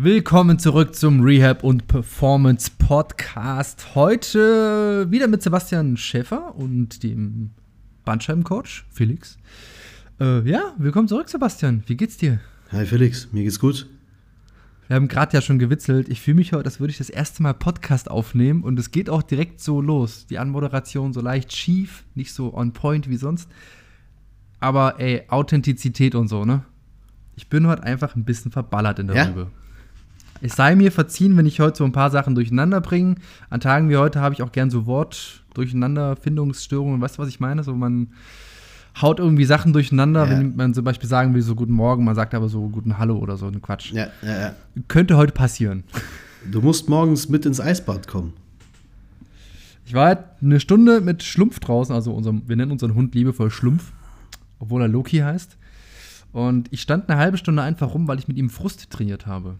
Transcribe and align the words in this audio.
Willkommen 0.00 0.60
zurück 0.60 0.94
zum 0.94 1.22
Rehab 1.22 1.64
und 1.64 1.88
Performance 1.88 2.70
Podcast. 2.78 3.96
Heute 3.96 5.08
wieder 5.10 5.26
mit 5.26 5.42
Sebastian 5.42 5.96
Schäfer 5.96 6.54
und 6.54 7.02
dem 7.02 7.50
Bandscheibencoach 8.04 8.84
Felix. 8.90 9.38
Äh, 10.20 10.48
ja, 10.48 10.72
willkommen 10.78 11.08
zurück, 11.08 11.28
Sebastian. 11.28 11.82
Wie 11.86 11.96
geht's 11.96 12.16
dir? 12.16 12.38
Hi 12.70 12.86
Felix, 12.86 13.32
mir 13.32 13.42
geht's 13.42 13.58
gut. 13.58 13.88
Wir 14.86 14.94
haben 14.94 15.08
gerade 15.08 15.36
ja 15.36 15.40
schon 15.42 15.58
gewitzelt. 15.58 16.08
Ich 16.08 16.20
fühle 16.20 16.36
mich 16.36 16.52
heute, 16.52 16.66
als 16.66 16.78
würde 16.78 16.92
ich 16.92 16.98
das 16.98 17.10
erste 17.10 17.42
Mal 17.42 17.54
Podcast 17.54 18.08
aufnehmen 18.08 18.62
und 18.62 18.78
es 18.78 18.92
geht 18.92 19.10
auch 19.10 19.24
direkt 19.24 19.60
so 19.60 19.80
los. 19.80 20.26
Die 20.26 20.38
Anmoderation 20.38 21.12
so 21.12 21.20
leicht 21.20 21.52
schief, 21.52 22.04
nicht 22.14 22.32
so 22.32 22.54
on 22.54 22.72
point 22.72 23.10
wie 23.10 23.16
sonst. 23.16 23.50
Aber 24.60 25.00
ey, 25.00 25.24
Authentizität 25.26 26.14
und 26.14 26.28
so, 26.28 26.44
ne? 26.44 26.64
Ich 27.34 27.48
bin 27.48 27.66
heute 27.66 27.82
einfach 27.82 28.14
ein 28.14 28.24
bisschen 28.24 28.52
verballert 28.52 29.00
in 29.00 29.08
der 29.08 29.16
Ja? 29.16 29.24
Rübe. 29.24 29.50
Es 30.40 30.56
sei 30.56 30.74
mir 30.76 30.92
verziehen, 30.92 31.36
wenn 31.36 31.46
ich 31.46 31.60
heute 31.60 31.78
so 31.78 31.84
ein 31.84 31.92
paar 31.92 32.10
Sachen 32.10 32.34
durcheinander 32.34 32.80
bringe. 32.80 33.16
An 33.50 33.60
Tagen 33.60 33.88
wie 33.90 33.96
heute 33.96 34.20
habe 34.20 34.34
ich 34.34 34.42
auch 34.42 34.52
gern 34.52 34.70
so 34.70 34.86
Wort-Durcheinanderfindungsstörungen. 34.86 37.00
Weißt 37.00 37.18
du, 37.18 37.22
was 37.22 37.28
ich 37.28 37.40
meine? 37.40 37.64
So, 37.64 37.74
man 37.74 38.08
haut 39.00 39.18
irgendwie 39.18 39.44
Sachen 39.44 39.72
durcheinander, 39.72 40.24
Ja. 40.24 40.30
wenn 40.30 40.56
man 40.56 40.74
zum 40.74 40.84
Beispiel 40.84 41.08
sagen 41.08 41.34
will, 41.34 41.42
so 41.42 41.54
guten 41.54 41.72
Morgen, 41.72 42.04
man 42.04 42.14
sagt 42.14 42.34
aber 42.34 42.48
so 42.48 42.68
guten 42.68 42.98
Hallo 42.98 43.16
oder 43.18 43.36
so, 43.36 43.46
ein 43.46 43.62
Quatsch. 43.62 43.92
Ja, 43.92 44.08
ja, 44.22 44.40
ja. 44.40 44.54
Könnte 44.88 45.16
heute 45.16 45.32
passieren. 45.32 45.84
Du 46.50 46.60
musst 46.60 46.88
morgens 46.88 47.28
mit 47.28 47.46
ins 47.46 47.60
Eisbad 47.60 48.08
kommen. 48.08 48.32
Ich 49.84 49.94
war 49.94 50.06
halt 50.06 50.18
eine 50.42 50.60
Stunde 50.60 51.00
mit 51.00 51.22
Schlumpf 51.22 51.60
draußen, 51.60 51.94
also 51.94 52.12
unserem, 52.12 52.42
wir 52.46 52.56
nennen 52.56 52.72
unseren 52.72 52.94
Hund 52.94 53.14
liebevoll 53.14 53.50
Schlumpf, 53.50 53.92
obwohl 54.58 54.82
er 54.82 54.88
Loki 54.88 55.18
heißt. 55.18 55.56
Und 56.32 56.68
ich 56.72 56.82
stand 56.82 57.08
eine 57.08 57.18
halbe 57.18 57.38
Stunde 57.38 57.62
einfach 57.62 57.94
rum, 57.94 58.06
weil 58.06 58.18
ich 58.18 58.28
mit 58.28 58.36
ihm 58.36 58.50
Frust 58.50 58.90
trainiert 58.90 59.26
habe. 59.26 59.54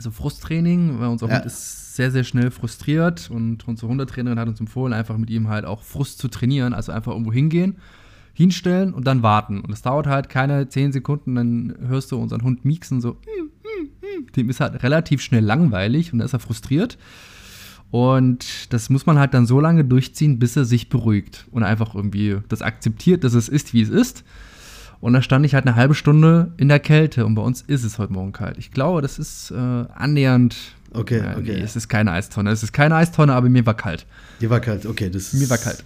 Also 0.00 0.12
Frusttraining, 0.12 0.98
weil 0.98 1.08
unser 1.08 1.28
Ja. 1.28 1.34
Hund 1.36 1.44
ist 1.44 1.94
sehr, 1.94 2.10
sehr 2.10 2.24
schnell 2.24 2.50
frustriert 2.50 3.28
und 3.30 3.68
unsere 3.68 3.86
Hundetrainerin 3.90 4.38
hat 4.38 4.48
uns 4.48 4.58
empfohlen, 4.58 4.94
einfach 4.94 5.18
mit 5.18 5.28
ihm 5.28 5.48
halt 5.48 5.66
auch 5.66 5.82
Frust 5.82 6.20
zu 6.20 6.28
trainieren. 6.28 6.72
Also 6.72 6.90
einfach 6.90 7.12
irgendwo 7.12 7.34
hingehen, 7.34 7.76
hinstellen 8.32 8.94
und 8.94 9.06
dann 9.06 9.22
warten. 9.22 9.60
Und 9.60 9.70
es 9.74 9.82
dauert 9.82 10.06
halt 10.06 10.30
keine 10.30 10.70
zehn 10.70 10.90
Sekunden, 10.92 11.34
dann 11.34 11.74
hörst 11.86 12.12
du 12.12 12.16
unseren 12.16 12.42
Hund 12.44 12.64
mieksen, 12.64 13.02
so. 13.02 13.10
"Mm, 13.10 13.42
mm, 13.42 14.22
mm." 14.22 14.32
Dem 14.36 14.48
ist 14.48 14.60
halt 14.60 14.82
relativ 14.82 15.20
schnell 15.20 15.44
langweilig 15.44 16.14
und 16.14 16.20
dann 16.20 16.24
ist 16.24 16.32
er 16.32 16.38
frustriert. 16.38 16.96
Und 17.90 18.72
das 18.72 18.88
muss 18.88 19.04
man 19.04 19.18
halt 19.18 19.34
dann 19.34 19.44
so 19.44 19.60
lange 19.60 19.84
durchziehen, 19.84 20.38
bis 20.38 20.56
er 20.56 20.64
sich 20.64 20.88
beruhigt 20.88 21.46
und 21.50 21.62
einfach 21.62 21.94
irgendwie 21.94 22.38
das 22.48 22.62
akzeptiert, 22.62 23.22
dass 23.22 23.34
es 23.34 23.50
ist, 23.50 23.74
wie 23.74 23.82
es 23.82 23.90
ist. 23.90 24.24
Und 25.00 25.14
da 25.14 25.22
stand 25.22 25.46
ich 25.46 25.54
halt 25.54 25.66
eine 25.66 25.76
halbe 25.76 25.94
Stunde 25.94 26.52
in 26.58 26.68
der 26.68 26.78
Kälte 26.78 27.24
und 27.24 27.34
bei 27.34 27.40
uns 27.42 27.62
ist 27.62 27.84
es 27.84 27.98
heute 27.98 28.12
Morgen 28.12 28.32
kalt. 28.32 28.58
Ich 28.58 28.70
glaube, 28.70 29.00
das 29.00 29.18
ist 29.18 29.50
äh, 29.50 29.54
annähernd. 29.54 30.56
Okay, 30.92 31.18
Ja, 31.18 31.32
okay. 31.38 31.54
Nee, 31.56 31.60
es 31.62 31.74
ist 31.76 31.88
keine 31.88 32.12
Eistonne. 32.12 32.50
Es 32.50 32.62
ist 32.62 32.72
keine 32.72 32.96
Eistonne, 32.96 33.32
aber 33.34 33.48
mir 33.48 33.64
war 33.64 33.74
kalt. 33.74 34.06
Dir 34.40 34.50
war 34.50 34.60
kalt, 34.60 34.84
okay. 34.86 35.08
Das 35.08 35.32
Mir 35.32 35.48
war 35.48 35.56
kalt. 35.58 35.82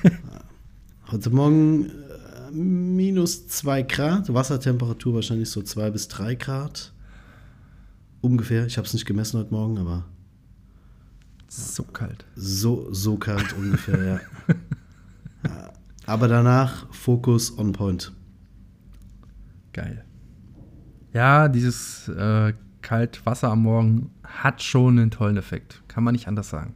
Heute 1.10 1.30
Morgen 1.30 1.86
äh, 1.90 2.52
minus 2.52 3.48
2 3.48 3.82
Grad, 3.82 4.32
Wassertemperatur 4.32 5.14
wahrscheinlich 5.16 5.50
so 5.50 5.60
2 5.62 5.90
bis 5.90 6.08
3 6.08 6.36
Grad. 6.36 6.92
Ungefähr. 8.22 8.66
Ich 8.66 8.78
habe 8.78 8.86
es 8.86 8.94
nicht 8.94 9.06
gemessen 9.06 9.38
heute 9.38 9.52
Morgen, 9.52 9.76
aber 9.78 10.04
So 11.48 11.82
kalt. 11.82 12.24
so, 12.34 12.88
so 12.92 13.16
kalt 13.18 13.52
ungefähr, 13.52 14.02
ja. 14.04 14.20
Ja. 15.44 15.70
Aber 16.06 16.28
danach 16.28 16.86
Fokus 16.94 17.58
on 17.58 17.72
point. 17.72 18.12
Geil. 19.72 20.04
Ja, 21.12 21.48
dieses 21.48 22.08
äh, 22.08 22.54
Kaltwasser 22.80 23.50
am 23.50 23.62
Morgen 23.62 24.10
hat 24.22 24.62
schon 24.62 24.98
einen 24.98 25.10
tollen 25.10 25.36
Effekt. 25.36 25.82
Kann 25.88 26.04
man 26.04 26.12
nicht 26.12 26.28
anders 26.28 26.48
sagen. 26.48 26.74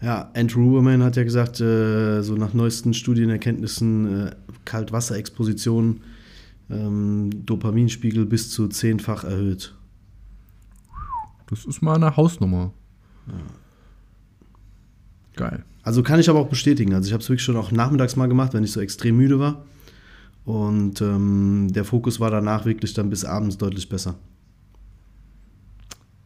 Ja, 0.00 0.30
Andrew 0.34 0.62
Huberman 0.62 1.02
hat 1.02 1.16
ja 1.16 1.24
gesagt, 1.24 1.60
äh, 1.60 2.22
so 2.22 2.36
nach 2.36 2.54
neuesten 2.54 2.94
Studienerkenntnissen, 2.94 4.26
äh, 4.28 4.30
Kaltwasserexposition, 4.64 6.02
ähm, 6.70 7.30
Dopaminspiegel 7.44 8.24
bis 8.26 8.52
zu 8.52 8.68
zehnfach 8.68 9.24
erhöht. 9.24 9.74
Das 11.48 11.64
ist 11.64 11.82
mal 11.82 11.96
eine 11.96 12.16
Hausnummer. 12.16 12.72
Geil. 15.34 15.64
Also 15.88 16.02
kann 16.02 16.20
ich 16.20 16.28
aber 16.28 16.38
auch 16.38 16.50
bestätigen. 16.50 16.92
Also 16.92 17.06
ich 17.06 17.14
habe 17.14 17.22
es 17.22 17.30
wirklich 17.30 17.42
schon 17.44 17.56
auch 17.56 17.72
nachmittags 17.72 18.14
mal 18.14 18.26
gemacht, 18.28 18.52
wenn 18.52 18.62
ich 18.62 18.72
so 18.72 18.80
extrem 18.82 19.16
müde 19.16 19.38
war. 19.40 19.64
Und 20.44 21.00
ähm, 21.00 21.68
der 21.70 21.86
Fokus 21.86 22.20
war 22.20 22.30
danach 22.30 22.66
wirklich 22.66 22.92
dann 22.92 23.08
bis 23.08 23.24
abends 23.24 23.56
deutlich 23.56 23.88
besser. 23.88 24.16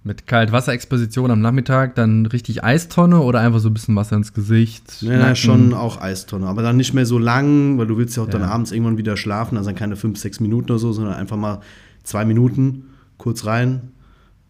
Mit 0.02 0.26
Kaltwasserexposition 0.26 1.30
am 1.30 1.40
Nachmittag 1.40 1.94
dann 1.94 2.26
richtig 2.26 2.64
Eistonne 2.64 3.20
oder 3.20 3.38
einfach 3.38 3.60
so 3.60 3.68
ein 3.68 3.74
bisschen 3.74 3.94
Wasser 3.94 4.16
ins 4.16 4.32
Gesicht? 4.32 5.00
Ja, 5.00 5.16
Nacken? 5.16 5.36
schon 5.36 5.74
auch 5.74 6.00
Eistonne, 6.00 6.48
aber 6.48 6.62
dann 6.62 6.76
nicht 6.76 6.92
mehr 6.92 7.06
so 7.06 7.18
lang, 7.20 7.78
weil 7.78 7.86
du 7.86 7.96
willst 7.98 8.16
ja 8.16 8.24
auch 8.24 8.28
dann 8.28 8.40
Ja. 8.42 8.48
abends 8.48 8.72
irgendwann 8.72 8.98
wieder 8.98 9.16
schlafen, 9.16 9.56
also 9.56 9.70
dann 9.70 9.76
keine 9.78 9.94
fünf, 9.94 10.18
sechs 10.18 10.40
Minuten 10.40 10.72
oder 10.72 10.80
so, 10.80 10.92
sondern 10.92 11.14
einfach 11.14 11.36
mal 11.36 11.60
zwei 12.02 12.24
Minuten 12.24 12.86
kurz 13.16 13.46
rein, 13.46 13.92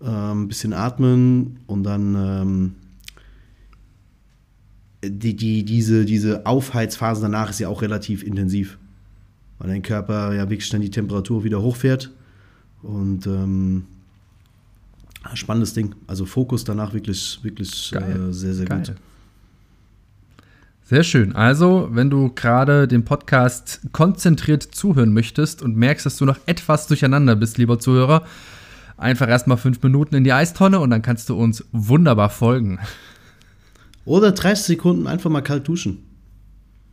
ähm, 0.03 0.49
bisschen 0.49 0.73
atmen 0.73 1.59
und 1.67 1.83
dann 1.83 2.15
ähm, 2.15 2.73
die, 5.05 5.35
die, 5.35 5.65
diese, 5.65 6.05
diese 6.05 6.47
Aufheizphase 6.47 7.23
danach 7.23 7.51
ist 7.51 7.59
ja 7.59 7.69
auch 7.69 7.83
relativ 7.83 8.23
intensiv, 8.23 8.79
weil 9.59 9.69
dein 9.69 9.83
Körper 9.83 10.35
ja 10.35 10.49
wirklich 10.49 10.69
dann 10.71 10.81
die 10.81 10.91
Temperatur 10.91 11.45
wieder 11.45 11.61
hochfährt 11.61 12.11
und 12.83 13.27
ähm, 13.27 13.85
spannendes 15.35 15.75
Ding. 15.75 15.95
Also 16.07 16.25
Fokus 16.25 16.65
danach 16.65 16.95
wirklich, 16.95 17.41
wirklich 17.43 17.93
äh, 17.95 18.33
sehr, 18.33 18.55
sehr 18.55 18.67
Geil. 18.67 18.79
gut. 18.79 18.95
Sehr 20.85 21.05
schön. 21.05 21.35
Also, 21.35 21.89
wenn 21.93 22.11
du 22.11 22.31
gerade 22.35 22.87
den 22.87 23.05
Podcast 23.05 23.81
konzentriert 23.93 24.63
zuhören 24.63 25.13
möchtest 25.13 25.63
und 25.63 25.77
merkst, 25.77 26.05
dass 26.05 26.17
du 26.19 26.27
noch 26.27 26.39
etwas 26.47 26.87
durcheinander 26.87 27.35
bist, 27.35 27.57
lieber 27.57 27.79
Zuhörer, 27.79 28.25
einfach 28.99 29.29
erstmal 29.29 29.57
fünf 29.57 29.83
Minuten 29.83 30.17
in 30.17 30.25
die 30.25 30.33
Eistonne 30.33 30.81
und 30.81 30.91
dann 30.91 31.01
kannst 31.01 31.29
du 31.29 31.37
uns 31.37 31.65
wunderbar 31.73 32.31
folgen. 32.31 32.79
Oder 34.05 34.33
30 34.33 34.65
Sekunden 34.65 35.07
einfach 35.07 35.31
mal 35.31 35.43
kalt 35.43 35.67
duschen. 35.69 35.99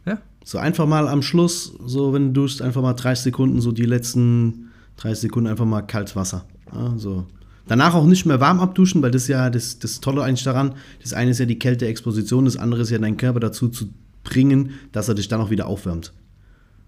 Ja, 0.06 0.20
So 0.44 0.58
einfach 0.58 0.86
mal 0.86 1.08
am 1.08 1.22
Schluss, 1.22 1.74
so 1.86 2.14
wenn 2.14 2.34
du 2.34 2.42
duschst, 2.42 2.62
einfach 2.62 2.82
mal 2.82 2.94
30 2.94 3.24
Sekunden, 3.24 3.62
so 3.62 3.72
die 3.72 3.86
letzten 3.86 4.70
30 4.98 5.22
Sekunden 5.22 5.50
einfach 5.50 5.66
mal 5.66 5.82
kaltes 5.82 6.16
Wasser. 6.16 6.46
Ja, 6.74 6.94
so. 6.98 7.26
Danach 7.68 7.94
auch 7.94 8.06
nicht 8.06 8.26
mehr 8.26 8.40
warm 8.40 8.60
abduschen, 8.60 9.02
weil 9.02 9.12
das 9.12 9.24
ist 9.24 9.28
ja 9.28 9.50
das, 9.50 9.78
das 9.78 10.02
Tolle 10.02 10.24
eigentlich 10.24 10.44
daran. 10.44 10.74
Das 11.02 11.14
eine 11.14 11.32
ist 11.32 11.40
ja 11.40 11.46
die 11.46 11.60
Kälteexposition, 11.60 12.46
das 12.46 12.58
andere 12.58 12.82
ist 12.82 12.90
ja 12.90 12.98
deinen 12.98 13.18
Körper 13.18 13.40
dazu 13.40 13.70
zu 13.70 13.90
bringen, 14.24 14.72
dass 14.92 15.08
er 15.08 15.16
dich 15.16 15.28
dann 15.28 15.40
auch 15.40 15.50
wieder 15.52 15.68
aufwärmt. 15.68 16.12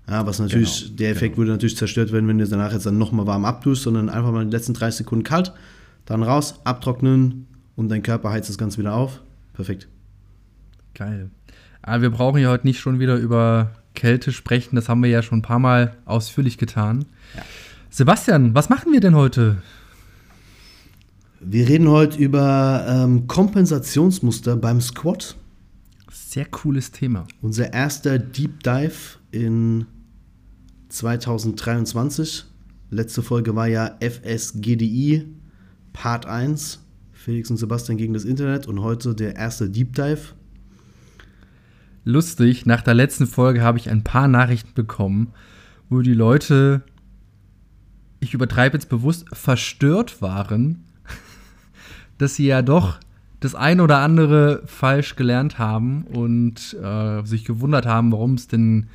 Ja, 0.09 0.25
was 0.25 0.39
natürlich, 0.39 0.85
Genau, 0.85 0.95
der 0.97 1.11
Effekt 1.11 1.37
würde 1.37 1.51
natürlich 1.51 1.77
zerstört 1.77 2.11
werden, 2.11 2.27
wenn 2.27 2.37
du 2.39 2.47
danach 2.47 2.73
jetzt 2.73 2.85
dann 2.85 2.97
nochmal 2.97 3.27
warm 3.27 3.45
abduschst, 3.45 3.83
sondern 3.83 4.09
einfach 4.09 4.31
mal 4.31 4.45
die 4.45 4.51
letzten 4.51 4.73
30 4.73 4.99
Sekunden 4.99 5.23
kalt, 5.23 5.53
dann 6.05 6.23
raus, 6.23 6.55
abtrocknen 6.63 7.47
und 7.75 7.89
dein 7.89 8.01
Körper 8.01 8.31
heizt 8.31 8.49
das 8.49 8.57
Ganze 8.57 8.79
wieder 8.79 8.95
auf. 8.95 9.21
Perfekt. 9.53 9.87
Geil. 10.93 11.29
Aber 11.81 12.01
wir 12.01 12.09
brauchen 12.11 12.41
ja 12.41 12.49
heute 12.49 12.67
nicht 12.67 12.79
schon 12.79 12.99
wieder 12.99 13.15
über 13.15 13.71
Kälte 13.95 14.31
sprechen. 14.31 14.75
Das 14.75 14.89
haben 14.89 15.03
wir 15.03 15.09
ja 15.09 15.21
schon 15.21 15.39
ein 15.39 15.43
paar 15.43 15.59
Mal 15.59 15.97
ausführlich 16.05 16.57
getan. 16.57 17.05
Sebastian, 17.89 18.55
was 18.55 18.69
machen 18.69 18.91
wir 18.93 18.99
denn 18.99 19.15
heute? 19.15 19.61
Wir 21.39 21.67
reden 21.67 21.89
heute 21.89 22.19
über 22.19 22.85
ähm, 22.87 23.27
Kompensationsmuster 23.27 24.55
beim 24.55 24.79
Squat. 24.79 25.35
Sehr 26.11 26.45
cooles 26.45 26.91
Thema. 26.91 27.25
Unser 27.41 27.73
erster 27.73 28.19
Deep 28.19 28.63
Dive 28.63 29.17
in 29.31 29.87
2023. 30.89 32.45
Letzte 32.91 33.23
Folge 33.23 33.55
war 33.55 33.67
ja 33.67 33.97
FSGDI 33.99 35.25
Part 35.93 36.25
1. 36.25 36.79
Felix 37.11 37.49
und 37.49 37.57
Sebastian 37.57 37.97
gegen 37.97 38.13
das 38.13 38.23
Internet. 38.23 38.67
Und 38.67 38.81
heute 38.81 39.15
der 39.15 39.35
erste 39.35 39.69
Deep 39.69 39.95
Dive. 39.95 40.33
Lustig, 42.03 42.65
nach 42.65 42.81
der 42.81 42.93
letzten 42.93 43.27
Folge 43.27 43.61
habe 43.61 43.77
ich 43.77 43.89
ein 43.89 44.03
paar 44.03 44.27
Nachrichten 44.27 44.73
bekommen, 44.73 45.33
wo 45.89 46.01
die 46.01 46.13
Leute, 46.13 46.83
ich 48.19 48.33
übertreibe 48.33 48.77
jetzt 48.77 48.89
bewusst, 48.89 49.25
verstört 49.33 50.21
waren, 50.21 50.83
dass 52.17 52.35
sie 52.35 52.47
ja 52.47 52.61
doch 52.61 52.99
das 53.39 53.55
ein 53.55 53.81
oder 53.81 53.97
andere 53.97 54.61
falsch 54.67 55.15
gelernt 55.15 55.57
haben 55.57 56.03
und 56.03 56.77
äh, 56.81 57.25
sich 57.25 57.43
gewundert 57.43 57.85
haben, 57.85 58.11
warum 58.11 58.35
es 58.35 58.47
denn 58.47 58.87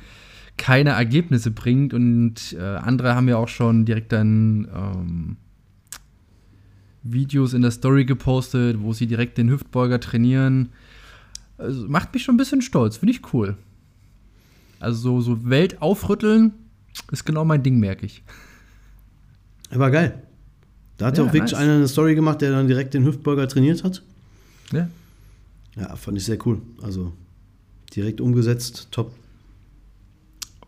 keine 0.57 0.91
Ergebnisse 0.91 1.51
bringt. 1.51 1.93
Und 1.93 2.55
äh, 2.57 2.63
andere 2.63 3.13
haben 3.13 3.27
ja 3.27 3.37
auch 3.37 3.49
schon 3.49 3.85
direkt 3.85 4.13
dann 4.13 4.67
ähm, 4.73 5.37
Videos 7.03 7.53
in 7.53 7.61
der 7.61 7.71
Story 7.71 8.05
gepostet, 8.05 8.81
wo 8.81 8.93
sie 8.93 9.05
direkt 9.05 9.37
den 9.37 9.49
Hüftbeuger 9.49 9.99
trainieren. 9.99 10.69
Also 11.57 11.87
macht 11.87 12.13
mich 12.13 12.23
schon 12.23 12.35
ein 12.35 12.37
bisschen 12.37 12.61
stolz, 12.61 12.97
finde 12.97 13.13
ich 13.13 13.33
cool. 13.33 13.57
Also 14.79 14.99
so, 14.99 15.21
so 15.21 15.49
Welt 15.49 15.81
aufrütteln 15.81 16.53
ist 17.11 17.25
genau 17.25 17.45
mein 17.45 17.63
Ding, 17.63 17.79
merke 17.79 18.05
ich. 18.05 18.23
War 19.71 19.91
geil. 19.91 20.21
Da 20.97 21.07
hat 21.07 21.17
ja, 21.17 21.23
auch 21.23 21.33
wirklich 21.33 21.51
nice. 21.51 21.61
einer 21.61 21.75
eine 21.75 21.87
Story 21.87 22.15
gemacht, 22.15 22.41
der 22.41 22.51
dann 22.51 22.67
direkt 22.67 22.93
den 22.93 23.05
Hüftbeuger 23.05 23.47
trainiert 23.47 23.83
hat. 23.83 24.01
Ja. 24.71 24.87
Ja, 25.75 25.95
fand 25.95 26.17
ich 26.17 26.25
sehr 26.25 26.37
cool. 26.45 26.61
Also 26.81 27.13
direkt 27.95 28.21
umgesetzt, 28.21 28.87
top. 28.91 29.13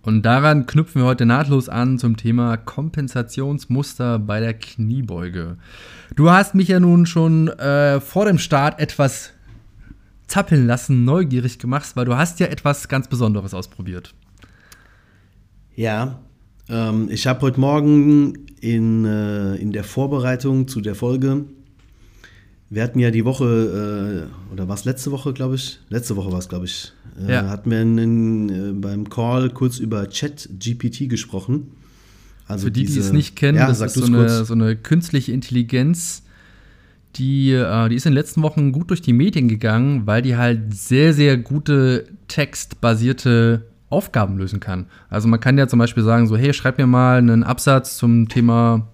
Und 0.01 0.23
daran 0.23 0.65
knüpfen 0.65 1.01
wir 1.01 1.07
heute 1.07 1.25
nahtlos 1.25 1.67
an 1.67 1.99
zum 1.99 2.15
Thema 2.15 2.57
Kompensationsmuster 2.57 4.17
bei 4.17 4.39
der 4.39 4.53
Kniebeuge. 4.53 5.57
Du 6.15 6.29
hast 6.29 6.55
mich 6.55 6.69
ja 6.69 6.79
nun 6.79 7.05
schon 7.05 7.49
äh, 7.49 7.99
vor 7.99 8.25
dem 8.25 8.37
Start 8.37 8.79
etwas 8.79 9.33
zappeln 10.29 10.67
lassen, 10.67 11.03
neugierig 11.05 11.59
gemacht, 11.59 11.91
weil 11.95 12.05
du 12.05 12.15
hast 12.15 12.39
ja 12.39 12.47
etwas 12.47 12.87
ganz 12.87 13.07
Besonderes 13.07 13.53
ausprobiert. 13.53 14.13
Ja, 15.75 16.19
ähm, 16.67 17.07
ich 17.09 17.25
habe 17.27 17.41
heute 17.41 17.59
Morgen 17.59 18.33
in, 18.61 19.05
äh, 19.05 19.55
in 19.55 19.71
der 19.71 19.83
Vorbereitung 19.83 20.67
zu 20.67 20.81
der 20.81 20.95
Folge, 20.95 21.45
wir 22.71 22.83
hatten 22.83 22.99
ja 22.99 23.09
die 23.09 23.25
Woche, 23.25 24.27
äh, 24.29 24.53
oder 24.53 24.67
war 24.67 24.75
es 24.75 24.85
letzte 24.85 25.11
Woche, 25.11 25.33
glaube 25.33 25.55
ich? 25.55 25.79
Letzte 25.89 26.15
Woche 26.15 26.31
war 26.31 26.37
es, 26.39 26.47
glaube 26.49 26.65
ich. 26.65 26.93
Äh, 27.19 27.31
Ja. 27.31 27.49
Hatten 27.49 27.71
wir 27.71 27.79
einen, 27.79 28.49
äh, 28.49 28.73
beim 28.73 29.09
Call 29.09 29.49
kurz 29.49 29.79
über 29.79 30.07
Chat-GPT 30.07 31.07
gesprochen. 31.09 31.71
Also 32.45 32.65
Für 32.67 32.71
die, 32.71 32.81
die 32.81 32.87
diese- 32.87 32.99
es 33.01 33.11
nicht 33.11 33.35
kennen, 33.35 33.57
ja, 33.57 33.67
das 33.67 33.81
ist 33.81 33.93
so 33.95 34.05
eine, 34.05 34.45
so 34.45 34.53
eine 34.53 34.75
künstliche 34.75 35.31
Intelligenz, 35.31 36.21
die, 37.15 37.51
äh, 37.51 37.89
die 37.89 37.95
ist 37.95 38.05
in 38.05 38.11
den 38.11 38.17
letzten 38.17 38.41
Wochen 38.43 38.71
gut 38.71 38.89
durch 38.89 39.01
die 39.01 39.13
Medien 39.13 39.47
gegangen, 39.47 40.05
weil 40.05 40.21
die 40.21 40.37
halt 40.37 40.73
sehr, 40.73 41.13
sehr 41.13 41.37
gute 41.37 42.07
textbasierte 42.27 43.65
Aufgaben 43.89 44.37
lösen 44.37 44.59
kann. 44.59 44.85
Also 45.09 45.27
man 45.27 45.39
kann 45.39 45.57
ja 45.57 45.67
zum 45.67 45.79
Beispiel 45.79 46.03
sagen, 46.03 46.27
so, 46.27 46.37
hey, 46.37 46.53
schreib 46.53 46.77
mir 46.77 46.87
mal 46.87 47.17
einen 47.17 47.43
Absatz 47.43 47.97
zum 47.97 48.29
Thema, 48.29 48.87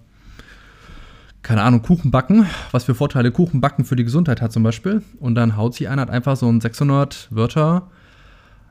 keine 1.42 1.62
Ahnung, 1.62 1.82
Kuchenbacken, 1.82 2.46
was 2.70 2.84
für 2.84 2.94
Vorteile 2.94 3.30
Kuchenbacken 3.30 3.84
für 3.84 3.96
die 3.96 4.04
Gesundheit 4.04 4.40
hat 4.40 4.52
zum 4.52 4.62
Beispiel. 4.62 5.02
Und 5.20 5.34
dann 5.34 5.56
haut 5.56 5.74
sie 5.74 5.86
ein, 5.86 6.00
hat 6.00 6.10
einfach 6.10 6.36
so 6.36 6.48
einen 6.48 6.60
600 6.60 7.28
Wörter 7.30 7.90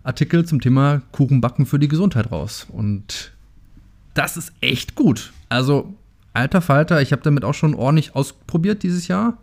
Artikel 0.03 0.45
zum 0.45 0.62
Thema 0.62 1.01
Kuchenbacken 1.12 1.65
für 1.65 1.80
die 1.80 1.88
Gesundheit 1.88 2.31
raus. 2.31 2.68
Und 2.71 3.31
das 4.13 4.38
ist 4.38 4.53
echt 4.62 4.95
gut. 4.95 5.31
Also, 5.50 5.94
alter 6.36 6.62
Falter, 6.62 7.02
ich 7.02 7.12
habe 7.12 7.22
damit 7.22 7.44
auch 7.44 7.54
schon 7.54 7.74
ordentlich 7.74 8.16
ausprobiert 8.16 8.84
dieses 8.84 9.08
Jahr, 9.08 9.38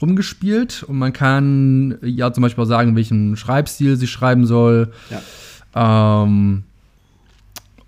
rumgespielt. 0.00 0.82
Und 0.82 0.98
man 0.98 1.12
kann 1.12 1.98
ja 2.02 2.32
zum 2.32 2.42
Beispiel 2.42 2.64
auch 2.64 2.68
sagen, 2.68 2.96
welchen 2.96 3.36
Schreibstil 3.36 3.96
sie 3.96 4.06
schreiben 4.06 4.46
soll. 4.46 4.92
Ja. 5.10 6.22
Ähm, 6.24 6.64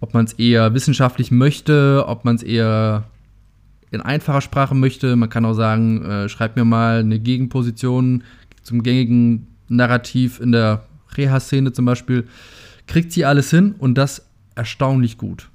ob 0.00 0.14
man 0.14 0.24
es 0.24 0.34
eher 0.34 0.74
wissenschaftlich 0.74 1.30
möchte, 1.30 2.04
ob 2.06 2.24
man 2.24 2.36
es 2.36 2.42
eher 2.42 3.04
in 3.90 4.00
einfacher 4.00 4.40
Sprache 4.40 4.74
möchte. 4.74 5.16
Man 5.16 5.30
kann 5.30 5.44
auch 5.44 5.54
sagen, 5.54 6.04
äh, 6.04 6.28
schreib 6.28 6.56
mir 6.56 6.64
mal 6.64 7.00
eine 7.00 7.18
Gegenposition 7.18 8.22
zum 8.62 8.82
gängigen 8.82 9.46
Narrativ 9.68 10.40
in 10.40 10.52
der 10.52 10.84
Reha-Szene 11.16 11.72
zum 11.72 11.84
Beispiel. 11.84 12.28
Kriegt 12.86 13.12
sie 13.12 13.24
alles 13.24 13.50
hin 13.50 13.74
und 13.78 13.96
das 13.96 14.26
erstaunlich 14.54 15.18
gut. 15.18 15.48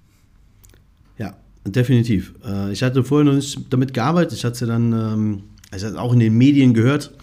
Definitiv. 1.65 2.33
Äh, 2.45 2.71
ich 2.74 2.83
hatte 2.83 3.04
vorher 3.04 3.25
noch 3.25 3.36
nicht 3.36 3.60
damit 3.69 3.94
gearbeitet. 3.94 4.33
Ich 4.33 4.44
hatte 4.44 4.54
es 4.54 4.60
ja 4.60 4.68
dann 4.68 4.94
ähm, 4.94 5.44
es 5.71 5.83
auch 5.95 6.13
in 6.13 6.19
den 6.19 6.38
Medien 6.38 6.74
gehört. 6.74 7.13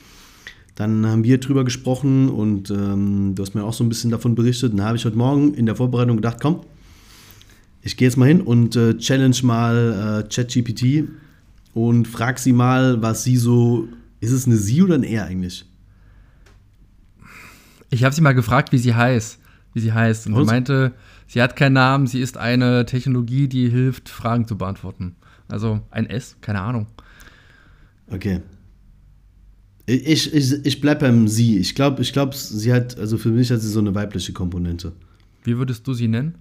Dann 0.74 1.06
haben 1.06 1.24
wir 1.24 1.38
drüber 1.38 1.64
gesprochen 1.64 2.28
und 2.30 2.70
ähm, 2.70 3.34
du 3.34 3.42
hast 3.42 3.54
mir 3.54 3.64
auch 3.64 3.74
so 3.74 3.84
ein 3.84 3.88
bisschen 3.88 4.10
davon 4.10 4.34
berichtet. 4.34 4.72
Und 4.72 4.78
da 4.78 4.84
habe 4.86 4.96
ich 4.96 5.04
heute 5.04 5.16
Morgen 5.16 5.52
in 5.54 5.66
der 5.66 5.76
Vorbereitung 5.76 6.16
gedacht, 6.16 6.38
komm, 6.40 6.60
ich 7.82 7.96
gehe 7.96 8.08
jetzt 8.08 8.16
mal 8.16 8.26
hin 8.26 8.40
und 8.40 8.76
äh, 8.76 8.96
challenge 8.96 9.38
mal 9.42 10.24
äh, 10.24 10.28
ChatGPT 10.34 11.08
und 11.74 12.08
frag 12.08 12.38
sie 12.38 12.52
mal, 12.52 13.00
was 13.02 13.24
sie 13.24 13.36
so. 13.36 13.88
Ist 14.20 14.32
es 14.32 14.46
eine 14.46 14.56
Sie 14.56 14.82
oder 14.82 14.96
ein 14.96 15.02
Er 15.02 15.24
eigentlich? 15.24 15.64
Ich 17.88 18.04
habe 18.04 18.14
sie 18.14 18.20
mal 18.20 18.32
gefragt, 18.32 18.70
wie 18.72 18.78
sie 18.78 18.94
heißt. 18.94 19.38
Wie 19.72 19.80
sie 19.80 19.92
heißt. 19.92 20.26
Und 20.26 20.34
sie 20.34 20.40
Und? 20.40 20.46
meinte, 20.46 20.92
sie 21.30 21.40
hat 21.40 21.54
keinen 21.54 21.74
Namen, 21.74 22.06
sie 22.06 22.20
ist 22.20 22.36
eine 22.36 22.84
Technologie, 22.86 23.46
die 23.46 23.68
hilft, 23.68 24.08
Fragen 24.08 24.46
zu 24.48 24.58
beantworten. 24.58 25.14
Also 25.48 25.80
ein 25.90 26.06
S, 26.06 26.36
keine 26.40 26.60
Ahnung. 26.60 26.86
Okay. 28.08 28.40
Ich, 29.86 30.32
ich, 30.34 30.64
ich 30.64 30.80
bleibe 30.80 31.00
beim 31.02 31.28
Sie. 31.28 31.58
Ich 31.58 31.74
glaube, 31.74 32.02
ich 32.02 32.12
glaub, 32.12 32.34
sie 32.34 32.72
hat, 32.72 32.98
also 32.98 33.16
für 33.16 33.30
mich 33.30 33.50
hat 33.50 33.60
sie 33.60 33.68
so 33.68 33.80
eine 33.80 33.94
weibliche 33.94 34.32
Komponente. 34.32 34.92
Wie 35.42 35.56
würdest 35.56 35.86
du 35.86 35.94
sie 35.94 36.08
nennen? 36.08 36.34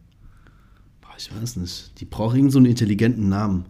Boah, 1.01 1.13
ich 1.17 1.29
weiß 1.33 1.57
nicht. 1.57 1.99
Die 1.99 2.05
braucht 2.05 2.35
irgend 2.35 2.51
so 2.51 2.59
einen 2.59 2.67
intelligenten 2.67 3.29
Namen. 3.29 3.65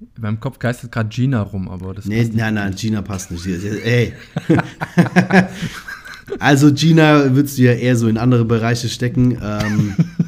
In 0.00 0.22
meinem 0.22 0.40
Kopf 0.40 0.58
geistert 0.58 0.90
gerade 0.90 1.08
Gina 1.08 1.42
rum, 1.42 1.68
aber 1.68 1.94
das 1.94 2.06
Nee, 2.06 2.28
nein, 2.32 2.54
nein, 2.54 2.74
Gina 2.74 3.02
passt 3.02 3.30
nicht. 3.30 3.46
Ey. 3.46 4.12
also 6.38 6.72
Gina 6.72 7.34
würdest 7.34 7.58
du 7.58 7.62
ja 7.62 7.72
eher 7.72 7.96
so 7.96 8.08
in 8.08 8.18
andere 8.18 8.44
Bereiche 8.44 8.88
stecken. 8.88 9.38
Ähm, 9.40 9.94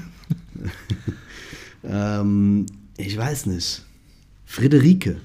ähm, 1.88 2.66
ich 2.96 3.16
weiß 3.16 3.46
nicht. 3.46 3.82
Friederike. 4.44 5.16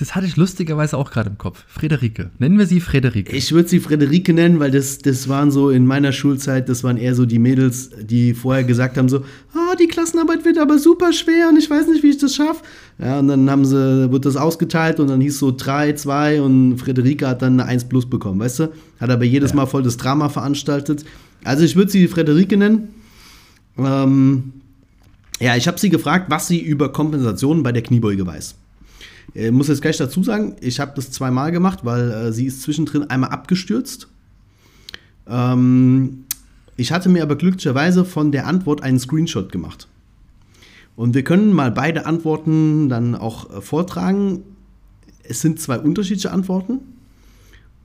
Das 0.00 0.14
hatte 0.14 0.26
ich 0.26 0.36
lustigerweise 0.36 0.96
auch 0.96 1.10
gerade 1.10 1.28
im 1.28 1.36
Kopf. 1.36 1.62
Friederike. 1.68 2.30
Nennen 2.38 2.56
wir 2.56 2.64
sie 2.64 2.80
Friederike. 2.80 3.36
Ich 3.36 3.52
würde 3.52 3.68
sie 3.68 3.80
Friederike 3.80 4.32
nennen, 4.32 4.58
weil 4.58 4.70
das, 4.70 4.96
das 4.96 5.28
waren 5.28 5.50
so 5.50 5.68
in 5.68 5.84
meiner 5.86 6.12
Schulzeit, 6.12 6.70
das 6.70 6.82
waren 6.82 6.96
eher 6.96 7.14
so 7.14 7.26
die 7.26 7.38
Mädels, 7.38 7.90
die 8.00 8.32
vorher 8.32 8.64
gesagt 8.64 8.96
haben 8.96 9.10
so, 9.10 9.18
ah, 9.52 9.74
die 9.78 9.88
Klassenarbeit 9.88 10.46
wird 10.46 10.56
aber 10.56 10.78
super 10.78 11.12
schwer 11.12 11.50
und 11.50 11.58
ich 11.58 11.68
weiß 11.68 11.86
nicht, 11.88 12.02
wie 12.02 12.08
ich 12.10 12.18
das 12.18 12.34
schaffe. 12.34 12.62
Ja, 12.98 13.18
und 13.18 13.28
dann 13.28 13.50
haben 13.50 13.66
sie, 13.66 14.10
wird 14.10 14.24
das 14.24 14.36
ausgeteilt 14.36 15.00
und 15.00 15.08
dann 15.08 15.20
hieß 15.20 15.38
so 15.38 15.52
3, 15.54 15.92
2 15.92 16.40
und 16.40 16.78
Friederike 16.78 17.28
hat 17.28 17.42
dann 17.42 17.60
eine 17.60 17.68
1 17.68 17.84
plus 17.90 18.08
bekommen, 18.08 18.40
weißt 18.40 18.60
du? 18.60 18.72
Hat 19.00 19.10
aber 19.10 19.24
jedes 19.24 19.50
Ja. 19.50 19.56
Mal 19.56 19.66
voll 19.66 19.82
das 19.82 19.98
Drama 19.98 20.30
veranstaltet. 20.30 21.04
Also 21.44 21.62
ich 21.62 21.76
würde 21.76 21.90
sie 21.90 22.08
Friederike 22.08 22.56
nennen. 22.56 22.88
Ähm, 23.76 24.52
ja, 25.40 25.56
ich 25.56 25.66
habe 25.66 25.80
sie 25.80 25.88
gefragt, 25.88 26.26
was 26.28 26.48
sie 26.48 26.60
über 26.60 26.92
Kompensationen 26.92 27.62
bei 27.62 27.72
der 27.72 27.82
Kniebeuge 27.82 28.26
weiß. 28.26 28.54
Ich 29.32 29.50
muss 29.50 29.68
jetzt 29.68 29.80
gleich 29.80 29.96
dazu 29.96 30.22
sagen, 30.22 30.56
ich 30.60 30.80
habe 30.80 30.92
das 30.94 31.10
zweimal 31.10 31.50
gemacht, 31.50 31.80
weil 31.82 32.10
äh, 32.10 32.32
sie 32.32 32.46
ist 32.46 32.62
zwischendrin 32.62 33.08
einmal 33.10 33.30
abgestürzt. 33.30 34.08
Ähm, 35.26 36.24
ich 36.76 36.92
hatte 36.92 37.08
mir 37.08 37.22
aber 37.22 37.36
glücklicherweise 37.36 38.04
von 38.04 38.32
der 38.32 38.46
Antwort 38.46 38.82
einen 38.82 38.98
Screenshot 38.98 39.50
gemacht. 39.50 39.88
Und 40.96 41.14
wir 41.14 41.24
können 41.24 41.52
mal 41.52 41.70
beide 41.70 42.06
Antworten 42.06 42.88
dann 42.88 43.14
auch 43.14 43.50
äh, 43.50 43.60
vortragen. 43.60 44.42
Es 45.22 45.40
sind 45.40 45.60
zwei 45.60 45.78
unterschiedliche 45.78 46.32
Antworten. 46.32 46.80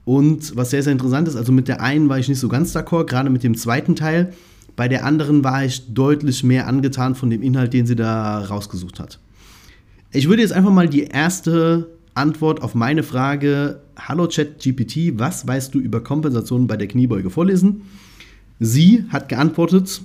Und 0.04 0.56
was 0.56 0.70
sehr, 0.70 0.82
sehr 0.82 0.92
interessant 0.92 1.26
ist, 1.26 1.36
also 1.36 1.52
mit 1.52 1.68
der 1.68 1.80
einen 1.80 2.08
war 2.08 2.18
ich 2.18 2.28
nicht 2.28 2.38
so 2.38 2.48
ganz 2.48 2.76
d'accord, 2.76 3.06
gerade 3.06 3.30
mit 3.30 3.42
dem 3.42 3.56
zweiten 3.56 3.96
Teil. 3.96 4.32
Bei 4.76 4.88
der 4.88 5.04
anderen 5.06 5.42
war 5.42 5.64
ich 5.64 5.92
deutlich 5.92 6.44
mehr 6.44 6.68
angetan 6.68 7.14
von 7.14 7.30
dem 7.30 7.42
Inhalt, 7.42 7.72
den 7.72 7.86
sie 7.86 7.96
da 7.96 8.40
rausgesucht 8.40 9.00
hat. 9.00 9.18
Ich 10.12 10.28
würde 10.28 10.42
jetzt 10.42 10.52
einfach 10.52 10.70
mal 10.70 10.88
die 10.88 11.04
erste 11.04 11.88
Antwort 12.14 12.62
auf 12.62 12.74
meine 12.74 13.02
Frage, 13.02 13.80
Hallo 13.98 14.28
ChatGPT, 14.28 15.18
was 15.18 15.46
weißt 15.46 15.74
du 15.74 15.78
über 15.78 16.02
Kompensationen 16.02 16.66
bei 16.66 16.76
der 16.76 16.88
Kniebeuge 16.88 17.30
vorlesen? 17.30 17.82
Sie 18.60 19.04
hat 19.08 19.28
geantwortet, 19.28 20.02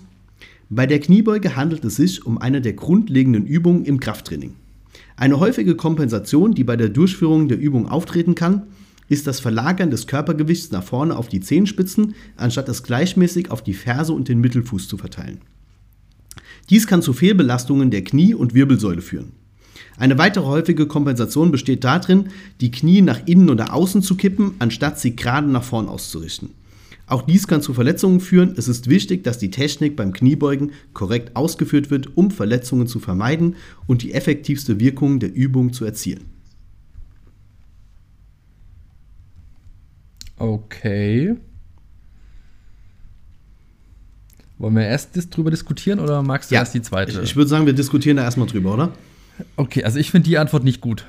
bei 0.69 0.85
der 0.85 0.99
Kniebeuge 0.99 1.57
handelt 1.57 1.83
es 1.83 1.97
sich 1.97 2.25
um 2.25 2.37
eine 2.37 2.61
der 2.61 2.73
grundlegenden 2.73 3.45
Übungen 3.45 3.83
im 3.83 3.99
Krafttraining. 3.99 4.53
Eine 5.17 5.39
häufige 5.39 5.75
Kompensation, 5.75 6.53
die 6.53 6.63
bei 6.63 6.77
der 6.77 6.89
Durchführung 6.89 7.49
der 7.49 7.59
Übung 7.59 7.89
auftreten 7.89 8.35
kann, 8.35 8.63
ist 9.11 9.27
das 9.27 9.41
Verlagern 9.41 9.91
des 9.91 10.07
Körpergewichts 10.07 10.71
nach 10.71 10.83
vorne 10.83 11.17
auf 11.17 11.27
die 11.27 11.41
Zehenspitzen, 11.41 12.15
anstatt 12.37 12.69
es 12.69 12.81
gleichmäßig 12.81 13.51
auf 13.51 13.61
die 13.61 13.73
Ferse 13.73 14.13
und 14.13 14.29
den 14.29 14.39
Mittelfuß 14.39 14.87
zu 14.87 14.97
verteilen. 14.97 15.41
Dies 16.69 16.87
kann 16.87 17.01
zu 17.01 17.11
Fehlbelastungen 17.11 17.91
der 17.91 18.05
Knie- 18.05 18.33
und 18.33 18.53
Wirbelsäule 18.53 19.01
führen. 19.01 19.33
Eine 19.97 20.17
weitere 20.17 20.45
häufige 20.45 20.87
Kompensation 20.87 21.51
besteht 21.51 21.83
darin, 21.83 22.29
die 22.61 22.71
Knie 22.71 23.01
nach 23.01 23.19
innen 23.25 23.49
oder 23.49 23.73
außen 23.73 24.01
zu 24.01 24.15
kippen, 24.15 24.53
anstatt 24.59 24.97
sie 24.97 25.17
gerade 25.17 25.49
nach 25.49 25.63
vorn 25.63 25.89
auszurichten. 25.89 26.51
Auch 27.05 27.23
dies 27.23 27.47
kann 27.47 27.61
zu 27.61 27.73
Verletzungen 27.73 28.21
führen. 28.21 28.53
Es 28.55 28.69
ist 28.69 28.87
wichtig, 28.87 29.25
dass 29.25 29.37
die 29.37 29.51
Technik 29.51 29.97
beim 29.97 30.13
Kniebeugen 30.13 30.71
korrekt 30.93 31.35
ausgeführt 31.35 31.91
wird, 31.91 32.15
um 32.15 32.31
Verletzungen 32.31 32.87
zu 32.87 33.01
vermeiden 33.01 33.57
und 33.85 34.03
die 34.03 34.13
effektivste 34.13 34.79
Wirkung 34.79 35.19
der 35.19 35.35
Übung 35.35 35.73
zu 35.73 35.83
erzielen. 35.83 36.30
Okay. 40.41 41.35
Wollen 44.57 44.75
wir 44.75 44.85
erst 44.85 45.15
dis 45.15 45.29
drüber 45.29 45.51
diskutieren 45.51 45.99
oder 45.99 46.23
magst 46.23 46.49
du 46.49 46.55
erst 46.55 46.73
die 46.73 46.81
zweite? 46.81 47.11
Ich, 47.11 47.19
ich 47.19 47.35
würde 47.35 47.47
sagen, 47.47 47.67
wir 47.67 47.73
diskutieren 47.73 48.17
da 48.17 48.23
erstmal 48.23 48.47
drüber, 48.47 48.73
oder? 48.73 48.91
okay, 49.55 49.83
also 49.83 49.97
ich 49.97 50.11
finde 50.11 50.29
die 50.29 50.37
Antwort 50.37 50.63
nicht 50.63 50.81
gut. 50.81 51.05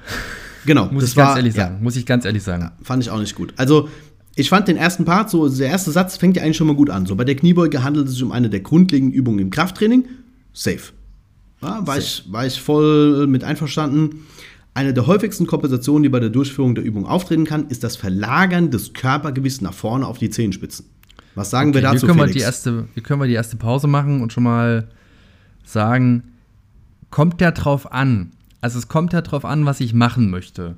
Genau, 0.66 0.86
Muss 0.92 1.02
das 1.02 1.10
ich 1.10 1.16
ganz 1.16 1.30
war, 1.30 1.36
ehrlich 1.36 1.54
ja, 1.54 1.64
sagen. 1.64 1.82
Muss 1.82 1.96
ich 1.96 2.04
ganz 2.04 2.24
ehrlich 2.24 2.42
sagen. 2.42 2.70
Fand 2.82 3.02
ich 3.02 3.10
auch 3.10 3.18
nicht 3.18 3.34
gut. 3.34 3.54
Also, 3.56 3.88
ich 4.36 4.48
fand 4.48 4.68
den 4.68 4.76
ersten 4.76 5.04
Part, 5.04 5.30
so 5.30 5.48
der 5.48 5.68
erste 5.68 5.90
Satz 5.90 6.16
fängt 6.16 6.36
ja 6.36 6.42
eigentlich 6.42 6.56
schon 6.56 6.66
mal 6.66 6.76
gut 6.76 6.90
an. 6.90 7.06
So, 7.06 7.16
bei 7.16 7.24
der 7.24 7.34
Kniebeuge 7.34 7.82
handelt 7.82 8.08
es 8.08 8.14
sich 8.14 8.22
um 8.22 8.32
eine 8.32 8.48
der 8.48 8.60
grundlegenden 8.60 9.14
Übungen 9.14 9.38
im 9.38 9.50
Krafttraining. 9.50 10.06
Safe. 10.52 10.92
Ja, 11.62 11.86
war, 11.86 11.98
Ich, 11.98 12.24
war 12.30 12.46
ich 12.46 12.60
voll 12.60 13.26
mit 13.26 13.44
einverstanden. 13.44 14.26
Eine 14.75 14.95
der 14.95 15.07
häufigsten 15.07 15.47
Kompensationen, 15.47 16.02
die 16.02 16.09
bei 16.09 16.21
der 16.21 16.31
Durchführung 16.31 16.75
der 16.75 16.85
Übung 16.85 17.07
auftreten 17.07 17.45
kann, 17.45 17.69
ist 17.69 17.85
das 17.85 17.97
Verlagern 17.97 18.71
des 18.71 18.95
Körpergewichts 18.95 19.61
nach 19.61 19.75
vorne 19.75 20.07
auf 20.07 20.19
die 20.19 20.31
Zehenspitzen. 20.31 20.87
Was 21.35 21.50
sagen 21.50 21.71
okay, 21.71 21.79
wir 21.79 21.83
dazu, 21.83 22.07
hier 22.07 22.09
können 22.09 22.19
Felix? 22.21 22.35
Wir 22.35 22.41
die 22.41 22.45
erste, 22.45 22.88
hier 22.95 23.02
können 23.02 23.21
wir 23.21 23.26
die 23.26 23.35
erste 23.35 23.57
Pause 23.57 23.87
machen 23.87 24.23
und 24.23 24.33
schon 24.33 24.45
mal 24.45 24.88
sagen, 25.64 26.25
kommt 27.11 27.41
ja 27.41 27.50
drauf 27.50 27.93
an. 27.93 28.33
Also 28.61 28.79
es 28.79 28.88
kommt 28.88 29.12
ja 29.12 29.21
drauf 29.21 29.45
an, 29.45 29.67
was 29.67 29.81
ich 29.81 29.93
machen 29.93 30.31
möchte. 30.31 30.76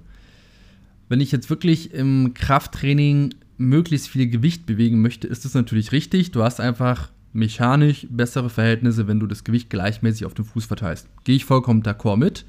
Wenn 1.09 1.21
ich 1.21 1.31
jetzt 1.33 1.51
wirklich 1.51 1.93
im 1.93 2.35
Krafttraining 2.35 3.35
möglichst 3.59 4.09
viel 4.09 4.29
Gewicht 4.29 4.67
bewegen 4.67 5.03
möchte, 5.03 5.29
ist 5.29 5.45
das 5.45 5.55
natürlich 5.55 5.93
richtig. 5.93 6.33
Du 6.33 6.43
hast 6.43 6.61
einfach 6.61 7.11
mechanisch 7.33 8.07
bessere 8.11 8.51
Verhältnisse, 8.51 9.07
wenn 9.07 9.21
du 9.21 9.27
das 9.27 9.45
Gewicht 9.45 9.71
gleichmäßig 9.71 10.25
auf 10.25 10.35
dem 10.35 10.45
Fuß 10.45 10.65
verteilst. 10.65 11.09
Gehe 11.25 11.37
ich 11.37 11.45
vollkommen 11.45 11.83
d'accord 11.83 12.17
mit. 12.17 12.45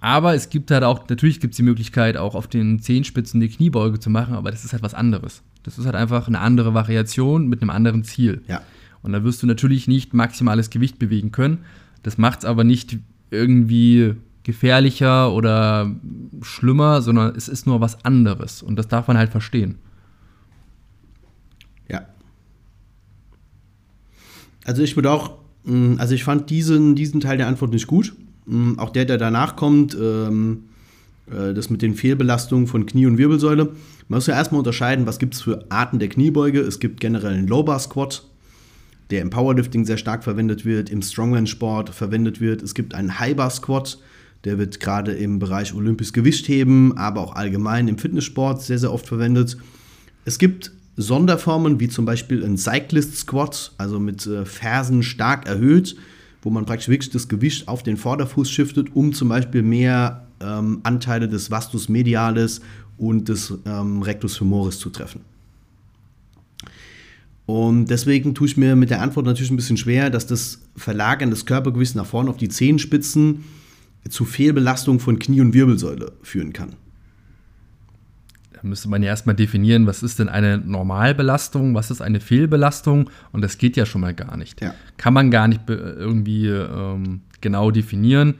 Aber 0.00 0.34
es 0.34 0.48
gibt 0.48 0.70
halt 0.70 0.84
auch, 0.84 1.08
natürlich 1.08 1.40
gibt 1.40 1.52
es 1.52 1.56
die 1.56 1.62
Möglichkeit, 1.62 2.16
auch 2.16 2.34
auf 2.34 2.46
den 2.46 2.80
Zehenspitzen 2.80 3.40
die 3.40 3.48
Kniebeuge 3.48 3.98
zu 3.98 4.10
machen, 4.10 4.34
aber 4.34 4.50
das 4.50 4.64
ist 4.64 4.72
halt 4.72 4.82
was 4.82 4.94
anderes. 4.94 5.42
Das 5.64 5.78
ist 5.78 5.86
halt 5.86 5.96
einfach 5.96 6.28
eine 6.28 6.38
andere 6.38 6.72
Variation 6.72 7.48
mit 7.48 7.62
einem 7.62 7.70
anderen 7.70 8.04
Ziel. 8.04 8.42
Ja. 8.46 8.62
Und 9.02 9.12
da 9.12 9.24
wirst 9.24 9.42
du 9.42 9.46
natürlich 9.46 9.88
nicht 9.88 10.14
maximales 10.14 10.70
Gewicht 10.70 10.98
bewegen 10.98 11.32
können. 11.32 11.64
Das 12.02 12.16
macht 12.18 12.40
es 12.40 12.44
aber 12.44 12.64
nicht 12.64 12.98
irgendwie 13.30 14.14
gefährlicher 14.44 15.32
oder 15.32 15.94
schlimmer, 16.42 17.02
sondern 17.02 17.34
es 17.36 17.48
ist 17.48 17.66
nur 17.66 17.80
was 17.80 18.04
anderes. 18.04 18.62
Und 18.62 18.76
das 18.76 18.88
darf 18.88 19.08
man 19.08 19.18
halt 19.18 19.30
verstehen. 19.30 19.78
Ja. 21.88 22.06
Also 24.64 24.82
ich 24.82 24.96
würde 24.96 25.10
auch, 25.10 25.38
mm, 25.64 25.96
also 25.98 26.14
ich 26.14 26.24
fand 26.24 26.48
diesen, 26.50 26.94
diesen 26.94 27.20
Teil 27.20 27.36
der 27.36 27.46
Antwort 27.46 27.72
nicht 27.72 27.86
gut. 27.86 28.14
Mm, 28.48 28.78
auch 28.78 28.90
der, 28.90 29.04
der 29.04 29.18
danach 29.18 29.56
kommt, 29.56 29.96
ähm, 30.00 30.64
äh, 31.30 31.52
das 31.52 31.70
mit 31.70 31.82
den 31.82 31.94
Fehlbelastungen 31.94 32.66
von 32.66 32.86
Knie 32.86 33.06
und 33.06 33.18
Wirbelsäule. 33.18 33.66
Man 34.08 34.16
muss 34.16 34.26
ja 34.26 34.34
erstmal 34.34 34.60
unterscheiden, 34.60 35.06
was 35.06 35.18
gibt 35.18 35.34
es 35.34 35.42
für 35.42 35.66
Arten 35.68 35.98
der 35.98 36.08
Kniebeuge. 36.08 36.60
Es 36.60 36.80
gibt 36.80 37.00
generell 37.00 37.34
einen 37.34 37.46
Low 37.46 37.62
Bar 37.62 37.78
Squat, 37.78 38.24
der 39.10 39.20
im 39.20 39.30
Powerlifting 39.30 39.84
sehr 39.84 39.98
stark 39.98 40.24
verwendet 40.24 40.64
wird, 40.64 40.88
im 40.88 41.02
Strongman-Sport 41.02 41.90
verwendet 41.90 42.40
wird. 42.40 42.62
Es 42.62 42.74
gibt 42.74 42.94
einen 42.94 43.18
High 43.18 43.36
Bar 43.36 43.50
Squat, 43.50 43.98
der 44.44 44.58
wird 44.58 44.80
gerade 44.80 45.12
im 45.12 45.38
Bereich 45.38 45.74
olympisch 45.74 46.12
Gewichtheben, 46.12 46.96
aber 46.96 47.20
auch 47.20 47.34
allgemein 47.34 47.86
im 47.86 47.98
Fitnesssport 47.98 48.62
sehr, 48.62 48.78
sehr 48.78 48.92
oft 48.92 49.06
verwendet. 49.06 49.58
Es 50.24 50.38
gibt 50.38 50.72
Sonderformen 50.96 51.80
wie 51.80 51.88
zum 51.88 52.06
Beispiel 52.06 52.42
ein 52.42 52.56
Cyclist 52.56 53.16
Squat, 53.18 53.72
also 53.76 54.00
mit 54.00 54.26
äh, 54.26 54.46
Fersen 54.46 55.02
stark 55.02 55.46
erhöht 55.46 55.96
wo 56.42 56.50
man 56.50 56.66
praktisch 56.66 56.88
wirklich 56.88 57.10
das 57.10 57.28
Gewicht 57.28 57.68
auf 57.68 57.82
den 57.82 57.96
Vorderfuß 57.96 58.50
shiftet, 58.50 58.94
um 58.94 59.12
zum 59.12 59.28
Beispiel 59.28 59.62
mehr 59.62 60.26
ähm, 60.40 60.80
Anteile 60.82 61.28
des 61.28 61.50
Vastus 61.50 61.88
medialis 61.88 62.60
und 62.96 63.28
des 63.28 63.54
ähm, 63.66 64.02
Rectus 64.02 64.36
femoris 64.36 64.78
zu 64.78 64.90
treffen. 64.90 65.20
Und 67.46 67.86
deswegen 67.86 68.34
tue 68.34 68.46
ich 68.46 68.56
mir 68.58 68.76
mit 68.76 68.90
der 68.90 69.00
Antwort 69.00 69.24
natürlich 69.24 69.50
ein 69.50 69.56
bisschen 69.56 69.78
schwer, 69.78 70.10
dass 70.10 70.26
das 70.26 70.60
Verlagern 70.76 71.30
des 71.30 71.46
Körpergewichts 71.46 71.94
nach 71.94 72.04
vorne 72.04 72.28
auf 72.28 72.36
die 72.36 72.50
Zehenspitzen 72.50 73.44
zu 74.08 74.24
Fehlbelastung 74.24 75.00
von 75.00 75.18
Knie 75.18 75.40
und 75.40 75.54
Wirbelsäule 75.54 76.12
führen 76.22 76.52
kann. 76.52 76.76
Da 78.60 78.68
müsste 78.68 78.88
man 78.88 79.02
ja 79.02 79.08
erstmal 79.08 79.36
definieren, 79.36 79.86
was 79.86 80.02
ist 80.02 80.18
denn 80.18 80.28
eine 80.28 80.58
Normalbelastung, 80.58 81.74
was 81.74 81.90
ist 81.90 82.00
eine 82.00 82.20
Fehlbelastung 82.20 83.10
und 83.32 83.42
das 83.42 83.58
geht 83.58 83.76
ja 83.76 83.86
schon 83.86 84.00
mal 84.00 84.14
gar 84.14 84.36
nicht. 84.36 84.60
Ja. 84.60 84.74
Kann 84.96 85.14
man 85.14 85.30
gar 85.30 85.46
nicht 85.48 85.62
irgendwie 85.68 86.48
ähm, 86.48 87.20
genau 87.40 87.70
definieren, 87.70 88.34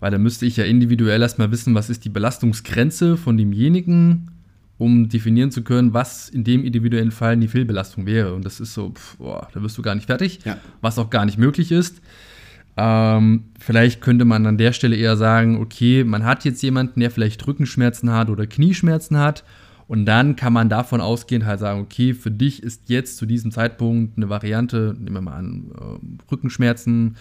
weil 0.00 0.10
da 0.10 0.18
müsste 0.18 0.46
ich 0.46 0.56
ja 0.56 0.64
individuell 0.64 1.20
erstmal 1.20 1.50
wissen, 1.50 1.74
was 1.74 1.90
ist 1.90 2.04
die 2.04 2.08
Belastungsgrenze 2.08 3.16
von 3.16 3.36
demjenigen, 3.36 4.30
um 4.78 5.10
definieren 5.10 5.50
zu 5.50 5.62
können, 5.62 5.92
was 5.92 6.30
in 6.30 6.42
dem 6.42 6.64
individuellen 6.64 7.10
Fall 7.10 7.36
die 7.36 7.48
Fehlbelastung 7.48 8.06
wäre. 8.06 8.34
Und 8.34 8.46
das 8.46 8.60
ist 8.60 8.72
so, 8.72 8.90
pff, 8.90 9.18
boah, 9.18 9.48
da 9.52 9.62
wirst 9.62 9.76
du 9.76 9.82
gar 9.82 9.94
nicht 9.94 10.06
fertig, 10.06 10.40
ja. 10.44 10.56
was 10.80 10.98
auch 10.98 11.10
gar 11.10 11.26
nicht 11.26 11.36
möglich 11.36 11.70
ist. 11.70 12.00
Ähm, 12.82 13.44
vielleicht 13.58 14.00
könnte 14.00 14.24
man 14.24 14.46
an 14.46 14.56
der 14.56 14.72
Stelle 14.72 14.96
eher 14.96 15.18
sagen, 15.18 15.60
okay, 15.60 16.02
man 16.02 16.24
hat 16.24 16.46
jetzt 16.46 16.62
jemanden, 16.62 17.00
der 17.00 17.10
vielleicht 17.10 17.46
Rückenschmerzen 17.46 18.10
hat 18.10 18.30
oder 18.30 18.46
Knieschmerzen 18.46 19.18
hat. 19.18 19.44
Und 19.86 20.06
dann 20.06 20.34
kann 20.34 20.54
man 20.54 20.70
davon 20.70 21.02
ausgehend 21.02 21.44
halt 21.44 21.60
sagen, 21.60 21.80
okay, 21.80 22.14
für 22.14 22.30
dich 22.30 22.62
ist 22.62 22.88
jetzt 22.88 23.18
zu 23.18 23.26
diesem 23.26 23.50
Zeitpunkt 23.50 24.16
eine 24.16 24.30
Variante, 24.30 24.94
nehmen 24.98 25.16
wir 25.16 25.20
mal 25.20 25.36
an, 25.36 25.72
äh, 25.78 26.32
Rückenschmerzen, 26.32 27.16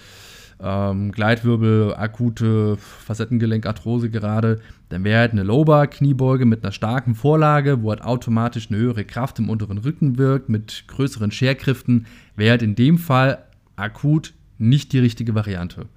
ähm, 0.62 1.12
Gleitwirbel, 1.12 1.94
akute 1.96 2.78
Facettengelenkarthrose 2.78 4.10
gerade, 4.10 4.62
dann 4.88 5.04
wäre 5.04 5.20
halt 5.20 5.32
eine 5.34 5.44
Low-Bar-Kniebeuge 5.44 6.46
mit 6.46 6.64
einer 6.64 6.72
starken 6.72 7.16
Vorlage, 7.16 7.82
wo 7.82 7.90
halt 7.90 8.04
automatisch 8.04 8.70
eine 8.70 8.80
höhere 8.80 9.04
Kraft 9.04 9.40
im 9.40 9.50
unteren 9.50 9.80
Rücken 9.80 10.18
wirkt, 10.18 10.48
mit 10.48 10.86
größeren 10.88 11.32
Scherkräften, 11.32 12.06
wäre 12.38 12.52
halt 12.52 12.62
in 12.62 12.76
dem 12.76 12.98
Fall 12.98 13.40
akut 13.76 14.34
nicht 14.60 14.94
die 14.94 15.00
richtige 15.00 15.34
Variante. 15.36 15.88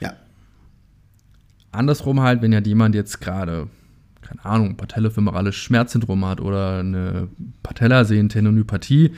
Ja. 0.00 0.14
Andersrum 1.72 2.20
halt, 2.20 2.42
wenn 2.42 2.52
ja 2.52 2.60
jemand 2.60 2.94
jetzt 2.94 3.20
gerade, 3.20 3.68
keine 4.22 4.44
Ahnung, 4.44 4.76
patellofemorales 4.76 5.56
Schmerzsyndrom 5.56 6.24
hat 6.24 6.40
oder 6.40 6.80
eine 6.80 7.28
Patellasehnentendinopathie, 7.62 9.12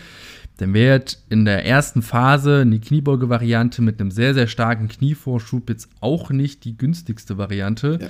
dann 0.58 0.74
wäre 0.74 1.02
in 1.28 1.44
der 1.44 1.64
ersten 1.66 2.02
Phase 2.02 2.60
eine 2.60 2.78
Kniebeuge-Variante 2.78 3.82
mit 3.82 4.00
einem 4.00 4.10
sehr, 4.10 4.34
sehr 4.34 4.46
starken 4.46 4.88
Knievorschub 4.88 5.68
jetzt 5.68 5.88
auch 6.00 6.30
nicht 6.30 6.64
die 6.64 6.76
günstigste 6.76 7.38
Variante, 7.38 7.98
ja. 8.00 8.08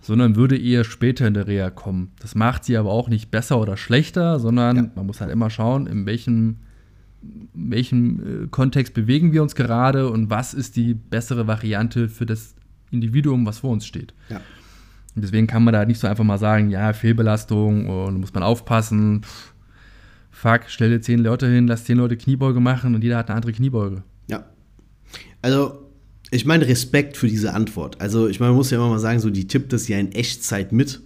sondern 0.00 0.34
würde 0.34 0.58
eher 0.58 0.84
später 0.84 1.26
in 1.26 1.34
der 1.34 1.46
Reha 1.46 1.70
kommen. 1.70 2.10
Das 2.20 2.34
macht 2.34 2.64
sie 2.64 2.76
aber 2.76 2.90
auch 2.90 3.08
nicht 3.08 3.30
besser 3.30 3.60
oder 3.60 3.76
schlechter, 3.76 4.40
sondern 4.40 4.76
ja. 4.76 4.90
man 4.94 5.06
muss 5.06 5.20
halt 5.20 5.30
immer 5.30 5.50
schauen, 5.50 5.86
in 5.86 6.06
welchem 6.06 6.56
welchem 7.54 8.44
äh, 8.44 8.46
Kontext 8.48 8.94
bewegen 8.94 9.32
wir 9.32 9.42
uns 9.42 9.54
gerade 9.54 10.10
und 10.10 10.30
was 10.30 10.54
ist 10.54 10.76
die 10.76 10.94
bessere 10.94 11.46
Variante 11.46 12.08
für 12.08 12.26
das 12.26 12.54
Individuum, 12.90 13.46
was 13.46 13.58
vor 13.58 13.70
uns 13.70 13.86
steht. 13.86 14.14
Ja. 14.28 14.40
Deswegen 15.16 15.46
kann 15.46 15.62
man 15.62 15.74
da 15.74 15.84
nicht 15.84 16.00
so 16.00 16.08
einfach 16.08 16.24
mal 16.24 16.38
sagen, 16.38 16.70
ja, 16.70 16.92
Fehlbelastung 16.92 17.88
und 17.88 18.20
muss 18.20 18.34
man 18.34 18.42
aufpassen. 18.42 19.22
Pff, 19.22 19.54
fuck, 20.30 20.62
stell 20.66 20.90
dir 20.90 21.00
zehn 21.00 21.20
Leute 21.20 21.46
hin, 21.46 21.66
lass 21.68 21.84
zehn 21.84 21.98
Leute 21.98 22.16
Kniebeuge 22.16 22.60
machen 22.60 22.94
und 22.94 23.04
jeder 23.04 23.18
hat 23.18 23.28
eine 23.28 23.36
andere 23.36 23.52
Kniebeuge. 23.52 24.02
Ja. 24.28 24.44
Also, 25.40 25.88
ich 26.30 26.46
meine 26.46 26.66
Respekt 26.66 27.16
für 27.16 27.28
diese 27.28 27.54
Antwort. 27.54 28.00
Also, 28.00 28.26
ich 28.26 28.40
meine, 28.40 28.50
man 28.50 28.56
muss 28.56 28.70
ja 28.70 28.78
immer 28.78 28.88
mal 28.88 28.98
sagen, 28.98 29.20
so 29.20 29.30
die 29.30 29.46
tippt 29.46 29.72
das 29.72 29.86
ja 29.86 29.98
in 29.98 30.10
Echtzeit 30.12 30.72
mit. 30.72 31.00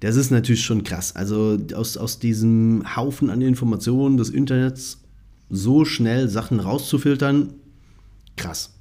Das 0.00 0.16
ist 0.16 0.30
natürlich 0.30 0.62
schon 0.62 0.84
krass. 0.84 1.16
Also 1.16 1.58
aus, 1.74 1.96
aus 1.96 2.18
diesem 2.18 2.96
Haufen 2.96 3.30
an 3.30 3.40
Informationen 3.40 4.18
des 4.18 4.28
Internets 4.28 5.00
so 5.50 5.84
schnell 5.84 6.28
Sachen 6.28 6.60
rauszufiltern, 6.60 7.54
krass. 8.36 8.74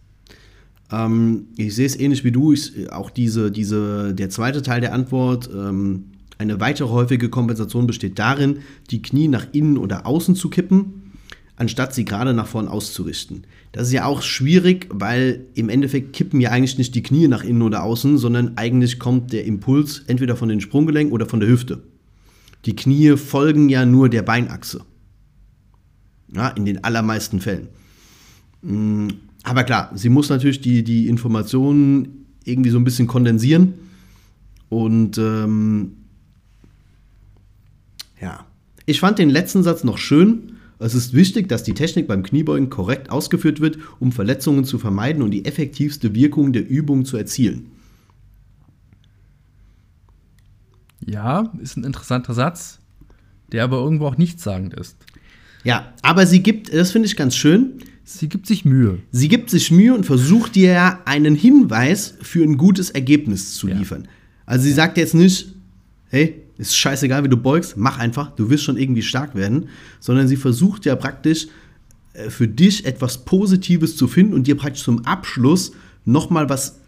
Ähm, 0.91 1.47
ich 1.57 1.75
sehe 1.75 1.85
es 1.85 1.99
ähnlich 1.99 2.23
wie 2.23 2.31
du. 2.31 2.53
Ich, 2.53 2.91
auch 2.91 3.09
diese, 3.09 3.51
diese, 3.51 4.13
der 4.13 4.29
zweite 4.29 4.61
Teil 4.61 4.81
der 4.81 4.93
Antwort. 4.93 5.49
Ähm, 5.53 6.05
eine 6.37 6.59
weitere 6.59 6.89
häufige 6.89 7.29
Kompensation 7.29 7.87
besteht 7.87 8.19
darin, 8.19 8.59
die 8.91 9.01
Knie 9.01 9.27
nach 9.27 9.47
innen 9.53 9.77
oder 9.77 10.05
außen 10.05 10.35
zu 10.35 10.49
kippen, 10.49 11.13
anstatt 11.55 11.93
sie 11.93 12.03
gerade 12.03 12.33
nach 12.33 12.47
vorn 12.47 12.67
auszurichten. 12.67 13.45
Das 13.71 13.87
ist 13.87 13.93
ja 13.93 14.05
auch 14.05 14.21
schwierig, 14.21 14.87
weil 14.89 15.45
im 15.53 15.69
Endeffekt 15.69 16.13
kippen 16.13 16.41
ja 16.41 16.51
eigentlich 16.51 16.77
nicht 16.77 16.93
die 16.93 17.03
Knie 17.03 17.29
nach 17.29 17.43
innen 17.43 17.61
oder 17.61 17.83
außen, 17.83 18.17
sondern 18.17 18.57
eigentlich 18.57 18.99
kommt 18.99 19.31
der 19.31 19.45
Impuls 19.45 20.03
entweder 20.07 20.35
von 20.35 20.49
den 20.49 20.61
Sprunggelenken 20.61 21.13
oder 21.13 21.25
von 21.25 21.39
der 21.39 21.49
Hüfte. 21.49 21.83
Die 22.65 22.75
Knie 22.75 23.15
folgen 23.15 23.69
ja 23.69 23.85
nur 23.85 24.09
der 24.09 24.23
Beinachse. 24.23 24.81
Ja, 26.35 26.49
in 26.49 26.65
den 26.65 26.83
allermeisten 26.83 27.39
Fällen. 27.39 27.69
Mm, 28.61 29.07
aber 29.43 29.63
klar, 29.63 29.91
sie 29.95 30.09
muss 30.09 30.29
natürlich 30.29 30.59
die, 30.59 30.83
die 30.83 31.07
Informationen 31.07 32.25
irgendwie 32.43 32.69
so 32.69 32.77
ein 32.77 32.83
bisschen 32.83 33.07
kondensieren. 33.07 33.73
Und 34.69 35.17
ähm, 35.17 35.93
ja, 38.19 38.45
ich 38.85 38.99
fand 38.99 39.19
den 39.19 39.29
letzten 39.29 39.63
Satz 39.63 39.83
noch 39.83 39.97
schön. 39.97 40.53
Es 40.77 40.93
ist 40.93 41.13
wichtig, 41.13 41.47
dass 41.47 41.63
die 41.63 41.73
Technik 41.73 42.07
beim 42.07 42.23
Kniebeugen 42.23 42.69
korrekt 42.69 43.09
ausgeführt 43.09 43.61
wird, 43.61 43.77
um 43.99 44.11
Verletzungen 44.11 44.65
zu 44.65 44.77
vermeiden 44.77 45.21
und 45.21 45.31
die 45.31 45.45
effektivste 45.45 46.13
Wirkung 46.13 46.51
der 46.51 46.67
Übung 46.67 47.05
zu 47.05 47.15
erzielen. 47.15 47.71
Ja, 51.05 51.53
ist 51.61 51.77
ein 51.77 51.83
interessanter 51.83 52.33
Satz, 52.33 52.79
der 53.51 53.63
aber 53.63 53.77
irgendwo 53.77 54.07
auch 54.07 54.17
nichtssagend 54.17 54.73
ist. 54.73 54.97
Ja, 55.65 55.93
aber 56.01 56.25
sie 56.25 56.41
gibt, 56.41 56.73
das 56.73 56.91
finde 56.91 57.07
ich 57.07 57.17
ganz 57.17 57.35
schön. 57.35 57.73
Sie 58.05 58.29
gibt 58.29 58.45
sich 58.45 58.65
Mühe. 58.65 58.99
Sie 59.11 59.27
gibt 59.27 59.49
sich 59.49 59.71
Mühe 59.71 59.93
und 59.93 60.05
versucht 60.05 60.55
dir 60.55 60.99
einen 61.05 61.35
Hinweis 61.35 62.13
für 62.21 62.43
ein 62.43 62.55
gutes 62.55 62.91
Ergebnis 62.91 63.55
zu 63.55 63.67
liefern. 63.67 64.03
Ja. 64.03 64.09
Also 64.45 64.65
sie 64.65 64.73
sagt 64.73 64.97
jetzt 64.97 65.15
nicht, 65.15 65.47
hey, 66.09 66.43
ist 66.59 66.77
scheißegal, 66.77 67.23
wie 67.23 67.29
du 67.29 67.37
beugst, 67.37 67.77
mach 67.77 67.97
einfach, 67.97 68.35
du 68.35 68.49
wirst 68.49 68.63
schon 68.63 68.77
irgendwie 68.77 69.01
stark 69.01 69.33
werden, 69.33 69.69
sondern 69.99 70.27
sie 70.27 70.37
versucht 70.37 70.85
ja 70.85 70.95
praktisch 70.95 71.47
äh, 72.13 72.29
für 72.29 72.47
dich 72.47 72.85
etwas 72.85 73.25
Positives 73.25 73.97
zu 73.97 74.07
finden 74.07 74.35
und 74.35 74.45
dir 74.45 74.55
praktisch 74.55 74.83
zum 74.83 75.03
Abschluss 75.05 75.71
nochmal 76.05 76.47
was 76.47 76.79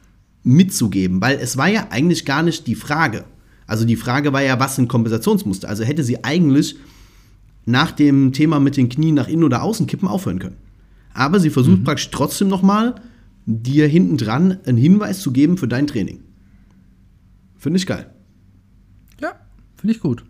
mitzugeben, 0.44 1.20
weil 1.20 1.40
es 1.40 1.58
war 1.58 1.68
ja 1.68 1.88
eigentlich 1.90 2.26
gar 2.26 2.44
nicht 2.44 2.68
die 2.68 2.76
Frage. 2.76 3.26
Also 3.66 3.86
die 3.86 3.98
Frage 3.98 4.32
war 4.32 4.44
ja, 4.44 4.60
was 4.60 4.76
sind 4.76 4.88
Kompensationsmuster? 4.88 5.68
Also 5.68 5.84
hätte 5.84 6.04
sie 6.04 6.24
eigentlich 6.24 6.78
nach 7.68 7.92
dem 7.92 8.32
Thema 8.32 8.60
mit 8.60 8.78
den 8.78 8.90
Knien 8.90 9.14
nach 9.14 9.28
innen 9.28 9.44
oder 9.44 9.62
außen 9.62 9.88
kippen 9.88 10.08
aufhören 10.08 10.40
können. 10.40 10.56
Aber 11.14 11.40
sie 11.40 11.50
versucht 11.50 11.80
mhm. 11.80 11.84
praktisch 11.84 12.10
trotzdem 12.12 12.48
nochmal, 12.48 12.96
dir 13.46 13.88
hinten 13.88 14.18
dran 14.18 14.58
einen 14.66 14.78
Hinweis 14.78 15.22
zu 15.22 15.32
geben 15.32 15.58
für 15.58 15.68
dein 15.68 15.86
Training. 15.86 16.22
Finde 17.58 17.78
ich 17.78 17.86
geil. 17.86 18.10
Ja, 19.22 19.34
finde 19.76 19.94
ich 19.94 20.00
gut. 20.00 20.24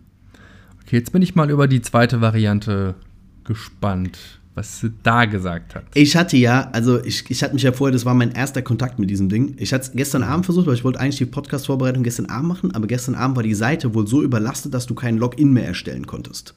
Okay, 0.82 0.96
jetzt 0.96 1.12
bin 1.12 1.22
ich 1.22 1.36
mal 1.36 1.50
über 1.50 1.68
die 1.68 1.80
zweite 1.80 2.20
Variante 2.20 2.96
gespannt, 3.44 4.18
was 4.54 4.80
sie 4.80 4.92
da 5.04 5.24
gesagt 5.24 5.76
hat. 5.76 5.84
Ich 5.94 6.16
hatte 6.16 6.36
ja, 6.36 6.70
also 6.72 7.04
ich, 7.04 7.30
ich 7.30 7.42
hatte 7.44 7.54
mich 7.54 7.62
ja 7.62 7.72
vorher, 7.72 7.92
das 7.92 8.04
war 8.04 8.14
mein 8.14 8.32
erster 8.32 8.62
Kontakt 8.62 8.98
mit 8.98 9.10
diesem 9.10 9.28
Ding. 9.28 9.54
Ich 9.58 9.72
hatte 9.72 9.84
es 9.84 9.92
gestern 9.92 10.24
Abend 10.24 10.44
versucht, 10.44 10.66
weil 10.66 10.74
ich 10.74 10.84
wollte 10.84 10.98
eigentlich 10.98 11.18
die 11.18 11.26
Podcast-Vorbereitung 11.26 12.02
gestern 12.02 12.26
Abend 12.26 12.48
machen, 12.48 12.74
aber 12.74 12.88
gestern 12.88 13.14
Abend 13.14 13.36
war 13.36 13.44
die 13.44 13.54
Seite 13.54 13.94
wohl 13.94 14.08
so 14.08 14.22
überlastet, 14.22 14.74
dass 14.74 14.86
du 14.86 14.94
keinen 14.94 15.18
Login 15.18 15.52
mehr 15.52 15.66
erstellen 15.66 16.06
konntest. 16.06 16.54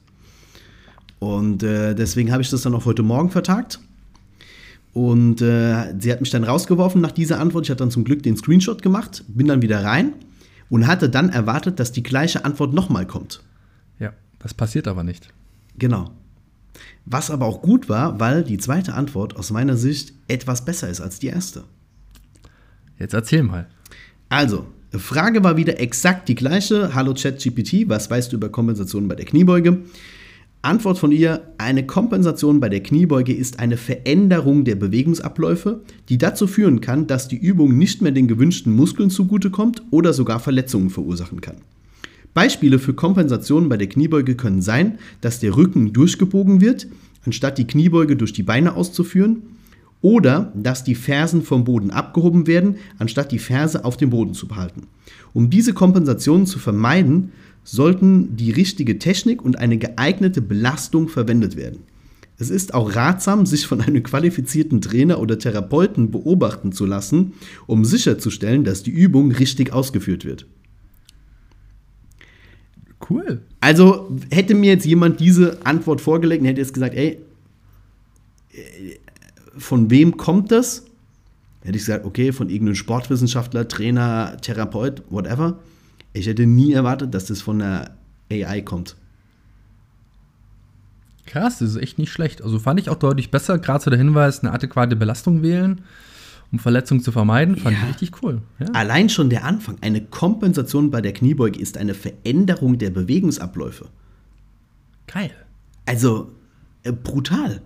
Und 1.22 1.62
äh, 1.62 1.94
deswegen 1.94 2.32
habe 2.32 2.42
ich 2.42 2.50
das 2.50 2.62
dann 2.62 2.74
auch 2.74 2.84
heute 2.84 3.04
Morgen 3.04 3.30
vertagt. 3.30 3.78
Und 4.92 5.40
äh, 5.40 5.94
sie 5.96 6.10
hat 6.10 6.20
mich 6.20 6.30
dann 6.30 6.42
rausgeworfen 6.42 7.00
nach 7.00 7.12
dieser 7.12 7.38
Antwort. 7.38 7.64
Ich 7.64 7.70
hatte 7.70 7.78
dann 7.78 7.92
zum 7.92 8.02
Glück 8.02 8.24
den 8.24 8.36
Screenshot 8.36 8.82
gemacht, 8.82 9.22
bin 9.28 9.46
dann 9.46 9.62
wieder 9.62 9.84
rein 9.84 10.14
und 10.68 10.88
hatte 10.88 11.08
dann 11.08 11.28
erwartet, 11.28 11.78
dass 11.78 11.92
die 11.92 12.02
gleiche 12.02 12.44
Antwort 12.44 12.74
nochmal 12.74 13.06
kommt. 13.06 13.40
Ja, 14.00 14.14
das 14.40 14.52
passiert 14.52 14.88
aber 14.88 15.04
nicht. 15.04 15.28
Genau. 15.78 16.10
Was 17.04 17.30
aber 17.30 17.46
auch 17.46 17.62
gut 17.62 17.88
war, 17.88 18.18
weil 18.18 18.42
die 18.42 18.58
zweite 18.58 18.94
Antwort 18.94 19.36
aus 19.36 19.52
meiner 19.52 19.76
Sicht 19.76 20.14
etwas 20.26 20.64
besser 20.64 20.88
ist 20.88 21.00
als 21.00 21.20
die 21.20 21.28
erste. 21.28 21.62
Jetzt 22.98 23.14
erzähl 23.14 23.44
mal. 23.44 23.68
Also, 24.28 24.66
Frage 24.90 25.44
war 25.44 25.56
wieder 25.56 25.78
exakt 25.78 26.28
die 26.28 26.34
gleiche. 26.34 26.96
Hallo 26.96 27.14
ChatGPT, 27.14 27.88
was 27.88 28.10
weißt 28.10 28.32
du 28.32 28.36
über 28.36 28.48
Kompensationen 28.48 29.08
bei 29.08 29.14
der 29.14 29.26
Kniebeuge? 29.26 29.84
Antwort 30.64 30.96
von 30.96 31.10
ihr, 31.10 31.52
eine 31.58 31.84
Kompensation 31.84 32.60
bei 32.60 32.68
der 32.68 32.84
Kniebeuge 32.84 33.34
ist 33.34 33.58
eine 33.58 33.76
Veränderung 33.76 34.64
der 34.64 34.76
Bewegungsabläufe, 34.76 35.80
die 36.08 36.18
dazu 36.18 36.46
führen 36.46 36.80
kann, 36.80 37.08
dass 37.08 37.26
die 37.26 37.36
Übung 37.36 37.76
nicht 37.76 38.00
mehr 38.00 38.12
den 38.12 38.28
gewünschten 38.28 38.72
Muskeln 38.72 39.10
zugutekommt 39.10 39.82
oder 39.90 40.12
sogar 40.12 40.38
Verletzungen 40.38 40.90
verursachen 40.90 41.40
kann. 41.40 41.56
Beispiele 42.32 42.78
für 42.78 42.94
Kompensationen 42.94 43.68
bei 43.68 43.76
der 43.76 43.88
Kniebeuge 43.88 44.36
können 44.36 44.62
sein, 44.62 44.98
dass 45.20 45.40
der 45.40 45.56
Rücken 45.56 45.92
durchgebogen 45.92 46.60
wird, 46.60 46.86
anstatt 47.26 47.58
die 47.58 47.66
Kniebeuge 47.66 48.14
durch 48.14 48.32
die 48.32 48.44
Beine 48.44 48.76
auszuführen, 48.76 49.42
oder 50.00 50.52
dass 50.54 50.84
die 50.84 50.94
Fersen 50.94 51.42
vom 51.42 51.64
Boden 51.64 51.90
abgehoben 51.90 52.46
werden, 52.46 52.76
anstatt 52.98 53.32
die 53.32 53.38
Ferse 53.38 53.84
auf 53.84 53.96
dem 53.96 54.10
Boden 54.10 54.34
zu 54.34 54.46
behalten. 54.48 54.82
Um 55.32 55.50
diese 55.50 55.74
Kompensationen 55.74 56.46
zu 56.46 56.58
vermeiden, 56.58 57.32
sollten 57.64 58.36
die 58.36 58.50
richtige 58.50 58.98
Technik 58.98 59.42
und 59.42 59.58
eine 59.58 59.78
geeignete 59.78 60.40
Belastung 60.40 61.08
verwendet 61.08 61.56
werden. 61.56 61.80
Es 62.38 62.50
ist 62.50 62.74
auch 62.74 62.96
ratsam, 62.96 63.46
sich 63.46 63.66
von 63.66 63.80
einem 63.80 64.02
qualifizierten 64.02 64.80
Trainer 64.80 65.20
oder 65.20 65.38
Therapeuten 65.38 66.10
beobachten 66.10 66.72
zu 66.72 66.86
lassen, 66.86 67.34
um 67.66 67.84
sicherzustellen, 67.84 68.64
dass 68.64 68.82
die 68.82 68.90
Übung 68.90 69.30
richtig 69.30 69.72
ausgeführt 69.72 70.24
wird. 70.24 70.46
Cool. 73.08 73.42
Also 73.60 74.16
hätte 74.30 74.54
mir 74.54 74.72
jetzt 74.72 74.86
jemand 74.86 75.20
diese 75.20 75.64
Antwort 75.64 76.00
vorgelegt 76.00 76.40
und 76.40 76.48
hätte 76.48 76.60
jetzt 76.60 76.74
gesagt, 76.74 76.94
ey, 76.94 77.18
von 79.56 79.90
wem 79.90 80.16
kommt 80.16 80.50
das? 80.50 80.84
Hätte 81.62 81.76
ich 81.76 81.84
gesagt, 81.84 82.04
okay, 82.04 82.32
von 82.32 82.48
irgendeinem 82.48 82.74
Sportwissenschaftler, 82.74 83.68
Trainer, 83.68 84.36
Therapeut, 84.40 85.02
whatever. 85.10 85.58
Ich 86.12 86.26
hätte 86.26 86.46
nie 86.46 86.72
erwartet, 86.72 87.14
dass 87.14 87.26
das 87.26 87.40
von 87.40 87.58
der 87.60 87.96
AI 88.30 88.60
kommt. 88.62 88.96
Krass, 91.26 91.58
das 91.58 91.70
ist 91.70 91.76
echt 91.76 91.98
nicht 91.98 92.12
schlecht. 92.12 92.42
Also 92.42 92.58
fand 92.58 92.80
ich 92.80 92.90
auch 92.90 92.96
deutlich 92.96 93.30
besser, 93.30 93.58
gerade 93.58 93.82
so 93.82 93.90
der 93.90 93.98
Hinweis, 93.98 94.40
eine 94.40 94.52
adäquate 94.52 94.96
Belastung 94.96 95.42
wählen, 95.42 95.82
um 96.50 96.58
Verletzungen 96.58 97.00
zu 97.00 97.12
vermeiden, 97.12 97.56
fand 97.56 97.76
ja. 97.76 97.82
ich 97.82 97.88
richtig 97.88 98.22
cool. 98.22 98.42
Ja. 98.58 98.66
Allein 98.72 99.08
schon 99.08 99.30
der 99.30 99.44
Anfang, 99.44 99.78
eine 99.80 100.02
Kompensation 100.02 100.90
bei 100.90 101.00
der 101.00 101.14
Kniebeuge 101.14 101.58
ist 101.58 101.78
eine 101.78 101.94
Veränderung 101.94 102.76
der 102.78 102.90
Bewegungsabläufe. 102.90 103.88
Geil. 105.06 105.30
Also 105.86 106.32
äh, 106.82 106.92
brutal. 106.92 107.62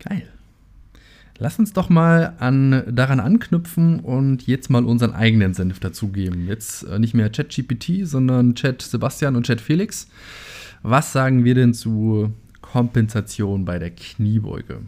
Geil. 0.00 0.28
Lass 1.38 1.58
uns 1.58 1.74
doch 1.74 1.90
mal 1.90 2.34
an, 2.38 2.82
daran 2.90 3.20
anknüpfen 3.20 4.00
und 4.00 4.46
jetzt 4.46 4.70
mal 4.70 4.84
unseren 4.84 5.12
eigenen 5.12 5.52
Senf 5.52 5.80
dazugeben. 5.80 6.46
Jetzt 6.46 6.84
äh, 6.84 6.98
nicht 6.98 7.12
mehr 7.12 7.28
ChatGPT, 7.28 8.06
sondern 8.06 8.54
Chat 8.54 8.80
Sebastian 8.80 9.36
und 9.36 9.44
Chat 9.44 9.60
Felix. 9.60 10.08
Was 10.82 11.12
sagen 11.12 11.44
wir 11.44 11.54
denn 11.54 11.74
zu 11.74 12.32
Kompensation 12.62 13.64
bei 13.66 13.78
der 13.78 13.90
Kniebeuge? 13.90 14.80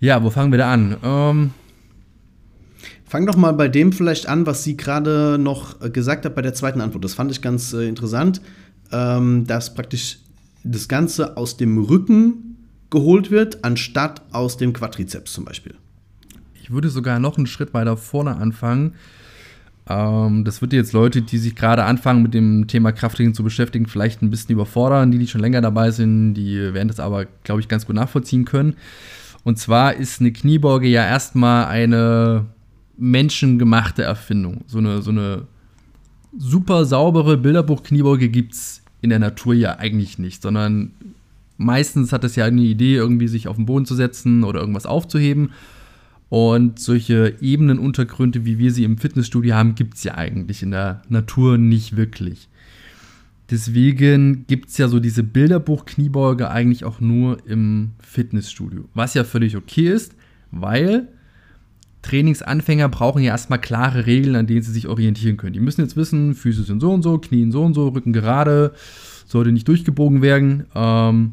Ja, 0.00 0.22
wo 0.22 0.30
fangen 0.30 0.50
wir 0.50 0.58
da 0.58 0.72
an? 0.72 0.96
Ähm, 1.02 1.50
Fang 3.06 3.26
doch 3.26 3.36
mal 3.36 3.52
bei 3.52 3.68
dem 3.68 3.92
vielleicht 3.92 4.26
an, 4.26 4.46
was 4.46 4.64
sie 4.64 4.76
gerade 4.76 5.38
noch 5.38 5.80
äh, 5.82 5.90
gesagt 5.90 6.24
hat 6.24 6.34
bei 6.34 6.42
der 6.42 6.54
zweiten 6.54 6.80
Antwort. 6.80 7.04
Das 7.04 7.14
fand 7.14 7.30
ich 7.30 7.42
ganz 7.42 7.72
äh, 7.72 7.86
interessant, 7.86 8.40
ähm, 8.90 9.46
dass 9.46 9.74
praktisch 9.74 10.18
das 10.64 10.88
Ganze 10.88 11.36
aus 11.36 11.56
dem 11.56 11.78
Rücken 11.78 12.53
geholt 12.94 13.30
wird, 13.30 13.62
anstatt 13.62 14.22
aus 14.32 14.56
dem 14.56 14.72
Quadrizeps 14.72 15.34
zum 15.34 15.44
Beispiel. 15.44 15.74
Ich 16.62 16.70
würde 16.70 16.88
sogar 16.88 17.18
noch 17.18 17.36
einen 17.36 17.46
Schritt 17.46 17.74
weiter 17.74 17.98
vorne 17.98 18.36
anfangen. 18.36 18.94
Ähm, 19.86 20.44
das 20.44 20.62
wird 20.62 20.72
jetzt 20.72 20.94
Leute, 20.94 21.20
die 21.20 21.36
sich 21.36 21.54
gerade 21.54 21.84
anfangen, 21.84 22.22
mit 22.22 22.32
dem 22.32 22.66
Thema 22.66 22.92
Krafttraining 22.92 23.34
zu 23.34 23.44
beschäftigen, 23.44 23.86
vielleicht 23.86 24.22
ein 24.22 24.30
bisschen 24.30 24.54
überfordern. 24.54 25.10
Die, 25.10 25.18
die 25.18 25.26
schon 25.26 25.42
länger 25.42 25.60
dabei 25.60 25.90
sind, 25.90 26.32
die 26.32 26.72
werden 26.72 26.88
das 26.88 27.00
aber, 27.00 27.26
glaube 27.44 27.60
ich, 27.60 27.68
ganz 27.68 27.84
gut 27.84 27.96
nachvollziehen 27.96 28.46
können. 28.46 28.76
Und 29.42 29.58
zwar 29.58 29.94
ist 29.94 30.20
eine 30.20 30.32
Kniebeuge 30.32 30.88
ja 30.88 31.04
erstmal 31.04 31.66
eine 31.66 32.46
menschengemachte 32.96 34.02
Erfindung. 34.02 34.62
So 34.66 34.78
eine, 34.78 35.02
so 35.02 35.10
eine 35.10 35.42
super 36.38 36.86
saubere 36.86 37.36
Bilderbuch-Kniebeuge 37.36 38.30
gibt 38.30 38.54
es 38.54 38.82
in 39.02 39.10
der 39.10 39.18
Natur 39.18 39.52
ja 39.52 39.76
eigentlich 39.76 40.18
nicht, 40.18 40.40
sondern 40.40 40.92
meistens 41.56 42.12
hat 42.12 42.24
es 42.24 42.36
ja 42.36 42.44
eine 42.44 42.62
Idee, 42.62 42.96
irgendwie 42.96 43.28
sich 43.28 43.48
auf 43.48 43.56
den 43.56 43.66
Boden 43.66 43.86
zu 43.86 43.94
setzen 43.94 44.44
oder 44.44 44.60
irgendwas 44.60 44.86
aufzuheben. 44.86 45.52
Und 46.28 46.78
solche 46.80 47.36
Ebenenuntergründe, 47.40 48.44
wie 48.44 48.58
wir 48.58 48.72
sie 48.72 48.84
im 48.84 48.98
Fitnessstudio 48.98 49.54
haben, 49.54 49.74
gibt 49.74 49.94
es 49.94 50.04
ja 50.04 50.14
eigentlich 50.14 50.62
in 50.62 50.70
der 50.72 51.02
Natur 51.08 51.58
nicht 51.58 51.96
wirklich. 51.96 52.48
Deswegen 53.50 54.46
gibt 54.46 54.70
es 54.70 54.78
ja 54.78 54.88
so 54.88 55.00
diese 55.00 55.22
Bilderbuch-Kniebeuge 55.22 56.50
eigentlich 56.50 56.84
auch 56.84 57.00
nur 57.00 57.46
im 57.46 57.92
Fitnessstudio. 58.00 58.88
Was 58.94 59.14
ja 59.14 59.22
völlig 59.22 59.56
okay 59.56 59.90
ist, 59.90 60.16
weil 60.50 61.08
Trainingsanfänger 62.02 62.88
brauchen 62.88 63.22
ja 63.22 63.32
erstmal 63.32 63.60
klare 63.60 64.06
Regeln, 64.06 64.36
an 64.36 64.46
denen 64.46 64.62
sie 64.62 64.72
sich 64.72 64.88
orientieren 64.88 65.36
können. 65.36 65.52
Die 65.52 65.60
müssen 65.60 65.82
jetzt 65.82 65.96
wissen, 65.96 66.34
Füße 66.34 66.62
sind 66.62 66.80
so 66.80 66.92
und 66.92 67.02
so, 67.02 67.18
Knien 67.18 67.52
so 67.52 67.62
und 67.62 67.74
so, 67.74 67.88
Rücken 67.88 68.12
gerade, 68.12 68.72
sollte 69.26 69.52
nicht 69.52 69.68
durchgebogen 69.68 70.22
werden. 70.22 70.64
Ähm, 70.74 71.32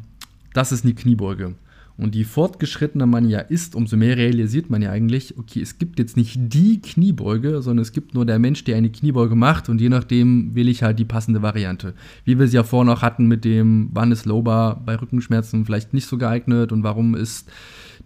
das 0.54 0.72
ist 0.72 0.84
eine 0.84 0.94
Kniebeuge. 0.94 1.54
Und 1.98 2.14
je 2.14 2.24
fortgeschrittener 2.24 3.06
man 3.06 3.28
ja 3.28 3.40
ist, 3.40 3.74
umso 3.74 3.96
mehr 3.96 4.16
realisiert 4.16 4.70
man 4.70 4.80
ja 4.80 4.90
eigentlich, 4.90 5.38
okay, 5.38 5.60
es 5.60 5.78
gibt 5.78 5.98
jetzt 5.98 6.16
nicht 6.16 6.36
die 6.36 6.80
Kniebeuge, 6.80 7.60
sondern 7.60 7.82
es 7.82 7.92
gibt 7.92 8.14
nur 8.14 8.24
der 8.24 8.38
Mensch, 8.38 8.64
der 8.64 8.76
eine 8.76 8.90
Kniebeuge 8.90 9.36
macht 9.36 9.68
und 9.68 9.80
je 9.80 9.90
nachdem 9.90 10.54
wähle 10.54 10.70
ich 10.70 10.82
halt 10.82 10.98
die 10.98 11.04
passende 11.04 11.42
Variante. 11.42 11.92
Wie 12.24 12.38
wir 12.38 12.48
sie 12.48 12.56
ja 12.56 12.64
vorhin 12.64 12.90
auch 12.90 13.02
hatten 13.02 13.26
mit 13.26 13.44
dem, 13.44 13.90
wann 13.92 14.10
ist 14.10 14.24
Lower 14.24 14.80
bei 14.84 14.96
Rückenschmerzen 14.96 15.66
vielleicht 15.66 15.92
nicht 15.92 16.06
so 16.06 16.16
geeignet 16.16 16.72
und 16.72 16.82
warum 16.82 17.14
ist 17.14 17.50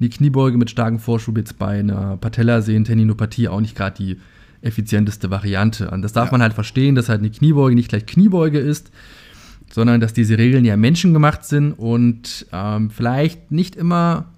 eine 0.00 0.08
Kniebeuge 0.08 0.58
mit 0.58 0.68
starkem 0.68 0.98
Vorschub 0.98 1.38
jetzt 1.38 1.58
bei 1.58 1.78
einer 1.78 2.16
Patellasehnen-Tendinopathie 2.16 3.48
auch 3.48 3.60
nicht 3.60 3.76
gerade 3.76 3.96
die 3.96 4.16
effizienteste 4.62 5.30
Variante. 5.30 5.90
Und 5.90 6.02
das 6.02 6.12
darf 6.12 6.26
ja. 6.26 6.32
man 6.32 6.42
halt 6.42 6.54
verstehen, 6.54 6.96
dass 6.96 7.08
halt 7.08 7.20
eine 7.20 7.30
Kniebeuge 7.30 7.74
nicht 7.74 7.88
gleich 7.88 8.04
Kniebeuge 8.04 8.58
ist 8.58 8.90
sondern 9.76 10.00
dass 10.00 10.14
diese 10.14 10.38
Regeln 10.38 10.64
ja 10.64 10.74
menschengemacht 10.74 11.44
sind 11.44 11.72
und 11.72 12.46
ähm, 12.50 12.88
vielleicht 12.88 13.52
nicht 13.52 13.76
immer 13.76 14.32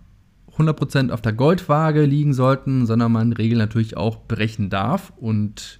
100% 0.56 1.12
auf 1.12 1.22
der 1.22 1.32
Goldwaage 1.32 2.04
liegen 2.06 2.34
sollten, 2.34 2.86
sondern 2.86 3.12
man 3.12 3.32
Regeln 3.32 3.58
natürlich 3.60 3.96
auch 3.96 4.26
brechen 4.26 4.68
darf 4.68 5.12
und 5.16 5.78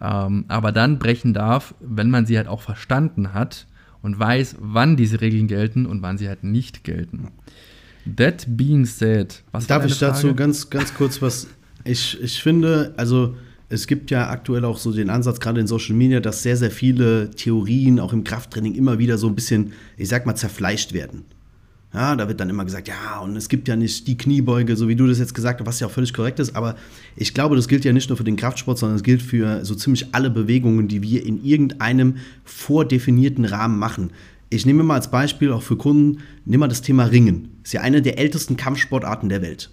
ähm, 0.00 0.46
aber 0.48 0.72
dann 0.72 0.98
brechen 0.98 1.34
darf, 1.34 1.74
wenn 1.80 2.08
man 2.08 2.24
sie 2.24 2.38
halt 2.38 2.48
auch 2.48 2.62
verstanden 2.62 3.34
hat 3.34 3.66
und 4.00 4.18
weiß, 4.18 4.56
wann 4.60 4.96
diese 4.96 5.20
Regeln 5.20 5.46
gelten 5.46 5.84
und 5.84 6.00
wann 6.00 6.16
sie 6.16 6.28
halt 6.28 6.42
nicht 6.42 6.82
gelten. 6.82 7.28
That 8.16 8.46
being 8.48 8.86
said, 8.86 9.42
was 9.52 9.66
darf 9.66 9.84
ich 9.84 9.98
dazu 9.98 10.34
ganz 10.34 10.70
ganz 10.70 10.94
kurz 10.94 11.20
was 11.20 11.48
ich, 11.84 12.18
ich 12.22 12.42
finde, 12.42 12.94
also 12.96 13.36
es 13.70 13.86
gibt 13.86 14.10
ja 14.10 14.28
aktuell 14.28 14.64
auch 14.64 14.78
so 14.78 14.92
den 14.92 15.10
Ansatz, 15.10 15.38
gerade 15.38 15.60
in 15.60 15.68
Social 15.68 15.94
Media, 15.94 16.18
dass 16.18 16.42
sehr, 16.42 16.56
sehr 16.56 16.72
viele 16.72 17.30
Theorien 17.30 18.00
auch 18.00 18.12
im 18.12 18.24
Krafttraining 18.24 18.74
immer 18.74 18.98
wieder 18.98 19.16
so 19.16 19.28
ein 19.28 19.36
bisschen, 19.36 19.72
ich 19.96 20.08
sag 20.08 20.26
mal, 20.26 20.34
zerfleischt 20.34 20.92
werden. 20.92 21.24
Ja, 21.94 22.14
da 22.16 22.28
wird 22.28 22.40
dann 22.40 22.50
immer 22.50 22.64
gesagt, 22.64 22.88
ja, 22.88 23.20
und 23.20 23.36
es 23.36 23.48
gibt 23.48 23.68
ja 23.68 23.76
nicht 23.76 24.06
die 24.08 24.16
Kniebeuge, 24.16 24.76
so 24.76 24.88
wie 24.88 24.96
du 24.96 25.06
das 25.06 25.20
jetzt 25.20 25.34
gesagt 25.34 25.60
hast, 25.60 25.66
was 25.66 25.80
ja 25.80 25.86
auch 25.86 25.92
völlig 25.92 26.12
korrekt 26.12 26.40
ist. 26.40 26.54
Aber 26.56 26.76
ich 27.16 27.32
glaube, 27.32 27.54
das 27.54 27.68
gilt 27.68 27.84
ja 27.84 27.92
nicht 27.92 28.08
nur 28.08 28.16
für 28.16 28.24
den 28.24 28.36
Kraftsport, 28.36 28.78
sondern 28.78 28.96
es 28.96 29.04
gilt 29.04 29.22
für 29.22 29.64
so 29.64 29.76
ziemlich 29.76 30.14
alle 30.14 30.30
Bewegungen, 30.30 30.88
die 30.88 31.02
wir 31.02 31.24
in 31.24 31.44
irgendeinem 31.44 32.16
vordefinierten 32.44 33.44
Rahmen 33.44 33.78
machen. 33.78 34.10
Ich 34.50 34.66
nehme 34.66 34.82
mal 34.82 34.96
als 34.96 35.12
Beispiel 35.12 35.52
auch 35.52 35.62
für 35.62 35.76
Kunden, 35.76 36.22
nimm 36.44 36.58
mal 36.58 36.68
das 36.68 36.82
Thema 36.82 37.04
Ringen. 37.04 37.48
Ist 37.62 37.72
ja 37.72 37.82
eine 37.82 38.02
der 38.02 38.18
ältesten 38.18 38.56
Kampfsportarten 38.56 39.28
der 39.28 39.42
Welt. 39.42 39.70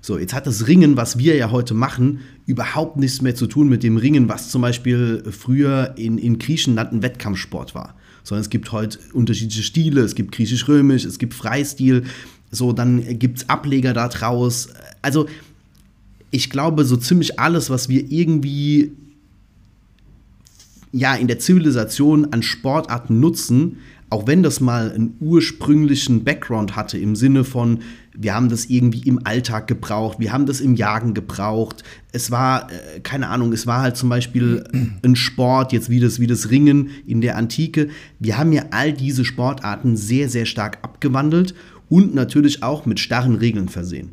So, 0.00 0.18
jetzt 0.18 0.34
hat 0.34 0.46
das 0.46 0.66
Ringen, 0.66 0.96
was 0.96 1.18
wir 1.18 1.36
ja 1.36 1.50
heute 1.50 1.74
machen, 1.74 2.20
überhaupt 2.46 2.96
nichts 2.96 3.22
mehr 3.22 3.34
zu 3.34 3.46
tun 3.46 3.68
mit 3.68 3.82
dem 3.82 3.96
Ringen, 3.96 4.28
was 4.28 4.50
zum 4.50 4.62
Beispiel 4.62 5.24
früher 5.30 5.94
in, 5.96 6.18
in 6.18 6.38
Griechenland 6.38 6.92
ein 6.92 7.02
Wettkampfsport 7.02 7.74
war. 7.74 7.94
Sondern 8.22 8.42
es 8.42 8.50
gibt 8.50 8.72
heute 8.72 8.98
unterschiedliche 9.12 9.62
Stile, 9.62 10.00
es 10.02 10.14
gibt 10.14 10.32
griechisch-römisch, 10.32 11.04
es 11.04 11.18
gibt 11.18 11.34
Freistil, 11.34 12.04
so, 12.50 12.72
dann 12.72 13.18
gibt 13.18 13.38
es 13.38 13.48
Ableger 13.48 13.92
daraus. 13.92 14.68
Also, 15.02 15.26
ich 16.30 16.50
glaube, 16.50 16.84
so 16.84 16.96
ziemlich 16.96 17.38
alles, 17.38 17.70
was 17.70 17.88
wir 17.88 18.10
irgendwie 18.10 18.92
ja, 20.92 21.14
in 21.14 21.26
der 21.26 21.38
Zivilisation 21.38 22.32
an 22.32 22.42
Sportarten 22.42 23.20
nutzen, 23.20 23.78
auch 24.08 24.26
wenn 24.26 24.42
das 24.42 24.60
mal 24.60 24.92
einen 24.92 25.16
ursprünglichen 25.20 26.24
Background 26.24 26.76
hatte 26.76 26.96
im 26.96 27.16
Sinne 27.16 27.44
von, 27.44 27.80
wir 28.18 28.34
haben 28.34 28.48
das 28.48 28.66
irgendwie 28.66 29.06
im 29.06 29.26
Alltag 29.26 29.66
gebraucht, 29.66 30.18
wir 30.18 30.32
haben 30.32 30.46
das 30.46 30.60
im 30.60 30.74
Jagen 30.74 31.14
gebraucht. 31.14 31.84
Es 32.12 32.30
war, 32.30 32.70
äh, 32.70 33.00
keine 33.00 33.28
Ahnung, 33.28 33.52
es 33.52 33.66
war 33.66 33.82
halt 33.82 33.96
zum 33.96 34.08
Beispiel 34.08 34.64
ein 35.04 35.16
Sport, 35.16 35.72
jetzt 35.72 35.90
wie 35.90 36.00
das, 36.00 36.18
wie 36.20 36.26
das 36.26 36.50
Ringen 36.50 36.90
in 37.06 37.20
der 37.20 37.36
Antike. 37.36 37.88
Wir 38.18 38.38
haben 38.38 38.52
ja 38.52 38.64
all 38.70 38.92
diese 38.92 39.24
Sportarten 39.24 39.96
sehr, 39.96 40.28
sehr 40.28 40.46
stark 40.46 40.78
abgewandelt 40.82 41.54
und 41.88 42.14
natürlich 42.14 42.62
auch 42.62 42.86
mit 42.86 43.00
starren 43.00 43.36
Regeln 43.36 43.68
versehen. 43.68 44.12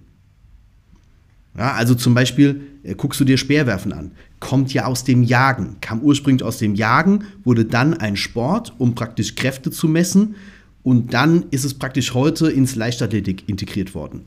Ja, 1.57 1.73
also 1.73 1.93
zum 1.93 2.15
Beispiel 2.15 2.61
äh, 2.83 2.95
guckst 2.95 3.19
du 3.19 3.25
dir 3.25 3.37
Speerwerfen 3.37 3.93
an. 3.93 4.11
Kommt 4.39 4.73
ja 4.73 4.85
aus 4.85 5.03
dem 5.03 5.23
Jagen, 5.23 5.77
kam 5.81 6.01
ursprünglich 6.01 6.43
aus 6.43 6.57
dem 6.57 6.75
Jagen, 6.75 7.25
wurde 7.43 7.65
dann 7.65 7.93
ein 7.93 8.17
Sport, 8.17 8.73
um 8.79 8.95
praktisch 8.95 9.35
Kräfte 9.35 9.71
zu 9.71 9.87
messen. 9.87 10.35
Und 10.83 11.13
dann 11.13 11.45
ist 11.51 11.63
es 11.63 11.73
praktisch 11.73 12.13
heute 12.13 12.51
ins 12.51 12.75
Leichtathletik 12.75 13.47
integriert 13.47 13.95
worden. 13.95 14.21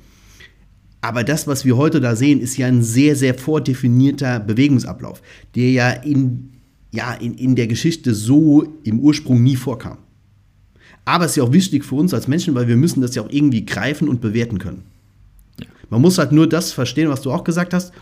Aber 1.02 1.22
das, 1.22 1.46
was 1.46 1.64
wir 1.64 1.76
heute 1.76 2.00
da 2.00 2.16
sehen, 2.16 2.40
ist 2.40 2.56
ja 2.56 2.66
ein 2.66 2.82
sehr, 2.82 3.14
sehr 3.14 3.34
vordefinierter 3.34 4.40
Bewegungsablauf, 4.40 5.22
der 5.54 5.70
ja 5.70 5.90
in, 5.90 6.50
ja, 6.92 7.12
in, 7.14 7.34
in 7.34 7.54
der 7.54 7.66
Geschichte 7.66 8.14
so 8.14 8.66
im 8.82 8.98
Ursprung 8.98 9.42
nie 9.42 9.56
vorkam. 9.56 9.98
Aber 11.04 11.24
es 11.24 11.32
ist 11.32 11.36
ja 11.36 11.44
auch 11.44 11.52
wichtig 11.52 11.84
für 11.84 11.94
uns 11.94 12.12
als 12.12 12.26
Menschen, 12.26 12.54
weil 12.54 12.66
wir 12.66 12.76
müssen 12.76 13.00
das 13.00 13.14
ja 13.14 13.22
auch 13.22 13.30
irgendwie 13.30 13.64
greifen 13.64 14.08
und 14.08 14.20
bewerten 14.20 14.58
können. 14.58 14.82
Man 15.90 16.00
muss 16.00 16.18
halt 16.18 16.32
nur 16.32 16.48
das 16.48 16.72
verstehen, 16.72 17.08
was 17.08 17.22
du 17.22 17.30
auch 17.30 17.44
gesagt 17.44 17.72
hast. 17.72 17.92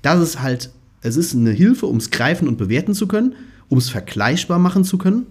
Das 0.00 0.20
ist 0.20 0.40
halt, 0.40 0.70
es 1.02 1.16
ist 1.16 1.34
eine 1.34 1.50
Hilfe, 1.50 1.86
um 1.86 1.98
es 1.98 2.10
greifen 2.10 2.48
und 2.48 2.56
bewerten 2.56 2.94
zu 2.94 3.06
können, 3.06 3.34
um 3.68 3.76
es 3.76 3.90
vergleichbar 3.90 4.58
machen 4.58 4.84
zu 4.84 4.96
können. 4.96 5.26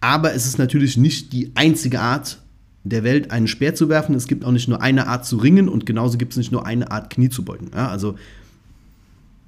Aber 0.00 0.34
es 0.34 0.46
ist 0.46 0.58
natürlich 0.58 0.96
nicht 0.96 1.32
die 1.32 1.52
einzige 1.54 2.00
Art 2.00 2.38
der 2.84 3.04
Welt, 3.04 3.30
einen 3.30 3.48
Speer 3.48 3.74
zu 3.74 3.88
werfen. 3.88 4.14
Es 4.14 4.26
gibt 4.26 4.44
auch 4.44 4.52
nicht 4.52 4.68
nur 4.68 4.80
eine 4.80 5.08
Art 5.08 5.26
zu 5.26 5.36
ringen 5.36 5.68
und 5.68 5.86
genauso 5.86 6.18
gibt 6.18 6.32
es 6.32 6.36
nicht 6.36 6.52
nur 6.52 6.66
eine 6.66 6.90
Art, 6.90 7.10
Knie 7.10 7.28
zu 7.28 7.44
beugen. 7.44 7.70
Ja, 7.74 7.88
also 7.88 8.16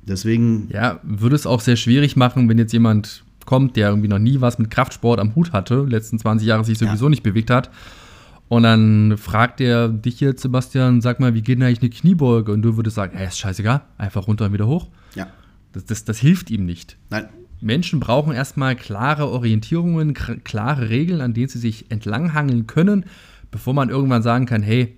deswegen. 0.03 0.69
Ja, 0.73 1.01
würde 1.03 1.37
es 1.37 1.47
auch 1.47 1.61
sehr 1.61 1.77
schwierig 1.77 2.17
machen, 2.17 2.49
wenn 2.49 2.59
jetzt 2.59 2.73
jemand 2.73 3.25
kommt, 3.47 3.77
der 3.77 3.89
irgendwie 3.89 4.09
noch 4.09 4.19
nie 4.19 4.41
was 4.41 4.59
mit 4.59 4.71
Kraftsport 4.71 5.21
am 5.21 5.35
Hut 5.35 5.53
hatte, 5.53 5.85
letzten 5.89 6.19
20 6.19 6.47
Jahre 6.47 6.65
sich 6.65 6.79
sowieso 6.79 7.07
ja. 7.07 7.11
nicht 7.11 7.23
bewegt 7.23 7.51
hat 7.51 7.71
und 8.51 8.65
dann 8.65 9.17
fragt 9.17 9.61
er 9.61 9.89
dich 9.89 10.19
jetzt, 10.19 10.43
Sebastian, 10.43 11.01
sag 11.01 11.21
mal, 11.21 11.35
wie 11.35 11.41
geht 11.41 11.59
denn 11.59 11.63
eigentlich 11.63 11.83
eine 11.83 11.91
Kniebeuge? 11.91 12.51
Und 12.51 12.63
du 12.63 12.77
würdest 12.77 12.97
sagen, 12.97 13.17
hey, 13.17 13.29
ist 13.29 13.39
scheißegal, 13.39 13.83
einfach 13.97 14.27
runter 14.27 14.47
und 14.47 14.53
wieder 14.53 14.67
hoch. 14.67 14.89
Ja. 15.15 15.29
Das, 15.73 15.85
das, 15.85 16.05
das 16.05 16.19
hilft 16.19 16.51
ihm 16.51 16.67
nicht. 16.67 16.97
Nein. 17.11 17.29
Menschen 17.61 18.01
brauchen 18.01 18.33
erstmal 18.33 18.77
klare 18.77 19.29
Orientierungen, 19.29 20.15
klare 20.15 20.89
Regeln, 20.89 21.21
an 21.21 21.35
denen 21.35 21.49
sie 21.49 21.59
sich 21.59 21.91
entlanghangeln 21.91 22.67
können, 22.67 23.05
bevor 23.51 23.75
man 23.75 23.91
irgendwann 23.91 24.23
sagen 24.23 24.47
kann, 24.47 24.63
hey, 24.63 24.97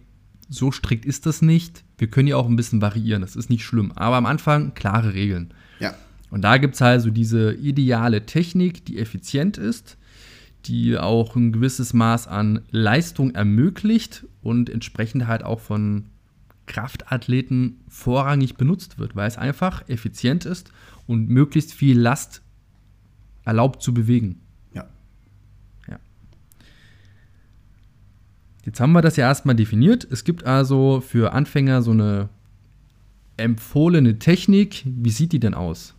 so 0.48 0.70
strikt 0.70 1.04
ist 1.04 1.26
das 1.26 1.42
nicht. 1.42 1.82
Wir 1.98 2.08
können 2.08 2.28
ja 2.28 2.36
auch 2.36 2.48
ein 2.48 2.56
bisschen 2.56 2.82
variieren, 2.82 3.22
das 3.22 3.36
ist 3.36 3.50
nicht 3.50 3.64
schlimm. 3.64 3.92
Aber 3.92 4.16
am 4.16 4.26
Anfang 4.26 4.74
klare 4.74 5.14
Regeln. 5.14 5.54
Ja. 5.80 5.94
Und 6.30 6.42
da 6.42 6.58
gibt 6.58 6.74
es 6.74 6.80
halt 6.80 7.02
so 7.02 7.10
diese 7.10 7.52
ideale 7.54 8.26
Technik, 8.26 8.84
die 8.84 8.98
effizient 8.98 9.58
ist, 9.58 9.96
die 10.66 10.98
auch 10.98 11.36
ein 11.36 11.52
gewisses 11.52 11.92
Maß 11.92 12.28
an 12.28 12.60
Leistung 12.70 13.34
ermöglicht 13.34 14.24
und 14.42 14.70
entsprechend 14.70 15.26
halt 15.26 15.42
auch 15.42 15.60
von 15.60 16.06
Kraftathleten 16.66 17.80
vorrangig 17.88 18.54
benutzt 18.56 18.98
wird, 18.98 19.16
weil 19.16 19.28
es 19.28 19.38
einfach 19.38 19.88
effizient 19.88 20.46
ist 20.46 20.70
und 21.06 21.28
möglichst 21.28 21.74
viel 21.74 21.98
Last 21.98 22.41
erlaubt 23.44 23.82
zu 23.82 23.94
bewegen. 23.94 24.40
Ja. 24.74 24.88
Ja. 25.88 25.98
Jetzt 28.64 28.80
haben 28.80 28.92
wir 28.92 29.02
das 29.02 29.16
ja 29.16 29.26
erstmal 29.26 29.56
definiert. 29.56 30.06
Es 30.10 30.24
gibt 30.24 30.44
also 30.44 31.00
für 31.00 31.32
Anfänger 31.32 31.82
so 31.82 31.90
eine 31.90 32.28
empfohlene 33.36 34.18
Technik. 34.18 34.84
Wie 34.84 35.10
sieht 35.10 35.32
die 35.32 35.40
denn 35.40 35.54
aus? 35.54 35.94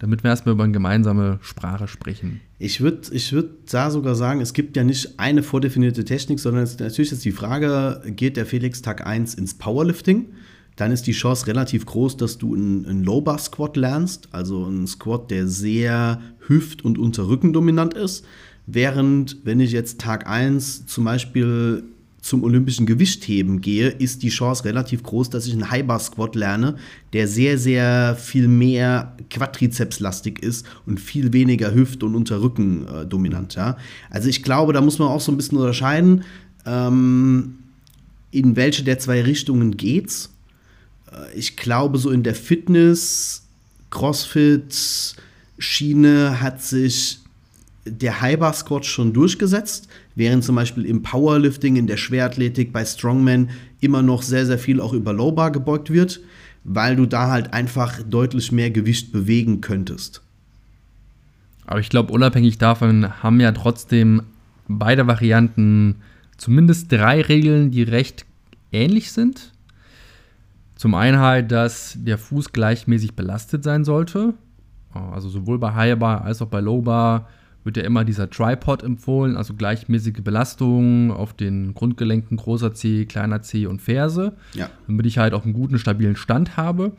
damit 0.00 0.24
wir 0.24 0.30
erstmal 0.30 0.54
über 0.54 0.64
eine 0.64 0.72
gemeinsame 0.72 1.38
Sprache 1.42 1.86
sprechen. 1.86 2.40
Ich 2.58 2.80
würde 2.80 3.02
ich 3.12 3.32
würd 3.32 3.72
da 3.72 3.90
sogar 3.90 4.14
sagen, 4.14 4.40
es 4.40 4.54
gibt 4.54 4.76
ja 4.76 4.82
nicht 4.82 5.20
eine 5.20 5.42
vordefinierte 5.42 6.04
Technik, 6.04 6.40
sondern 6.40 6.64
es, 6.64 6.78
natürlich 6.78 7.12
ist 7.12 7.24
die 7.24 7.32
Frage, 7.32 8.02
geht 8.06 8.38
der 8.38 8.46
Felix 8.46 8.80
Tag 8.82 9.06
1 9.06 9.34
ins 9.34 9.54
Powerlifting? 9.54 10.26
Dann 10.76 10.92
ist 10.92 11.06
die 11.06 11.12
Chance 11.12 11.46
relativ 11.46 11.84
groß, 11.86 12.16
dass 12.16 12.38
du 12.38 12.54
einen 12.54 13.04
Low-Bar-Squat 13.04 13.76
lernst, 13.76 14.28
also 14.32 14.64
einen 14.64 14.86
Squat, 14.86 15.30
der 15.30 15.46
sehr 15.46 16.20
hüft- 16.48 16.84
und 16.84 16.98
Unterrücken 16.98 17.52
dominant 17.52 17.94
ist. 17.94 18.24
Während, 18.66 19.38
wenn 19.44 19.60
ich 19.60 19.72
jetzt 19.72 20.00
Tag 20.00 20.26
1 20.26 20.86
zum 20.86 21.04
Beispiel 21.04 21.84
zum 22.22 22.44
olympischen 22.44 22.86
Gewichtheben 22.86 23.60
gehe, 23.60 23.88
ist 23.88 24.22
die 24.22 24.28
Chance 24.28 24.64
relativ 24.64 25.02
groß, 25.02 25.30
dass 25.30 25.46
ich 25.46 25.52
einen 25.52 25.70
High-Bar-Squat 25.70 26.34
lerne, 26.34 26.76
der 27.12 27.26
sehr, 27.26 27.58
sehr 27.58 28.16
viel 28.16 28.46
mehr 28.46 29.16
Quadrizepslastig 29.30 30.38
ist 30.40 30.66
und 30.86 31.00
viel 31.00 31.32
weniger 31.32 31.74
Hüft- 31.74 32.02
und 32.02 32.14
Unterrücken 32.14 32.86
äh, 32.86 33.06
dominant. 33.06 33.54
Ja? 33.54 33.76
Also 34.10 34.28
ich 34.28 34.42
glaube, 34.42 34.72
da 34.72 34.80
muss 34.80 34.98
man 34.98 35.08
auch 35.08 35.20
so 35.20 35.32
ein 35.32 35.36
bisschen 35.36 35.58
unterscheiden, 35.58 36.24
ähm, 36.66 37.58
in 38.30 38.54
welche 38.54 38.84
der 38.84 38.98
zwei 38.98 39.22
Richtungen 39.22 39.76
geht's. 39.76 40.30
Äh, 41.12 41.34
ich 41.34 41.56
glaube, 41.56 41.98
so 41.98 42.10
in 42.10 42.22
der 42.22 42.34
Fitness, 42.34 43.42
Crossfit, 43.90 45.14
Schiene 45.58 46.40
hat 46.40 46.62
sich 46.62 47.18
der 47.84 48.20
High-Bar 48.20 48.52
Squat 48.52 48.86
schon 48.86 49.12
durchgesetzt, 49.12 49.88
während 50.14 50.44
zum 50.44 50.56
Beispiel 50.56 50.84
im 50.84 51.02
Powerlifting, 51.02 51.76
in 51.76 51.86
der 51.86 51.96
Schwerathletik, 51.96 52.72
bei 52.72 52.84
Strongman 52.84 53.50
immer 53.80 54.02
noch 54.02 54.22
sehr, 54.22 54.46
sehr 54.46 54.58
viel 54.58 54.80
auch 54.80 54.92
über 54.92 55.12
Low-Bar 55.12 55.50
gebeugt 55.50 55.90
wird, 55.90 56.20
weil 56.64 56.96
du 56.96 57.06
da 57.06 57.30
halt 57.30 57.52
einfach 57.52 58.02
deutlich 58.02 58.52
mehr 58.52 58.70
Gewicht 58.70 59.12
bewegen 59.12 59.60
könntest. 59.60 60.20
Aber 61.66 61.80
ich 61.80 61.88
glaube, 61.88 62.12
unabhängig 62.12 62.58
davon 62.58 63.22
haben 63.22 63.40
ja 63.40 63.52
trotzdem 63.52 64.22
beide 64.68 65.06
Varianten 65.06 65.96
zumindest 66.36 66.90
drei 66.90 67.22
Regeln, 67.22 67.70
die 67.70 67.82
recht 67.82 68.24
ähnlich 68.72 69.12
sind. 69.12 69.52
Zum 70.80 70.94
einen 70.94 71.18
halt, 71.18 71.52
dass 71.52 71.94
der 72.00 72.16
Fuß 72.16 72.52
gleichmäßig 72.54 73.12
belastet 73.12 73.62
sein 73.62 73.84
sollte. 73.84 74.32
Also 74.94 75.28
sowohl 75.28 75.58
bei 75.58 75.74
High 75.74 75.98
Bar 75.98 76.24
als 76.24 76.40
auch 76.40 76.46
bei 76.46 76.60
Low 76.60 76.80
Bar 76.80 77.28
wird 77.64 77.76
ja 77.76 77.82
immer 77.82 78.02
dieser 78.02 78.30
Tripod 78.30 78.82
empfohlen, 78.82 79.36
also 79.36 79.52
gleichmäßige 79.52 80.22
Belastung 80.24 81.12
auf 81.12 81.34
den 81.34 81.74
Grundgelenken 81.74 82.38
großer 82.38 82.72
C, 82.72 83.04
kleiner 83.04 83.42
C 83.42 83.66
und 83.66 83.82
Ferse, 83.82 84.32
ja. 84.54 84.70
damit 84.86 85.04
ich 85.04 85.18
halt 85.18 85.34
auch 85.34 85.44
einen 85.44 85.52
guten, 85.52 85.78
stabilen 85.78 86.16
Stand 86.16 86.56
habe. 86.56 86.92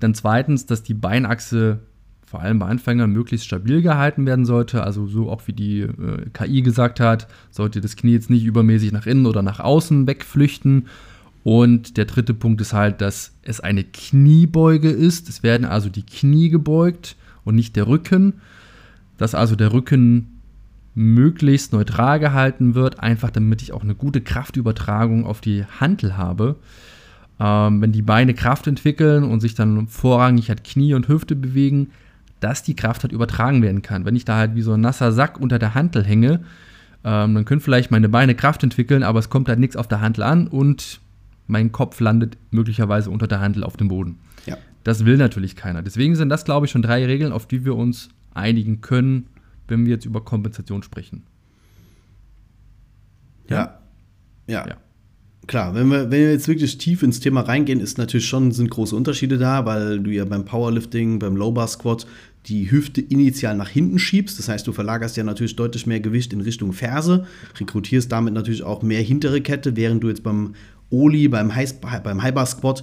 Dann 0.00 0.14
zweitens, 0.14 0.64
dass 0.64 0.82
die 0.82 0.94
Beinachse 0.94 1.80
vor 2.24 2.40
allem 2.40 2.60
bei 2.60 2.66
Anfängern 2.66 3.12
möglichst 3.12 3.44
stabil 3.44 3.82
gehalten 3.82 4.24
werden 4.24 4.46
sollte, 4.46 4.84
also 4.84 5.06
so 5.06 5.28
auch 5.28 5.42
wie 5.48 5.52
die 5.52 5.80
äh, 5.82 6.30
KI 6.32 6.62
gesagt 6.62 6.98
hat, 6.98 7.28
sollte 7.50 7.82
das 7.82 7.94
Knie 7.94 8.12
jetzt 8.12 8.30
nicht 8.30 8.46
übermäßig 8.46 8.90
nach 8.90 9.04
innen 9.04 9.26
oder 9.26 9.42
nach 9.42 9.60
außen 9.60 10.06
wegflüchten. 10.06 10.86
Und 11.44 11.96
der 11.96 12.04
dritte 12.04 12.34
Punkt 12.34 12.60
ist 12.60 12.72
halt, 12.72 13.00
dass 13.00 13.32
es 13.42 13.60
eine 13.60 13.84
Kniebeuge 13.84 14.90
ist. 14.90 15.28
Es 15.28 15.42
werden 15.42 15.64
also 15.64 15.88
die 15.88 16.06
Knie 16.06 16.50
gebeugt 16.50 17.16
und 17.44 17.56
nicht 17.56 17.74
der 17.76 17.88
Rücken 17.88 18.34
dass 19.22 19.36
also 19.36 19.54
der 19.54 19.72
Rücken 19.72 20.40
möglichst 20.94 21.72
neutral 21.72 22.18
gehalten 22.18 22.74
wird, 22.74 23.00
einfach 23.00 23.30
damit 23.30 23.62
ich 23.62 23.72
auch 23.72 23.82
eine 23.82 23.94
gute 23.94 24.20
Kraftübertragung 24.20 25.24
auf 25.24 25.40
die 25.40 25.64
Hantel 25.80 26.16
habe. 26.16 26.56
Ähm, 27.38 27.80
wenn 27.80 27.92
die 27.92 28.02
Beine 28.02 28.34
Kraft 28.34 28.66
entwickeln 28.66 29.22
und 29.22 29.40
sich 29.40 29.54
dann 29.54 29.86
vorrangig 29.86 30.48
halt 30.48 30.64
Knie 30.64 30.94
und 30.94 31.06
Hüfte 31.06 31.36
bewegen, 31.36 31.92
dass 32.40 32.64
die 32.64 32.74
Kraft 32.74 33.04
halt 33.04 33.12
übertragen 33.12 33.62
werden 33.62 33.82
kann. 33.82 34.04
Wenn 34.04 34.16
ich 34.16 34.24
da 34.24 34.36
halt 34.36 34.56
wie 34.56 34.62
so 34.62 34.72
ein 34.72 34.80
nasser 34.80 35.12
Sack 35.12 35.40
unter 35.40 35.58
der 35.58 35.74
Hantel 35.74 36.04
hänge, 36.04 36.40
Ähm, 37.04 37.34
dann 37.34 37.44
können 37.44 37.60
vielleicht 37.60 37.90
meine 37.90 38.08
Beine 38.08 38.36
Kraft 38.36 38.62
entwickeln, 38.62 39.02
aber 39.02 39.18
es 39.18 39.28
kommt 39.28 39.48
halt 39.48 39.58
nichts 39.58 39.76
auf 39.76 39.88
der 39.88 40.00
Handel 40.00 40.22
an 40.22 40.46
und 40.46 41.00
mein 41.46 41.72
Kopf 41.72 42.00
landet 42.00 42.38
möglicherweise 42.50 43.10
unter 43.10 43.26
der 43.26 43.40
Handel 43.40 43.64
auf 43.64 43.76
dem 43.76 43.88
Boden. 43.88 44.18
Ja. 44.46 44.56
Das 44.84 45.04
will 45.04 45.16
natürlich 45.16 45.56
keiner. 45.56 45.82
Deswegen 45.82 46.16
sind 46.16 46.28
das, 46.28 46.44
glaube 46.44 46.66
ich, 46.66 46.72
schon 46.72 46.82
drei 46.82 47.04
Regeln, 47.04 47.32
auf 47.32 47.46
die 47.46 47.64
wir 47.64 47.76
uns 47.76 48.08
einigen 48.34 48.80
können, 48.80 49.26
wenn 49.68 49.84
wir 49.84 49.92
jetzt 49.92 50.04
über 50.04 50.24
Kompensation 50.24 50.82
sprechen. 50.82 51.24
Ja. 53.48 53.78
Ja. 54.46 54.66
ja. 54.66 54.76
Klar, 55.48 55.74
wenn 55.74 55.88
wir, 55.88 56.10
wenn 56.10 56.20
wir 56.20 56.30
jetzt 56.30 56.46
wirklich 56.46 56.78
tief 56.78 57.02
ins 57.02 57.18
Thema 57.18 57.40
reingehen, 57.40 57.80
ist 57.80 57.98
natürlich 57.98 58.28
schon, 58.28 58.52
sind 58.52 58.70
große 58.70 58.94
Unterschiede 58.94 59.38
da, 59.38 59.66
weil 59.66 59.98
du 59.98 60.10
ja 60.10 60.24
beim 60.24 60.44
Powerlifting, 60.44 61.18
beim 61.18 61.36
Low 61.36 61.50
Bar 61.50 61.66
Squat 61.66 62.06
die 62.46 62.70
Hüfte 62.70 63.00
initial 63.00 63.56
nach 63.56 63.68
hinten 63.68 63.98
schiebst. 63.98 64.38
Das 64.38 64.48
heißt, 64.48 64.66
du 64.66 64.72
verlagerst 64.72 65.16
ja 65.16 65.24
natürlich 65.24 65.56
deutlich 65.56 65.86
mehr 65.86 66.00
Gewicht 66.00 66.32
in 66.32 66.40
Richtung 66.40 66.72
Ferse, 66.72 67.26
rekrutierst 67.58 68.10
damit 68.10 68.34
natürlich 68.34 68.62
auch 68.62 68.82
mehr 68.82 69.02
hintere 69.02 69.40
Kette, 69.40 69.76
während 69.76 70.02
du 70.02 70.08
jetzt 70.08 70.22
beim 70.22 70.54
Oli, 70.92 71.28
beim, 71.28 71.54
High, 71.54 71.80
beim 71.80 72.22
High 72.22 72.34
Bar 72.34 72.46
Squat 72.46 72.82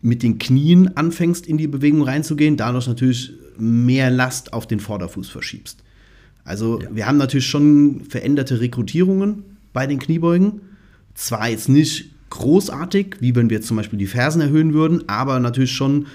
mit 0.00 0.22
den 0.22 0.38
Knien 0.38 0.96
anfängst, 0.96 1.46
in 1.46 1.56
die 1.56 1.68
Bewegung 1.68 2.02
reinzugehen, 2.02 2.56
dadurch 2.56 2.88
natürlich 2.88 3.32
mehr 3.56 4.10
Last 4.10 4.52
auf 4.52 4.66
den 4.66 4.80
Vorderfuß 4.80 5.28
verschiebst. 5.28 5.82
Also 6.44 6.80
ja. 6.80 6.88
wir 6.92 7.06
haben 7.06 7.16
natürlich 7.16 7.46
schon 7.46 8.02
veränderte 8.08 8.60
Rekrutierungen 8.60 9.44
bei 9.72 9.86
den 9.86 9.98
Kniebeugen. 9.98 10.60
Zwar 11.14 11.48
jetzt 11.48 11.68
nicht 11.68 12.10
großartig, 12.30 13.16
wie 13.20 13.34
wenn 13.34 13.48
wir 13.48 13.58
jetzt 13.58 13.68
zum 13.68 13.76
Beispiel 13.76 13.98
die 13.98 14.06
Fersen 14.06 14.40
erhöhen 14.40 14.74
würden, 14.74 15.08
aber 15.08 15.38
natürlich 15.40 15.72
schon 15.72 16.06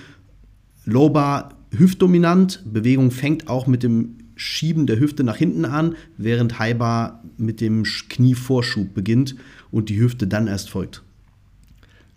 Lowbar 0.85 1.55
hüftdominant. 1.71 2.63
Bewegung 2.71 3.11
fängt 3.11 3.47
auch 3.47 3.67
mit 3.67 3.83
dem 3.83 4.17
Schieben 4.35 4.87
der 4.87 4.99
Hüfte 4.99 5.23
nach 5.23 5.35
hinten 5.35 5.65
an, 5.65 5.95
während 6.17 6.59
Highbar 6.59 7.23
mit 7.37 7.59
dem 7.61 7.83
Knievorschub 7.83 8.93
beginnt 8.93 9.35
und 9.71 9.89
die 9.89 9.99
Hüfte 9.99 10.27
dann 10.27 10.47
erst 10.47 10.69
folgt. 10.69 11.03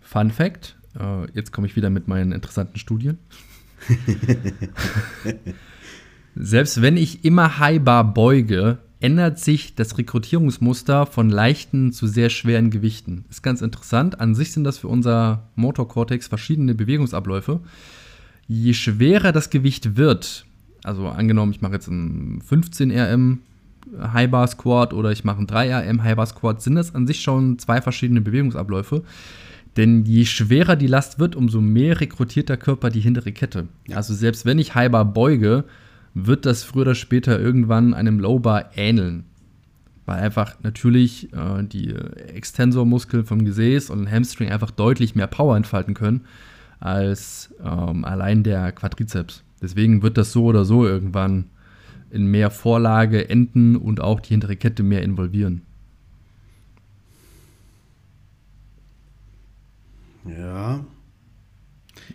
Fun 0.03 0.31
Fact: 0.31 0.75
äh, 0.99 1.31
Jetzt 1.33 1.51
komme 1.51 1.67
ich 1.67 1.75
wieder 1.75 1.89
mit 1.89 2.07
meinen 2.07 2.31
interessanten 2.31 2.77
Studien. 2.77 3.17
Selbst 6.35 6.81
wenn 6.81 6.97
ich 6.97 7.25
immer 7.25 7.59
Highbar 7.59 8.13
beuge, 8.13 8.79
ändert 8.99 9.37
sich 9.37 9.75
das 9.75 9.97
Rekrutierungsmuster 9.97 11.05
von 11.05 11.29
leichten 11.29 11.91
zu 11.91 12.07
sehr 12.07 12.29
schweren 12.29 12.69
Gewichten. 12.69 13.25
Ist 13.29 13.43
ganz 13.43 13.61
interessant. 13.61 14.21
An 14.21 14.33
sich 14.33 14.53
sind 14.53 14.63
das 14.63 14.77
für 14.77 14.87
unser 14.87 15.49
Motorkortex 15.55 16.27
verschiedene 16.27 16.73
Bewegungsabläufe. 16.73 17.59
Je 18.47 18.73
schwerer 18.73 19.31
das 19.33 19.49
Gewicht 19.49 19.97
wird, 19.97 20.45
also 20.83 21.07
angenommen, 21.07 21.51
ich 21.51 21.61
mache 21.61 21.73
jetzt 21.73 21.89
einen 21.89 22.41
15 22.41 22.91
RM 22.91 23.39
High 23.99 24.31
Bar 24.31 24.47
Squat 24.47 24.93
oder 24.93 25.11
ich 25.11 25.25
mache 25.25 25.39
einen 25.39 25.47
3 25.47 25.89
RM 25.89 26.03
High 26.03 26.15
Bar 26.15 26.25
Squat, 26.25 26.61
sind 26.61 26.75
das 26.75 26.95
an 26.95 27.05
sich 27.05 27.21
schon 27.21 27.59
zwei 27.59 27.81
verschiedene 27.81 28.21
Bewegungsabläufe. 28.21 29.03
Denn 29.77 30.05
je 30.05 30.25
schwerer 30.25 30.75
die 30.75 30.87
Last 30.87 31.19
wird, 31.19 31.35
umso 31.35 31.59
mehr 31.59 31.99
rekrutiert 31.99 32.49
der 32.49 32.57
Körper 32.57 32.89
die 32.89 32.99
hintere 32.99 33.31
Kette. 33.31 33.67
Ja. 33.87 33.97
Also 33.97 34.13
selbst 34.13 34.45
wenn 34.45 34.59
ich 34.59 34.75
High 34.75 34.91
Bar 34.91 35.05
beuge, 35.05 35.63
wird 36.13 36.45
das 36.45 36.63
früher 36.63 36.83
oder 36.83 36.95
später 36.95 37.39
irgendwann 37.39 37.93
einem 37.93 38.19
Lowbar 38.19 38.71
ähneln. 38.75 39.25
Weil 40.05 40.19
einfach 40.19 40.57
natürlich 40.61 41.33
äh, 41.33 41.63
die 41.63 41.95
Extensormuskeln 41.95 43.25
vom 43.25 43.45
Gesäß 43.45 43.89
und 43.89 44.11
Hamstring 44.11 44.49
einfach 44.51 44.71
deutlich 44.71 45.15
mehr 45.15 45.27
Power 45.27 45.55
entfalten 45.55 45.93
können 45.93 46.21
als 46.79 47.53
ähm, 47.63 48.03
allein 48.03 48.43
der 48.43 48.73
Quadrizeps. 48.73 49.43
Deswegen 49.61 50.03
wird 50.03 50.17
das 50.17 50.33
so 50.33 50.43
oder 50.43 50.65
so 50.65 50.85
irgendwann 50.85 51.45
in 52.11 52.27
mehr 52.27 52.51
Vorlage 52.51 53.29
enden 53.29 53.77
und 53.77 54.01
auch 54.01 54.19
die 54.19 54.29
hintere 54.29 54.57
Kette 54.57 54.83
mehr 54.83 55.01
involvieren. 55.01 55.61
Ja, 60.25 60.85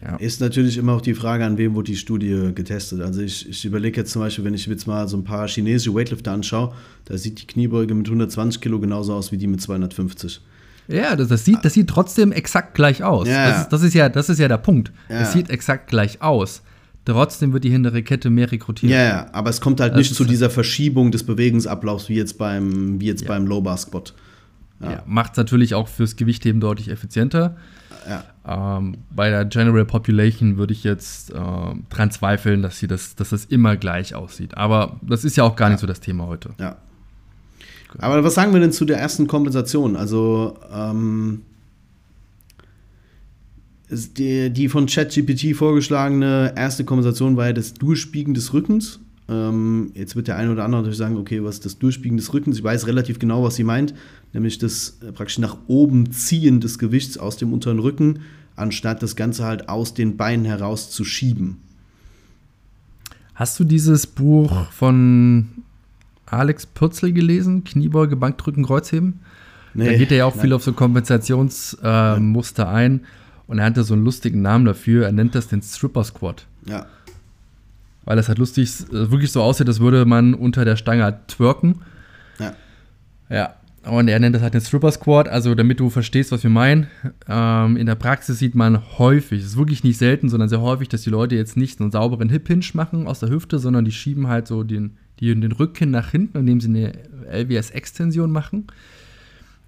ja. 0.02 0.16
Ist 0.16 0.40
natürlich 0.40 0.76
immer 0.76 0.94
auch 0.94 1.00
die 1.00 1.14
Frage, 1.14 1.44
an 1.44 1.58
wem 1.58 1.74
wurde 1.74 1.92
die 1.92 1.96
Studie 1.96 2.50
getestet. 2.54 3.00
Also 3.00 3.20
ich, 3.20 3.48
ich 3.48 3.64
überlege 3.64 4.00
jetzt 4.00 4.12
zum 4.12 4.22
Beispiel, 4.22 4.44
wenn 4.44 4.54
ich 4.54 4.66
jetzt 4.66 4.86
mal 4.86 5.08
so 5.08 5.16
ein 5.16 5.24
paar 5.24 5.48
chinesische 5.48 5.94
Weightlifter 5.94 6.32
anschaue, 6.32 6.72
da 7.04 7.16
sieht 7.16 7.42
die 7.42 7.46
Kniebeuge 7.46 7.94
mit 7.94 8.06
120 8.06 8.60
Kilo 8.60 8.78
genauso 8.80 9.14
aus 9.14 9.32
wie 9.32 9.38
die 9.38 9.46
mit 9.46 9.60
250. 9.60 10.40
Ja, 10.88 11.16
das, 11.16 11.28
das, 11.28 11.44
sieht, 11.44 11.64
das 11.64 11.74
sieht 11.74 11.88
trotzdem 11.88 12.32
exakt 12.32 12.74
gleich 12.74 13.02
aus. 13.02 13.28
Ja, 13.28 13.50
das, 13.50 13.60
ist, 13.62 13.68
das, 13.68 13.82
ist, 13.82 13.94
ja, 13.94 14.08
das 14.08 14.28
ist 14.28 14.38
ja 14.38 14.48
der 14.48 14.58
Punkt. 14.58 14.92
Ja. 15.08 15.20
Es 15.20 15.32
sieht 15.32 15.50
exakt 15.50 15.88
gleich 15.88 16.22
aus. 16.22 16.62
Trotzdem 17.04 17.52
wird 17.52 17.64
die 17.64 17.70
hintere 17.70 18.02
Kette 18.02 18.30
mehr 18.30 18.50
rekrutiert. 18.50 18.92
Ja, 18.92 19.02
ja, 19.02 19.26
aber 19.32 19.50
es 19.50 19.60
kommt 19.60 19.80
halt 19.80 19.92
das 19.92 19.98
nicht 19.98 20.14
zu 20.14 20.24
dieser 20.24 20.50
Verschiebung 20.50 21.10
des 21.10 21.24
Bewegungsablaufs 21.24 22.08
wie 22.08 22.16
jetzt 22.16 22.38
beim, 22.38 23.00
wie 23.00 23.06
jetzt 23.06 23.22
ja. 23.22 23.28
beim 23.28 23.46
Low 23.46 23.60
Bar 23.60 23.78
Squat. 23.78 24.14
Ja. 24.80 25.02
Macht 25.06 25.32
es 25.32 25.36
natürlich 25.38 25.74
auch 25.74 25.88
fürs 25.88 26.16
Gewichtheben 26.16 26.60
deutlich 26.60 26.88
effizienter. 26.88 27.56
Ja. 28.08 28.78
Ähm, 28.78 28.98
bei 29.10 29.30
der 29.30 29.44
General 29.44 29.84
Population 29.84 30.56
würde 30.56 30.72
ich 30.72 30.84
jetzt 30.84 31.30
äh, 31.30 31.34
dran 31.90 32.10
zweifeln, 32.10 32.62
dass, 32.62 32.78
sie 32.78 32.86
das, 32.86 33.14
dass 33.14 33.30
das 33.30 33.44
immer 33.46 33.76
gleich 33.76 34.14
aussieht. 34.14 34.56
Aber 34.56 34.98
das 35.02 35.24
ist 35.24 35.36
ja 35.36 35.44
auch 35.44 35.56
gar 35.56 35.70
nicht 35.70 35.80
so 35.80 35.86
das 35.86 36.00
Thema 36.00 36.26
heute. 36.26 36.50
Ja. 36.58 36.76
Aber 37.98 38.22
was 38.22 38.34
sagen 38.34 38.52
wir 38.52 38.60
denn 38.60 38.72
zu 38.72 38.84
der 38.84 38.98
ersten 38.98 39.26
Kompensation? 39.26 39.96
Also, 39.96 40.58
ähm, 40.72 41.42
die, 43.90 44.50
die 44.50 44.68
von 44.68 44.86
ChatGPT 44.86 45.56
vorgeschlagene 45.56 46.52
erste 46.56 46.84
Kompensation 46.84 47.36
war 47.36 47.46
ja 47.46 47.52
das 47.54 47.74
Durchbiegen 47.74 48.34
des 48.34 48.52
Rückens. 48.52 49.00
Ähm, 49.28 49.90
jetzt 49.94 50.16
wird 50.16 50.26
der 50.28 50.36
eine 50.36 50.50
oder 50.52 50.64
andere 50.64 50.80
natürlich 50.80 50.96
sagen, 50.98 51.18
okay, 51.18 51.44
was 51.44 51.56
ist 51.56 51.66
das 51.66 51.78
Durchbiegen 51.78 52.16
des 52.16 52.32
Rückens? 52.32 52.56
Ich 52.58 52.64
weiß 52.64 52.86
relativ 52.86 53.18
genau, 53.18 53.42
was 53.42 53.56
sie 53.56 53.64
meint, 53.64 53.92
nämlich 54.32 54.56
das 54.58 54.98
äh, 55.06 55.12
praktisch 55.12 55.38
nach 55.38 55.58
oben 55.66 56.10
ziehen 56.12 56.60
des 56.60 56.78
Gewichts 56.78 57.18
aus 57.18 57.36
dem 57.36 57.52
unteren 57.52 57.78
Rücken, 57.78 58.20
anstatt 58.56 59.02
das 59.02 59.16
Ganze 59.16 59.44
halt 59.44 59.68
aus 59.68 59.92
den 59.92 60.16
Beinen 60.16 60.46
heraus 60.46 60.90
zu 60.90 61.04
schieben. 61.04 61.58
Hast 63.34 63.60
du 63.60 63.64
dieses 63.64 64.06
Buch 64.06 64.70
von 64.70 65.48
Alex 66.26 66.64
Pürzel 66.66 67.12
gelesen? 67.12 67.64
Kniebeuge, 67.64 68.16
Bankdrücken, 68.16 68.64
Kreuzheben? 68.64 69.20
Nee, 69.74 69.84
da 69.84 69.96
geht 69.96 70.10
er 70.10 70.16
ja 70.16 70.24
auch 70.24 70.34
nein. 70.34 70.42
viel 70.42 70.52
auf 70.54 70.64
so 70.64 70.72
Kompensationsmuster 70.72 72.62
äh, 72.62 72.66
ein. 72.66 73.02
Und 73.46 73.58
er 73.58 73.66
hatte 73.66 73.84
so 73.84 73.94
einen 73.94 74.04
lustigen 74.04 74.42
Namen 74.42 74.64
dafür. 74.64 75.04
Er 75.04 75.12
nennt 75.12 75.34
das 75.34 75.48
den 75.48 75.62
Stripper 75.62 76.02
Squat. 76.02 76.46
Ja 76.66 76.86
weil 78.08 78.16
das 78.16 78.28
halt 78.28 78.38
lustig 78.38 78.70
äh, 78.90 79.10
wirklich 79.10 79.30
so 79.30 79.42
aussieht, 79.42 79.68
als 79.68 79.80
würde 79.80 80.06
man 80.06 80.32
unter 80.32 80.64
der 80.64 80.76
Stange 80.76 81.04
halt 81.04 81.28
twerken. 81.28 81.82
Ja. 82.38 82.54
Ja. 83.28 83.54
Und 83.84 84.08
er 84.08 84.18
nennt 84.18 84.34
das 84.34 84.40
halt 84.40 84.54
den 84.54 84.62
Stripper 84.62 84.90
Squat, 84.90 85.28
also 85.28 85.54
damit 85.54 85.78
du 85.78 85.90
verstehst, 85.90 86.32
was 86.32 86.42
wir 86.42 86.48
meinen. 86.48 86.86
Ähm, 87.28 87.76
in 87.76 87.84
der 87.84 87.96
Praxis 87.96 88.38
sieht 88.38 88.54
man 88.54 88.98
häufig, 88.98 89.40
es 89.40 89.48
ist 89.48 89.56
wirklich 89.58 89.84
nicht 89.84 89.98
selten, 89.98 90.30
sondern 90.30 90.48
sehr 90.48 90.62
häufig, 90.62 90.88
dass 90.88 91.02
die 91.02 91.10
Leute 91.10 91.36
jetzt 91.36 91.58
nicht 91.58 91.82
einen 91.82 91.90
sauberen 91.90 92.30
Hip-Hinge 92.30 92.64
machen 92.72 93.06
aus 93.06 93.20
der 93.20 93.28
Hüfte, 93.28 93.58
sondern 93.58 93.84
die 93.84 93.92
schieben 93.92 94.26
halt 94.26 94.46
so 94.46 94.62
den, 94.62 94.96
die, 95.20 95.26
den 95.38 95.52
Rücken 95.52 95.90
nach 95.90 96.10
hinten, 96.10 96.38
indem 96.38 96.62
sie 96.62 96.68
eine 96.68 96.92
LWS-Extension 97.30 98.30
machen. 98.32 98.68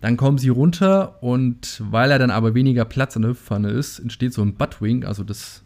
Dann 0.00 0.16
kommen 0.16 0.38
sie 0.38 0.48
runter 0.48 1.22
und 1.22 1.83
weil 1.90 2.11
er 2.11 2.18
dann 2.18 2.31
aber 2.31 2.55
weniger 2.55 2.87
Platz 2.87 3.16
an 3.16 3.22
der 3.22 3.33
Hüftpfanne 3.33 3.68
ist, 3.68 3.98
entsteht 3.98 4.33
so 4.33 4.40
ein 4.40 4.55
Buttwing, 4.55 5.05
also 5.05 5.24
das 5.24 5.62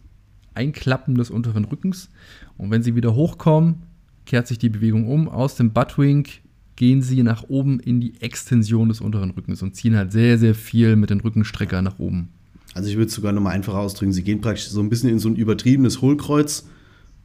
Einklappen 0.54 1.14
des 1.16 1.30
unteren 1.30 1.64
Rückens. 1.64 2.10
Und 2.56 2.70
wenn 2.70 2.82
sie 2.82 2.94
wieder 2.94 3.14
hochkommen, 3.14 3.82
kehrt 4.26 4.46
sich 4.46 4.58
die 4.58 4.68
Bewegung 4.68 5.08
um. 5.08 5.28
Aus 5.28 5.56
dem 5.56 5.72
Buttwink 5.72 6.40
gehen 6.76 7.02
sie 7.02 7.22
nach 7.22 7.44
oben 7.48 7.80
in 7.80 8.00
die 8.00 8.20
Extension 8.20 8.88
des 8.88 9.00
unteren 9.00 9.30
Rückens 9.30 9.62
und 9.62 9.76
ziehen 9.76 9.96
halt 9.96 10.12
sehr, 10.12 10.38
sehr 10.38 10.54
viel 10.54 10.96
mit 10.96 11.10
den 11.10 11.20
Rückenstrecker 11.20 11.82
nach 11.82 11.98
oben. 11.98 12.28
Also 12.74 12.88
ich 12.88 12.96
würde 12.96 13.06
es 13.08 13.14
sogar 13.14 13.32
nochmal 13.32 13.54
einfacher 13.54 13.78
ausdrücken. 13.78 14.12
Sie 14.12 14.24
gehen 14.24 14.40
praktisch 14.40 14.68
so 14.68 14.80
ein 14.80 14.88
bisschen 14.88 15.08
in 15.08 15.20
so 15.20 15.28
ein 15.28 15.36
übertriebenes 15.36 16.00
Hohlkreuz, 16.00 16.66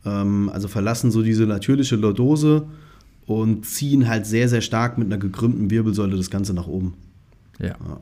ähm, 0.05 0.49
also 0.53 0.67
verlassen 0.67 1.09
so 1.09 1.23
diese 1.23 1.47
natürliche 1.47 1.95
Lordose 1.95 2.67
und 3.25 3.65
ziehen 3.65 4.07
halt 4.07 4.27
sehr, 4.27 4.47
sehr 4.47 4.61
stark 4.61 4.97
mit 4.97 5.07
einer 5.07 5.17
gekrümmten 5.17 5.71
Wirbelsäule 5.71 6.17
das 6.17 6.29
Ganze 6.29 6.53
nach 6.53 6.67
oben. 6.67 6.93
Ja. 7.59 7.69
ja. 7.69 7.99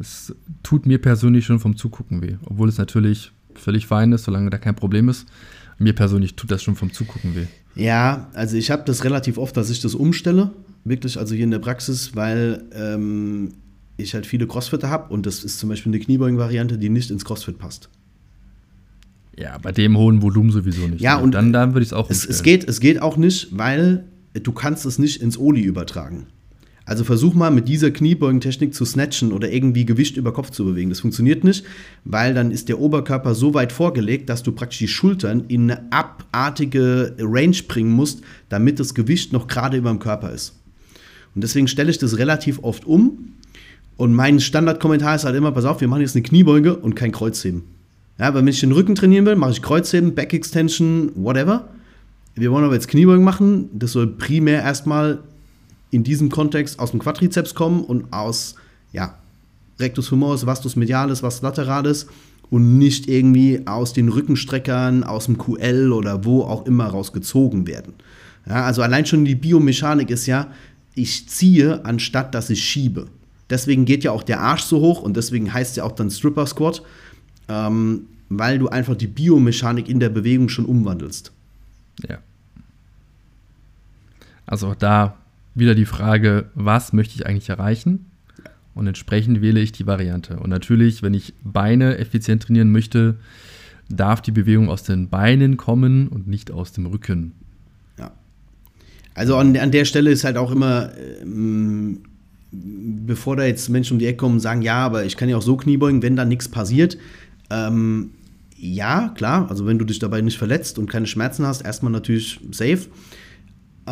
Das 0.00 0.34
tut 0.62 0.86
mir 0.86 0.98
persönlich 0.98 1.44
schon 1.44 1.60
vom 1.60 1.76
Zugucken 1.76 2.22
weh, 2.22 2.36
obwohl 2.46 2.70
es 2.70 2.78
natürlich 2.78 3.32
völlig 3.54 3.86
fein 3.86 4.12
ist, 4.12 4.24
solange 4.24 4.48
da 4.48 4.56
kein 4.56 4.74
Problem 4.74 5.10
ist. 5.10 5.26
Mir 5.78 5.92
persönlich 5.92 6.36
tut 6.36 6.50
das 6.50 6.62
schon 6.62 6.74
vom 6.74 6.90
Zugucken 6.90 7.36
weh. 7.36 7.44
Ja, 7.74 8.30
also 8.32 8.56
ich 8.56 8.70
habe 8.70 8.82
das 8.86 9.04
relativ 9.04 9.36
oft, 9.36 9.54
dass 9.58 9.68
ich 9.68 9.80
das 9.80 9.94
umstelle, 9.94 10.52
wirklich, 10.84 11.18
also 11.18 11.34
hier 11.34 11.44
in 11.44 11.50
der 11.50 11.58
Praxis, 11.58 12.16
weil 12.16 12.64
ähm, 12.72 13.50
ich 13.98 14.14
halt 14.14 14.24
viele 14.24 14.46
Crossfitter 14.46 14.88
habe 14.88 15.12
und 15.12 15.26
das 15.26 15.44
ist 15.44 15.58
zum 15.58 15.68
Beispiel 15.68 15.92
eine 15.92 16.00
Kniebeugen-Variante, 16.02 16.78
die 16.78 16.88
nicht 16.88 17.10
ins 17.10 17.26
Crossfit 17.26 17.58
passt. 17.58 17.90
Ja, 19.36 19.58
bei 19.58 19.70
dem 19.70 19.98
hohen 19.98 20.22
Volumen 20.22 20.50
sowieso 20.50 20.88
nicht. 20.88 21.02
Ja, 21.02 21.16
und 21.18 21.32
dann, 21.32 21.52
dann 21.52 21.74
würde 21.74 21.82
ich 21.82 21.88
es 21.88 21.92
auch 21.92 22.08
es, 22.08 22.24
es 22.24 22.42
geht, 22.42 22.66
es 22.66 22.80
geht 22.80 23.02
auch 23.02 23.18
nicht, 23.18 23.48
weil 23.50 24.04
du 24.32 24.52
kannst 24.52 24.86
es 24.86 24.98
nicht 24.98 25.20
ins 25.20 25.36
Oli 25.36 25.60
übertragen. 25.60 26.28
Also 26.84 27.04
versuch 27.04 27.34
mal 27.34 27.50
mit 27.50 27.68
dieser 27.68 27.90
Kniebeugentechnik 27.90 28.74
zu 28.74 28.84
snatchen 28.84 29.32
oder 29.32 29.50
irgendwie 29.52 29.84
Gewicht 29.84 30.16
über 30.16 30.32
Kopf 30.32 30.50
zu 30.50 30.64
bewegen. 30.64 30.90
Das 30.90 31.00
funktioniert 31.00 31.44
nicht, 31.44 31.64
weil 32.04 32.34
dann 32.34 32.50
ist 32.50 32.68
der 32.68 32.80
Oberkörper 32.80 33.34
so 33.34 33.54
weit 33.54 33.72
vorgelegt, 33.72 34.28
dass 34.28 34.42
du 34.42 34.52
praktisch 34.52 34.78
die 34.78 34.88
Schultern 34.88 35.44
in 35.48 35.70
eine 35.70 35.92
abartige 35.92 37.14
Range 37.20 37.56
bringen 37.68 37.92
musst, 37.92 38.22
damit 38.48 38.80
das 38.80 38.94
Gewicht 38.94 39.32
noch 39.32 39.46
gerade 39.46 39.76
über 39.76 39.90
dem 39.90 39.98
Körper 39.98 40.32
ist. 40.32 40.56
Und 41.34 41.44
deswegen 41.44 41.68
stelle 41.68 41.90
ich 41.90 41.98
das 41.98 42.18
relativ 42.18 42.58
oft 42.62 42.84
um. 42.86 43.34
Und 43.96 44.14
mein 44.14 44.40
Standardkommentar 44.40 45.16
ist 45.16 45.24
halt 45.24 45.36
immer, 45.36 45.52
pass 45.52 45.66
auf, 45.66 45.80
wir 45.80 45.88
machen 45.88 46.00
jetzt 46.00 46.16
eine 46.16 46.22
Kniebeuge 46.22 46.76
und 46.76 46.96
kein 46.96 47.12
Kreuzheben. 47.12 47.62
Ja, 48.18 48.34
wenn 48.34 48.46
ich 48.48 48.60
den 48.60 48.72
Rücken 48.72 48.94
trainieren 48.94 49.26
will, 49.26 49.36
mache 49.36 49.52
ich 49.52 49.62
Kreuzheben, 49.62 50.14
Back 50.14 50.32
Extension, 50.32 51.12
whatever. 51.14 51.68
Wir 52.34 52.50
wollen 52.50 52.64
aber 52.64 52.74
jetzt 52.74 52.88
Kniebeugen 52.88 53.24
machen. 53.24 53.68
Das 53.72 53.92
soll 53.92 54.06
primär 54.06 54.62
erstmal 54.62 55.20
in 55.90 56.04
diesem 56.04 56.30
Kontext 56.30 56.78
aus 56.78 56.92
dem 56.92 57.00
Quadrizeps 57.00 57.54
kommen 57.54 57.82
und 57.82 58.12
aus 58.12 58.54
ja, 58.92 59.16
Rectus 59.78 60.08
femoris, 60.08 60.46
Vastus 60.46 60.76
medialis, 60.76 61.22
Vastus 61.22 61.42
lateralis 61.42 62.06
und 62.50 62.78
nicht 62.78 63.08
irgendwie 63.08 63.66
aus 63.66 63.92
den 63.92 64.08
Rückenstreckern, 64.08 65.04
aus 65.04 65.26
dem 65.26 65.38
QL 65.38 65.92
oder 65.92 66.24
wo 66.24 66.42
auch 66.42 66.66
immer 66.66 66.86
rausgezogen 66.86 67.66
werden. 67.66 67.94
Ja, 68.46 68.64
also 68.64 68.82
allein 68.82 69.06
schon 69.06 69.24
die 69.24 69.34
Biomechanik 69.34 70.10
ist 70.10 70.26
ja, 70.26 70.48
ich 70.94 71.28
ziehe, 71.28 71.84
anstatt 71.84 72.34
dass 72.34 72.50
ich 72.50 72.62
schiebe. 72.62 73.06
Deswegen 73.48 73.84
geht 73.84 74.04
ja 74.04 74.12
auch 74.12 74.22
der 74.22 74.40
Arsch 74.40 74.62
so 74.62 74.80
hoch 74.80 75.02
und 75.02 75.16
deswegen 75.16 75.52
heißt 75.52 75.76
ja 75.76 75.84
auch 75.84 75.92
dann 75.92 76.10
Stripper 76.10 76.46
Squat, 76.46 76.82
ähm, 77.48 78.06
weil 78.28 78.58
du 78.58 78.68
einfach 78.68 78.96
die 78.96 79.08
Biomechanik 79.08 79.88
in 79.88 79.98
der 79.98 80.08
Bewegung 80.08 80.48
schon 80.48 80.66
umwandelst. 80.66 81.32
Ja. 82.08 82.18
Also 84.46 84.74
da 84.78 85.16
wieder 85.54 85.74
die 85.74 85.86
Frage, 85.86 86.46
was 86.54 86.92
möchte 86.92 87.14
ich 87.16 87.26
eigentlich 87.26 87.48
erreichen? 87.48 88.06
Und 88.74 88.86
entsprechend 88.86 89.42
wähle 89.42 89.60
ich 89.60 89.72
die 89.72 89.86
Variante. 89.86 90.38
Und 90.38 90.50
natürlich, 90.50 91.02
wenn 91.02 91.14
ich 91.14 91.34
Beine 91.42 91.98
effizient 91.98 92.44
trainieren 92.44 92.70
möchte, 92.70 93.16
darf 93.88 94.22
die 94.22 94.30
Bewegung 94.30 94.68
aus 94.70 94.84
den 94.84 95.08
Beinen 95.08 95.56
kommen 95.56 96.08
und 96.08 96.28
nicht 96.28 96.50
aus 96.50 96.72
dem 96.72 96.86
Rücken. 96.86 97.32
Ja. 97.98 98.12
Also 99.14 99.36
an, 99.36 99.56
an 99.56 99.72
der 99.72 99.84
Stelle 99.84 100.10
ist 100.10 100.24
halt 100.24 100.36
auch 100.36 100.52
immer, 100.52 100.92
ähm, 101.22 102.02
bevor 102.52 103.36
da 103.36 103.44
jetzt 103.44 103.68
Menschen 103.68 103.94
um 103.94 103.98
die 103.98 104.06
Ecke 104.06 104.18
kommen 104.18 104.34
und 104.34 104.40
sagen, 104.40 104.62
ja, 104.62 104.76
aber 104.76 105.04
ich 105.04 105.16
kann 105.16 105.28
ja 105.28 105.36
auch 105.36 105.42
so 105.42 105.56
Kniebeugen, 105.56 106.02
wenn 106.02 106.16
da 106.16 106.24
nichts 106.24 106.48
passiert. 106.48 106.96
Ähm, 107.50 108.10
ja, 108.56 109.08
klar, 109.16 109.48
also 109.50 109.66
wenn 109.66 109.78
du 109.78 109.84
dich 109.84 109.98
dabei 109.98 110.20
nicht 110.20 110.38
verletzt 110.38 110.78
und 110.78 110.88
keine 110.88 111.06
Schmerzen 111.06 111.46
hast, 111.46 111.62
erstmal 111.62 111.92
natürlich 111.92 112.40
safe. 112.52 112.86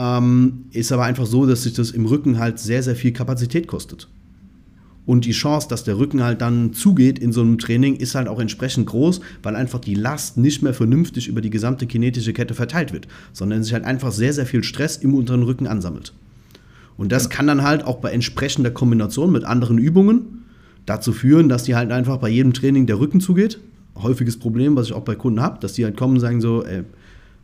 Ähm, 0.00 0.66
ist 0.70 0.92
aber 0.92 1.02
einfach 1.02 1.26
so, 1.26 1.44
dass 1.44 1.64
sich 1.64 1.72
das 1.72 1.90
im 1.90 2.06
Rücken 2.06 2.38
halt 2.38 2.60
sehr, 2.60 2.84
sehr 2.84 2.94
viel 2.94 3.12
Kapazität 3.12 3.66
kostet. 3.66 4.08
Und 5.06 5.24
die 5.24 5.32
Chance, 5.32 5.66
dass 5.68 5.82
der 5.82 5.98
Rücken 5.98 6.22
halt 6.22 6.40
dann 6.40 6.72
zugeht 6.72 7.18
in 7.18 7.32
so 7.32 7.40
einem 7.40 7.58
Training, 7.58 7.96
ist 7.96 8.14
halt 8.14 8.28
auch 8.28 8.38
entsprechend 8.38 8.86
groß, 8.86 9.20
weil 9.42 9.56
einfach 9.56 9.80
die 9.80 9.94
Last 9.94 10.36
nicht 10.36 10.62
mehr 10.62 10.74
vernünftig 10.74 11.26
über 11.26 11.40
die 11.40 11.50
gesamte 11.50 11.86
kinetische 11.86 12.32
Kette 12.32 12.54
verteilt 12.54 12.92
wird, 12.92 13.08
sondern 13.32 13.64
sich 13.64 13.72
halt 13.72 13.84
einfach 13.84 14.12
sehr, 14.12 14.32
sehr 14.32 14.46
viel 14.46 14.62
Stress 14.62 14.98
im 14.98 15.14
unteren 15.14 15.42
Rücken 15.42 15.66
ansammelt. 15.66 16.12
Und 16.96 17.10
das 17.10 17.28
kann 17.28 17.48
dann 17.48 17.62
halt 17.62 17.84
auch 17.84 17.96
bei 17.96 18.12
entsprechender 18.12 18.70
Kombination 18.70 19.32
mit 19.32 19.44
anderen 19.44 19.78
Übungen 19.78 20.44
dazu 20.86 21.12
führen, 21.12 21.48
dass 21.48 21.64
die 21.64 21.74
halt 21.74 21.90
einfach 21.90 22.18
bei 22.18 22.28
jedem 22.28 22.52
Training 22.52 22.86
der 22.86 23.00
Rücken 23.00 23.20
zugeht. 23.20 23.58
Häufiges 23.96 24.38
Problem, 24.38 24.76
was 24.76 24.88
ich 24.88 24.92
auch 24.92 25.04
bei 25.04 25.16
Kunden 25.16 25.40
habe, 25.40 25.58
dass 25.58 25.72
die 25.72 25.84
halt 25.84 25.96
kommen 25.96 26.14
und 26.14 26.20
sagen 26.20 26.40
so, 26.40 26.64
ey, 26.64 26.84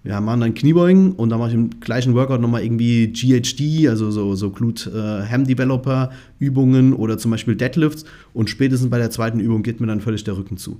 wir 0.05 0.21
machen 0.21 0.43
dann 0.43 0.55
Kniebeugen 0.55 1.13
und 1.13 1.31
dann 1.31 1.39
mache 1.39 1.49
ich 1.49 1.55
im 1.55 1.81
gleichen 1.81 2.15
Workout 2.15 2.41
nochmal 2.41 2.63
irgendwie 2.63 3.09
GHD, 3.09 3.89
also 3.89 4.11
so, 4.11 4.35
so 4.35 4.51
Glute 4.51 4.91
äh, 4.91 5.31
Ham 5.31 5.47
Developer 5.47 6.13
Übungen 6.39 6.93
oder 6.93 7.17
zum 7.17 7.31
Beispiel 7.31 7.57
Deadlifts 7.57 8.05
und 8.35 8.51
spätestens 8.51 8.91
bei 8.91 8.99
der 8.99 9.11
zweiten 9.11 9.41
Übung 9.41 9.63
geht 9.63 9.81
mir 9.81 9.87
dann 9.87 10.03
völlig 10.03 10.23
der 10.23 10.37
Rücken 10.37 10.59
zu. 10.59 10.79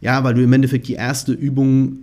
Ja, 0.00 0.24
weil 0.24 0.32
du 0.32 0.42
im 0.42 0.52
Endeffekt 0.52 0.88
die 0.88 0.94
erste 0.94 1.32
Übung 1.32 1.98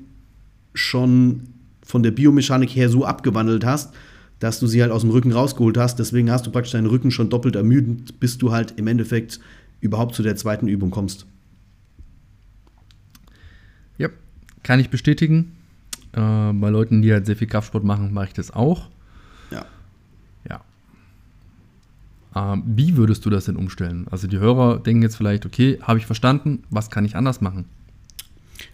schon 0.75 1.41
von 1.83 2.03
der 2.03 2.11
Biomechanik 2.11 2.69
her 2.75 2.89
so 2.89 3.05
abgewandelt 3.05 3.65
hast, 3.65 3.95
dass 4.39 4.59
du 4.59 4.67
sie 4.67 4.83
halt 4.83 4.91
aus 4.91 5.01
dem 5.01 5.09
Rücken 5.09 5.31
rausgeholt 5.31 5.77
hast. 5.77 5.97
Deswegen 5.97 6.29
hast 6.29 6.45
du 6.45 6.51
praktisch 6.51 6.73
deinen 6.73 6.87
Rücken 6.87 7.09
schon 7.09 7.31
doppelt 7.31 7.55
ermüdend, 7.55 8.19
bis 8.19 8.37
du 8.37 8.51
halt 8.51 8.75
im 8.77 8.85
Endeffekt 8.85 9.39
überhaupt 9.81 10.13
zu 10.13 10.21
der 10.21 10.35
zweiten 10.35 10.67
Übung 10.67 10.91
kommst. 10.91 11.25
Ja, 13.97 14.09
kann 14.61 14.79
ich 14.79 14.89
bestätigen. 14.89 15.53
Äh, 16.15 16.53
bei 16.53 16.69
Leuten, 16.69 17.01
die 17.01 17.11
halt 17.11 17.25
sehr 17.25 17.35
viel 17.35 17.47
Kraftsport 17.47 17.83
machen, 17.83 18.13
mache 18.13 18.27
ich 18.27 18.33
das 18.33 18.51
auch. 18.51 18.87
Ja. 19.51 19.65
Ja. 20.49 20.61
Ähm, 22.35 22.63
wie 22.65 22.95
würdest 22.95 23.25
du 23.25 23.29
das 23.29 23.45
denn 23.45 23.57
umstellen? 23.57 24.07
Also 24.09 24.27
die 24.27 24.39
Hörer 24.39 24.79
denken 24.79 25.03
jetzt 25.03 25.17
vielleicht, 25.17 25.45
okay, 25.45 25.77
habe 25.81 25.99
ich 25.99 26.05
verstanden, 26.05 26.63
was 26.69 26.89
kann 26.89 27.03
ich 27.03 27.15
anders 27.17 27.41
machen? 27.41 27.65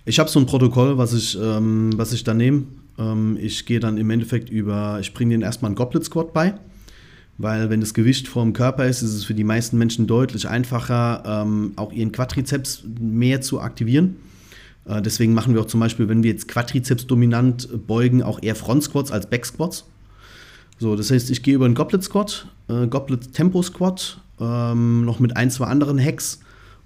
Ich 0.05 0.19
habe 0.19 0.29
so 0.29 0.39
ein 0.39 0.45
Protokoll, 0.45 0.99
was 0.99 1.13
ich, 1.13 1.37
ähm, 1.41 1.89
was 1.95 2.13
ich 2.13 2.23
da 2.23 2.35
nehme. 2.35 2.65
Ähm, 2.99 3.37
ich 3.41 3.65
gehe 3.65 3.79
dann 3.79 3.97
im 3.97 4.11
Endeffekt 4.11 4.51
über, 4.51 4.99
ich 4.99 5.13
bringe 5.13 5.31
denen 5.31 5.43
erstmal 5.43 5.69
einen 5.69 5.75
Goblet 5.75 6.03
Squat 6.03 6.33
bei, 6.33 6.53
weil 7.39 7.71
wenn 7.71 7.81
das 7.81 7.95
Gewicht 7.95 8.27
vorm 8.27 8.53
Körper 8.53 8.85
ist, 8.85 9.01
ist 9.01 9.15
es 9.15 9.23
für 9.23 9.33
die 9.33 9.43
meisten 9.43 9.79
Menschen 9.79 10.05
deutlich 10.05 10.47
einfacher, 10.47 11.23
ähm, 11.25 11.73
auch 11.75 11.91
ihren 11.91 12.11
Quadrizeps 12.11 12.83
mehr 12.99 13.41
zu 13.41 13.61
aktivieren. 13.61 14.17
Äh, 14.85 15.01
deswegen 15.01 15.33
machen 15.33 15.53
wir 15.53 15.61
auch 15.61 15.67
zum 15.67 15.79
Beispiel, 15.79 16.09
wenn 16.09 16.23
wir 16.23 16.31
jetzt 16.31 16.47
Quadrizeps 16.47 17.07
dominant 17.07 17.69
beugen, 17.87 18.23
auch 18.23 18.41
eher 18.41 18.55
Front 18.55 18.83
Squats 18.83 19.11
als 19.11 19.29
Back 19.29 19.45
Squats. 19.45 19.85
So, 20.79 20.95
das 20.95 21.11
heißt, 21.11 21.29
ich 21.29 21.43
gehe 21.43 21.55
über 21.55 21.65
einen 21.65 21.75
Goblet 21.75 22.03
Squat, 22.03 22.47
äh, 22.67 22.87
Goblet 22.87 23.33
Tempo 23.33 23.61
Squat, 23.61 24.19
ähm, 24.39 25.05
noch 25.05 25.19
mit 25.19 25.37
ein, 25.37 25.51
zwei 25.51 25.65
anderen 25.65 26.03
Hacks 26.03 26.39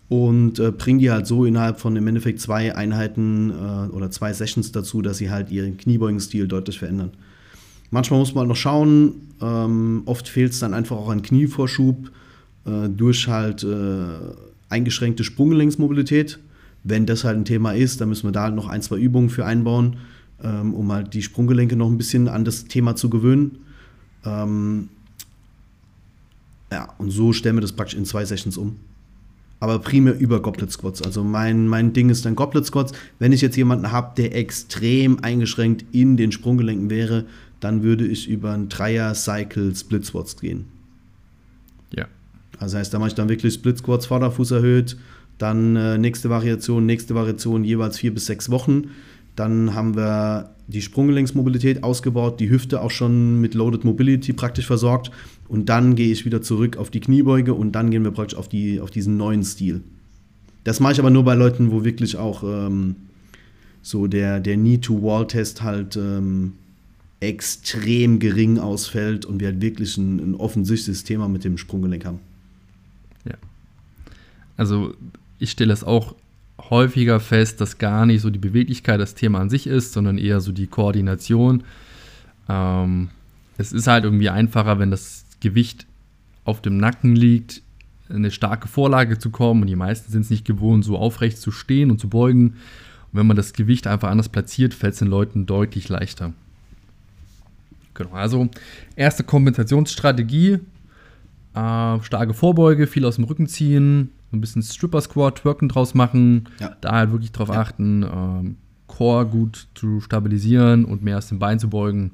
und 0.09 0.59
äh, 0.59 0.71
bringe 0.71 0.99
die 0.99 1.11
halt 1.11 1.25
so 1.27 1.45
innerhalb 1.45 1.79
von 1.79 1.95
im 1.95 2.05
Endeffekt 2.07 2.41
zwei 2.41 2.75
Einheiten 2.75 3.51
äh, 3.51 3.89
oder 3.91 4.11
zwei 4.11 4.33
Sessions 4.33 4.71
dazu, 4.71 5.01
dass 5.01 5.17
sie 5.17 5.31
halt 5.31 5.49
ihren 5.49 5.77
Kniebeugenstil 5.77 6.47
deutlich 6.47 6.79
verändern. 6.79 7.11
Manchmal 7.89 8.19
muss 8.19 8.33
man 8.33 8.41
halt 8.41 8.49
noch 8.49 8.55
schauen, 8.57 9.13
ähm, 9.41 10.03
oft 10.05 10.27
fehlt 10.27 10.51
es 10.51 10.59
dann 10.59 10.73
einfach 10.73 10.97
auch 10.97 11.09
an 11.09 11.21
Knievorschub 11.21 12.11
äh, 12.65 12.89
durch 12.89 13.27
halt 13.27 13.63
äh, 13.63 14.05
eingeschränkte 14.69 15.23
Sprunggelenksmobilität 15.23 16.39
wenn 16.85 17.07
das 17.07 17.23
halt 17.23 17.35
ein 17.35 17.45
Thema 17.45 17.71
ist, 17.73 17.99
dann 17.99 18.09
müssen 18.09 18.27
wir 18.27 18.31
da 18.31 18.43
halt 18.43 18.55
noch 18.55 18.69
ein, 18.69 18.81
zwei 18.81 18.97
Übungen 18.97 19.29
für 19.29 19.43
einbauen, 19.43 19.97
ähm, 20.41 20.73
um 20.73 20.91
halt 20.91 21.13
die 21.15 21.23
Sprunggelenke 21.23 21.75
noch 21.75 21.89
ein 21.89 21.97
bisschen 21.97 22.27
an 22.27 22.45
das 22.45 22.65
Thema 22.65 22.95
zu 22.95 23.09
gewöhnen. 23.09 23.57
Ähm, 24.23 24.89
ja, 26.71 26.93
und 26.99 27.09
so 27.09 27.33
stellen 27.33 27.57
wir 27.57 27.61
das 27.61 27.71
praktisch 27.71 27.97
in 27.97 28.05
zwei 28.05 28.23
Sessions 28.23 28.55
um. 28.55 28.75
Aber 29.59 29.79
primär 29.79 30.15
über 30.19 30.41
Goblet 30.41 30.71
Squats. 30.71 31.01
Also 31.01 31.23
mein, 31.23 31.67
mein 31.67 31.93
Ding 31.93 32.09
ist 32.09 32.23
dann 32.25 32.35
Goblet 32.35 32.67
Squats. 32.67 32.91
Wenn 33.17 33.31
ich 33.31 33.41
jetzt 33.41 33.57
jemanden 33.57 33.91
habe, 33.91 34.13
der 34.15 34.35
extrem 34.35 35.23
eingeschränkt 35.23 35.85
in 35.91 36.17
den 36.17 36.31
Sprunggelenken 36.31 36.91
wäre, 36.91 37.25
dann 37.61 37.81
würde 37.81 38.05
ich 38.05 38.29
über 38.29 38.53
einen 38.53 38.69
Dreier-Cycle 38.69 39.75
Split 39.75 40.05
Squats 40.05 40.39
gehen. 40.39 40.65
Ja. 41.95 42.05
Also 42.59 42.77
heißt, 42.77 42.93
da 42.93 42.99
mache 42.99 43.09
ich 43.09 43.15
dann 43.15 43.29
wirklich 43.29 43.55
Split 43.55 43.79
Squats, 43.79 44.05
Vorderfuß 44.05 44.51
erhöht, 44.51 44.97
dann 45.37 45.75
äh, 45.75 45.97
nächste 45.97 46.29
Variation, 46.29 46.85
nächste 46.85 47.15
Variation 47.15 47.63
jeweils 47.63 47.99
vier 47.99 48.13
bis 48.13 48.25
sechs 48.25 48.49
Wochen. 48.49 48.91
Dann 49.35 49.73
haben 49.73 49.95
wir 49.95 50.51
die 50.67 50.81
Sprunggelenksmobilität 50.81 51.83
ausgebaut, 51.83 52.39
die 52.39 52.49
Hüfte 52.49 52.81
auch 52.81 52.91
schon 52.91 53.41
mit 53.41 53.53
Loaded 53.53 53.83
Mobility 53.83 54.33
praktisch 54.33 54.65
versorgt. 54.65 55.11
Und 55.47 55.69
dann 55.69 55.95
gehe 55.95 56.11
ich 56.11 56.25
wieder 56.25 56.41
zurück 56.41 56.77
auf 56.77 56.89
die 56.89 57.01
Kniebeuge 57.01 57.53
und 57.53 57.73
dann 57.73 57.91
gehen 57.91 58.03
wir 58.03 58.11
praktisch 58.11 58.37
auf, 58.37 58.47
die, 58.47 58.79
auf 58.79 58.89
diesen 58.89 59.17
neuen 59.17 59.43
Stil. 59.43 59.81
Das 60.63 60.79
mache 60.79 60.93
ich 60.93 60.99
aber 60.99 61.11
nur 61.11 61.23
bei 61.23 61.35
Leuten, 61.35 61.71
wo 61.71 61.83
wirklich 61.83 62.17
auch 62.17 62.43
ähm, 62.43 62.95
so 63.83 64.07
der, 64.07 64.39
der 64.39 64.55
Knee-to-Wall-Test 64.55 65.61
halt 65.61 65.95
ähm, 65.95 66.53
extrem 67.19 68.17
gering 68.17 68.57
ausfällt 68.57 69.25
und 69.25 69.39
wir 69.39 69.49
halt 69.49 69.61
wirklich 69.61 69.97
ein, 69.97 70.17
ein 70.17 70.35
offensichtliches 70.35 71.03
Thema 71.03 71.27
mit 71.27 71.43
dem 71.43 71.59
Sprunggelenk 71.59 72.05
haben. 72.05 72.19
Ja. 73.25 73.35
Also 74.57 74.95
ich 75.39 75.51
stelle 75.51 75.73
es 75.73 75.83
auch 75.83 76.15
häufiger 76.69 77.19
fest, 77.19 77.61
dass 77.61 77.77
gar 77.77 78.05
nicht 78.05 78.21
so 78.21 78.29
die 78.29 78.39
Beweglichkeit 78.39 78.99
das 78.99 79.15
Thema 79.15 79.39
an 79.39 79.49
sich 79.49 79.67
ist, 79.67 79.93
sondern 79.93 80.17
eher 80.17 80.39
so 80.39 80.51
die 80.51 80.67
Koordination. 80.67 81.63
Ähm, 82.47 83.09
es 83.57 83.71
ist 83.71 83.87
halt 83.87 84.03
irgendwie 84.03 84.29
einfacher, 84.29 84.79
wenn 84.79 84.91
das 84.91 85.25
Gewicht 85.39 85.85
auf 86.43 86.61
dem 86.61 86.77
Nacken 86.77 87.15
liegt, 87.15 87.61
eine 88.09 88.31
starke 88.31 88.67
Vorlage 88.67 89.17
zu 89.17 89.31
kommen 89.31 89.61
und 89.61 89.67
die 89.67 89.75
meisten 89.75 90.11
sind 90.11 90.21
es 90.21 90.29
nicht 90.29 90.45
gewohnt, 90.45 90.85
so 90.85 90.97
aufrecht 90.97 91.39
zu 91.39 91.51
stehen 91.51 91.89
und 91.89 91.99
zu 91.99 92.07
beugen. 92.07 92.49
Und 92.49 93.19
wenn 93.19 93.27
man 93.27 93.35
das 93.35 93.53
Gewicht 93.53 93.87
einfach 93.87 94.09
anders 94.09 94.29
platziert, 94.29 94.73
fällt 94.73 94.93
es 94.93 94.99
den 94.99 95.07
Leuten 95.07 95.45
deutlich 95.45 95.89
leichter. 95.89 96.33
Genau, 97.95 98.11
also 98.11 98.49
erste 98.95 99.23
Kompensationsstrategie, 99.23 100.59
äh, 101.55 102.01
starke 102.01 102.33
Vorbeuge, 102.33 102.87
viel 102.87 103.05
aus 103.05 103.15
dem 103.15 103.23
Rücken 103.23 103.47
ziehen, 103.47 104.11
ein 104.31 104.41
bisschen 104.41 104.61
Stripper 104.61 105.01
Squat, 105.01 105.39
Twerken 105.39 105.69
draus 105.69 105.93
machen, 105.93 106.49
ja. 106.59 106.75
da 106.81 106.91
halt 106.91 107.11
wirklich 107.11 107.31
drauf 107.31 107.49
ja. 107.49 107.61
achten, 107.61 108.03
ähm, 108.03 108.57
Core 108.87 109.25
gut 109.25 109.67
zu 109.75 109.99
stabilisieren 110.01 110.85
und 110.85 111.03
mehr 111.03 111.17
aus 111.17 111.27
dem 111.27 111.39
Bein 111.39 111.59
zu 111.59 111.69
beugen. 111.69 112.11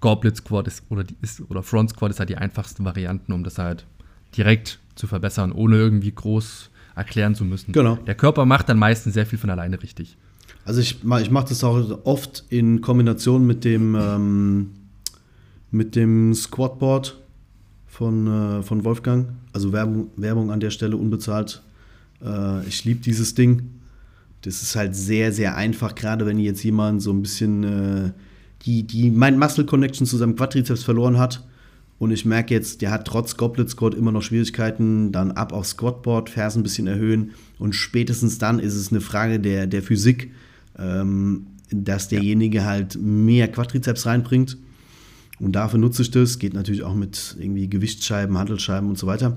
Goblet 0.00 0.36
Squat 0.36 0.66
ist 0.66 0.84
oder, 0.88 1.04
die, 1.04 1.16
ist 1.22 1.40
oder 1.48 1.62
Front 1.62 1.90
Squat 1.90 2.10
ist 2.10 2.18
halt 2.18 2.28
die 2.28 2.36
einfachsten 2.36 2.84
Varianten, 2.84 3.32
um 3.32 3.44
das 3.44 3.58
halt 3.58 3.86
direkt 4.36 4.80
zu 4.94 5.06
verbessern, 5.06 5.52
ohne 5.52 5.76
irgendwie 5.76 6.12
groß 6.12 6.70
erklären 6.94 7.34
zu 7.34 7.44
müssen. 7.44 7.72
Genau. 7.72 7.96
Der 7.96 8.14
Körper 8.14 8.44
macht 8.44 8.68
dann 8.68 8.78
meistens 8.78 9.14
sehr 9.14 9.26
viel 9.26 9.38
von 9.38 9.50
alleine 9.50 9.82
richtig. 9.82 10.16
Also 10.64 10.80
ich, 10.80 11.02
ich 11.02 11.30
mache 11.30 11.48
das 11.48 11.64
auch 11.64 12.04
oft 12.04 12.44
in 12.48 12.80
Kombination 12.80 13.46
mit 13.46 13.64
dem, 13.64 13.94
ähm, 13.94 14.70
mit 15.70 15.96
dem 15.96 16.34
Squatboard 16.34 17.21
von, 17.92 18.26
äh, 18.26 18.62
von 18.62 18.84
Wolfgang. 18.84 19.28
Also 19.52 19.70
Werbung, 19.70 20.08
Werbung 20.16 20.50
an 20.50 20.60
der 20.60 20.70
Stelle 20.70 20.96
unbezahlt. 20.96 21.62
Äh, 22.24 22.66
ich 22.66 22.86
liebe 22.86 23.00
dieses 23.00 23.34
Ding. 23.34 23.68
Das 24.40 24.62
ist 24.62 24.74
halt 24.74 24.96
sehr, 24.96 25.30
sehr 25.30 25.56
einfach, 25.56 25.94
gerade 25.94 26.24
wenn 26.24 26.38
jetzt 26.38 26.64
jemand 26.64 27.02
so 27.02 27.12
ein 27.12 27.20
bisschen 27.20 27.64
äh, 27.64 28.10
die, 28.64 28.84
die 28.84 29.10
Mind 29.10 29.38
Muscle 29.38 29.66
Connection 29.66 30.06
zu 30.06 30.16
seinem 30.16 30.36
Quadrizeps 30.36 30.82
verloren 30.82 31.18
hat. 31.18 31.46
Und 31.98 32.12
ich 32.12 32.24
merke 32.24 32.54
jetzt, 32.54 32.80
der 32.80 32.90
hat 32.90 33.06
trotz 33.06 33.36
Goblet 33.36 33.68
Squat 33.68 33.94
immer 33.94 34.10
noch 34.10 34.22
Schwierigkeiten. 34.22 35.12
Dann 35.12 35.30
ab 35.32 35.52
auf 35.52 35.66
Squatboard, 35.66 36.30
Fersen 36.30 36.60
ein 36.60 36.62
bisschen 36.62 36.86
erhöhen. 36.86 37.32
Und 37.58 37.74
spätestens 37.74 38.38
dann 38.38 38.58
ist 38.58 38.74
es 38.74 38.90
eine 38.90 39.02
Frage 39.02 39.38
der, 39.38 39.66
der 39.66 39.82
Physik, 39.82 40.32
ähm, 40.78 41.46
dass 41.70 42.08
derjenige 42.08 42.58
ja. 42.58 42.64
halt 42.64 42.96
mehr 42.98 43.48
Quadrizeps 43.48 44.06
reinbringt. 44.06 44.56
Und 45.42 45.52
dafür 45.52 45.80
nutze 45.80 46.02
ich 46.02 46.10
das. 46.12 46.38
Geht 46.38 46.54
natürlich 46.54 46.84
auch 46.84 46.94
mit 46.94 47.36
irgendwie 47.38 47.68
Gewichtsscheiben, 47.68 48.38
Handelsscheiben 48.38 48.88
und 48.88 48.96
so 48.96 49.08
weiter. 49.08 49.36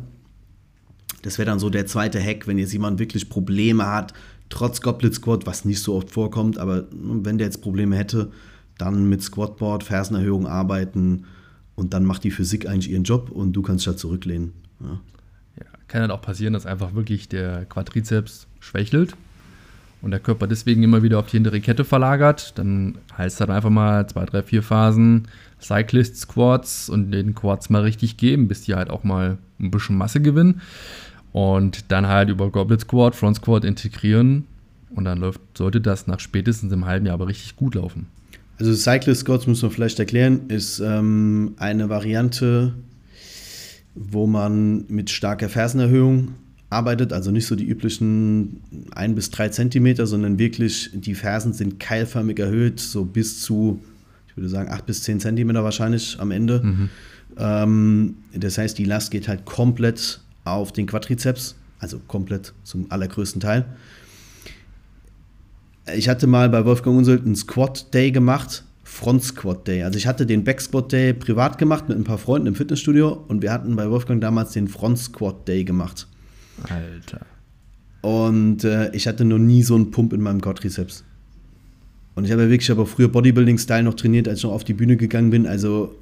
Das 1.23 1.39
wäre 1.39 1.47
dann 1.47 1.57
so 1.57 1.71
der 1.71 1.87
zweite 1.87 2.21
Hack, 2.21 2.45
wenn 2.45 2.59
jetzt 2.59 2.73
jemand 2.73 2.99
wirklich 2.99 3.27
Probleme 3.27 3.87
hat, 3.87 4.13
trotz 4.49 4.81
Goblet 4.81 5.15
Squat, 5.15 5.47
was 5.47 5.65
nicht 5.65 5.81
so 5.81 5.95
oft 5.95 6.11
vorkommt, 6.11 6.59
aber 6.59 6.85
wenn 6.91 7.39
der 7.39 7.47
jetzt 7.47 7.63
Probleme 7.63 7.95
hätte, 7.95 8.31
dann 8.77 9.09
mit 9.09 9.23
Squatboard, 9.23 9.83
Fersenerhöhung 9.83 10.45
arbeiten 10.45 11.25
und 11.73 11.95
dann 11.95 12.05
macht 12.05 12.23
die 12.23 12.31
Physik 12.31 12.67
eigentlich 12.67 12.91
ihren 12.91 13.03
Job 13.03 13.31
und 13.31 13.53
du 13.53 13.63
kannst 13.63 13.87
ja 13.87 13.95
zurücklehnen. 13.97 14.53
Ja. 14.81 14.99
ja 15.57 15.65
kann 15.87 16.01
halt 16.01 16.11
auch 16.11 16.21
passieren, 16.21 16.53
dass 16.53 16.67
einfach 16.67 16.93
wirklich 16.93 17.29
der 17.29 17.65
Quadrizeps 17.65 18.45
schwächelt 18.59 19.15
und 20.03 20.11
der 20.11 20.19
Körper 20.19 20.45
deswegen 20.45 20.83
immer 20.83 21.01
wieder 21.01 21.17
auf 21.17 21.25
die 21.25 21.37
hintere 21.37 21.61
Kette 21.61 21.83
verlagert. 21.83 22.53
Dann 22.59 22.99
heißt 23.17 23.41
das 23.41 23.49
einfach 23.49 23.71
mal 23.71 24.07
zwei, 24.07 24.25
drei, 24.25 24.43
vier 24.43 24.61
Phasen 24.61 25.27
Cyclist 25.61 26.17
Squats 26.17 26.89
und 26.89 27.11
den 27.11 27.33
Quads 27.35 27.69
mal 27.69 27.81
richtig 27.81 28.17
geben, 28.17 28.47
bis 28.47 28.61
die 28.61 28.75
halt 28.75 28.89
auch 28.89 29.03
mal 29.03 29.37
ein 29.59 29.71
bisschen 29.71 29.97
Masse 29.97 30.21
gewinnen. 30.21 30.61
Und 31.31 31.91
dann 31.91 32.07
halt 32.07 32.29
über 32.29 32.49
Goblet 32.49 32.81
Squat, 32.81 33.15
Front 33.15 33.37
Squat 33.37 33.65
integrieren. 33.65 34.45
Und 34.89 35.05
dann 35.05 35.19
läuft, 35.19 35.41
sollte 35.57 35.81
das 35.81 36.07
nach 36.07 36.19
spätestens 36.19 36.71
im 36.71 36.85
halben 36.85 37.05
Jahr 37.05 37.15
aber 37.15 37.27
richtig 37.27 37.55
gut 37.55 37.75
laufen. 37.75 38.07
Also 38.57 38.73
Cyclist 38.73 39.21
Squats 39.21 39.47
müssen 39.47 39.63
wir 39.63 39.71
vielleicht 39.71 39.99
erklären, 39.99 40.41
ist 40.47 40.79
ähm, 40.79 41.55
eine 41.57 41.89
Variante, 41.89 42.73
wo 43.95 44.27
man 44.27 44.85
mit 44.87 45.09
starker 45.09 45.49
Fersenerhöhung 45.49 46.35
arbeitet, 46.69 47.13
also 47.13 47.31
nicht 47.31 47.47
so 47.47 47.55
die 47.55 47.65
üblichen 47.65 48.61
1 48.91 49.15
bis 49.15 49.29
3 49.31 49.49
Zentimeter, 49.49 50.07
sondern 50.07 50.39
wirklich 50.39 50.89
die 50.93 51.15
Fersen 51.15 51.53
sind 51.53 51.79
keilförmig 51.79 52.39
erhöht, 52.39 52.79
so 52.79 53.05
bis 53.05 53.41
zu, 53.41 53.79
ich 54.35 54.37
würde 54.37 54.49
sagen, 54.49 54.69
8 54.69 54.85
bis 54.85 55.03
10 55.03 55.21
Zentimeter 55.21 55.63
wahrscheinlich 55.63 56.19
am 56.19 56.31
Ende. 56.31 56.61
Mhm. 56.61 56.89
Ähm, 57.37 58.15
das 58.33 58.57
heißt, 58.57 58.77
die 58.77 58.83
Last 58.83 59.11
geht 59.11 59.29
halt 59.29 59.45
komplett 59.45 60.19
auf 60.43 60.73
den 60.73 60.87
Quadrizeps, 60.87 61.55
also 61.79 61.99
komplett 62.07 62.53
zum 62.63 62.91
allergrößten 62.91 63.39
Teil. 63.39 63.65
Ich 65.95 66.09
hatte 66.09 66.27
mal 66.27 66.49
bei 66.49 66.65
Wolfgang 66.65 66.97
Unseld 66.97 67.25
einen 67.25 67.35
Squat 67.35 67.93
Day 67.93 68.11
gemacht, 68.11 68.65
Front 68.83 69.23
Squat 69.23 69.67
Day. 69.67 69.83
Also 69.83 69.97
ich 69.97 70.05
hatte 70.05 70.25
den 70.25 70.43
Back 70.43 70.59
Squat 70.59 70.91
Day 70.91 71.13
privat 71.13 71.57
gemacht 71.57 71.87
mit 71.87 71.97
ein 71.97 72.03
paar 72.03 72.17
Freunden 72.17 72.47
im 72.47 72.55
Fitnessstudio 72.55 73.13
und 73.27 73.41
wir 73.41 73.53
hatten 73.53 73.75
bei 73.77 73.89
Wolfgang 73.89 74.19
damals 74.19 74.51
den 74.51 74.67
Front 74.67 74.99
Squat 74.99 75.47
Day 75.47 75.63
gemacht. 75.63 76.07
Alter. 76.63 77.25
Und 78.01 78.65
äh, 78.65 78.93
ich 78.93 79.07
hatte 79.07 79.23
noch 79.23 79.37
nie 79.37 79.63
so 79.63 79.75
einen 79.75 79.91
Pump 79.91 80.11
in 80.11 80.21
meinem 80.21 80.41
Quadrizeps. 80.41 81.05
Und 82.15 82.25
ich 82.25 82.31
habe 82.31 82.43
ja 82.43 82.49
wirklich 82.49 82.71
aber 82.71 82.85
früher 82.85 83.09
Bodybuilding-Style 83.09 83.83
noch 83.83 83.93
trainiert, 83.93 84.27
als 84.27 84.39
ich 84.39 84.45
noch 84.45 84.53
auf 84.53 84.63
die 84.63 84.73
Bühne 84.73 84.95
gegangen 84.95 85.29
bin. 85.29 85.45
Also, 85.45 85.93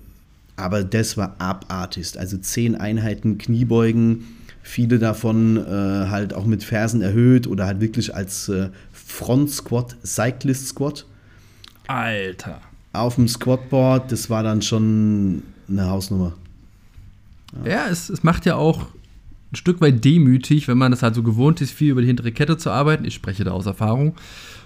aber 0.55 0.83
das 0.83 1.17
war 1.17 1.35
abartigst. 1.39 2.17
Also 2.17 2.37
zehn 2.37 2.75
Einheiten 2.75 3.39
Kniebeugen, 3.39 4.25
viele 4.61 4.99
davon 4.99 5.57
äh, 5.57 6.07
halt 6.09 6.33
auch 6.33 6.45
mit 6.45 6.63
Fersen 6.63 7.01
erhöht 7.01 7.47
oder 7.47 7.65
halt 7.65 7.81
wirklich 7.81 8.13
als 8.13 8.47
äh, 8.49 8.69
Front 8.91 9.49
Squat, 9.49 9.95
Cyclist 10.05 10.67
Squat. 10.67 11.05
Alter. 11.87 12.61
Auf 12.93 13.15
dem 13.15 13.27
Squatboard, 13.27 14.11
das 14.11 14.29
war 14.29 14.43
dann 14.43 14.61
schon 14.61 15.41
eine 15.67 15.89
Hausnummer. 15.89 16.33
Ja, 17.65 17.71
ja 17.71 17.87
es, 17.89 18.09
es 18.09 18.21
macht 18.23 18.45
ja 18.45 18.55
auch 18.55 18.85
ein 19.51 19.55
Stück 19.55 19.81
weit 19.81 20.03
demütig, 20.05 20.67
wenn 20.67 20.77
man 20.77 20.91
das 20.91 21.03
halt 21.03 21.15
so 21.15 21.23
gewohnt 21.23 21.61
ist, 21.61 21.71
viel 21.71 21.91
über 21.91 22.01
die 22.01 22.07
hintere 22.07 22.31
Kette 22.31 22.57
zu 22.57 22.69
arbeiten. 22.69 23.05
Ich 23.05 23.15
spreche 23.15 23.43
da 23.43 23.51
aus 23.51 23.65
Erfahrung. 23.65 24.15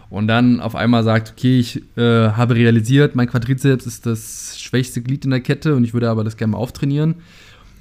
Und 0.10 0.28
dann 0.28 0.62
auf 0.62 0.76
einmal 0.76 1.04
sagt, 1.04 1.34
okay, 1.36 1.60
ich 1.60 1.82
äh, 1.98 2.30
habe 2.30 2.56
realisiert, 2.56 3.16
mein 3.16 3.28
Quadrizeps 3.28 3.86
ist 3.86 4.06
das 4.06 4.60
schwächste 4.60 5.02
Glied 5.02 5.26
in 5.26 5.32
der 5.32 5.42
Kette 5.42 5.76
und 5.76 5.84
ich 5.84 5.94
würde 5.94 6.10
aber 6.10 6.24
das 6.24 6.38
gerne 6.38 6.52
mal 6.52 6.58
auftrainieren. 6.58 7.16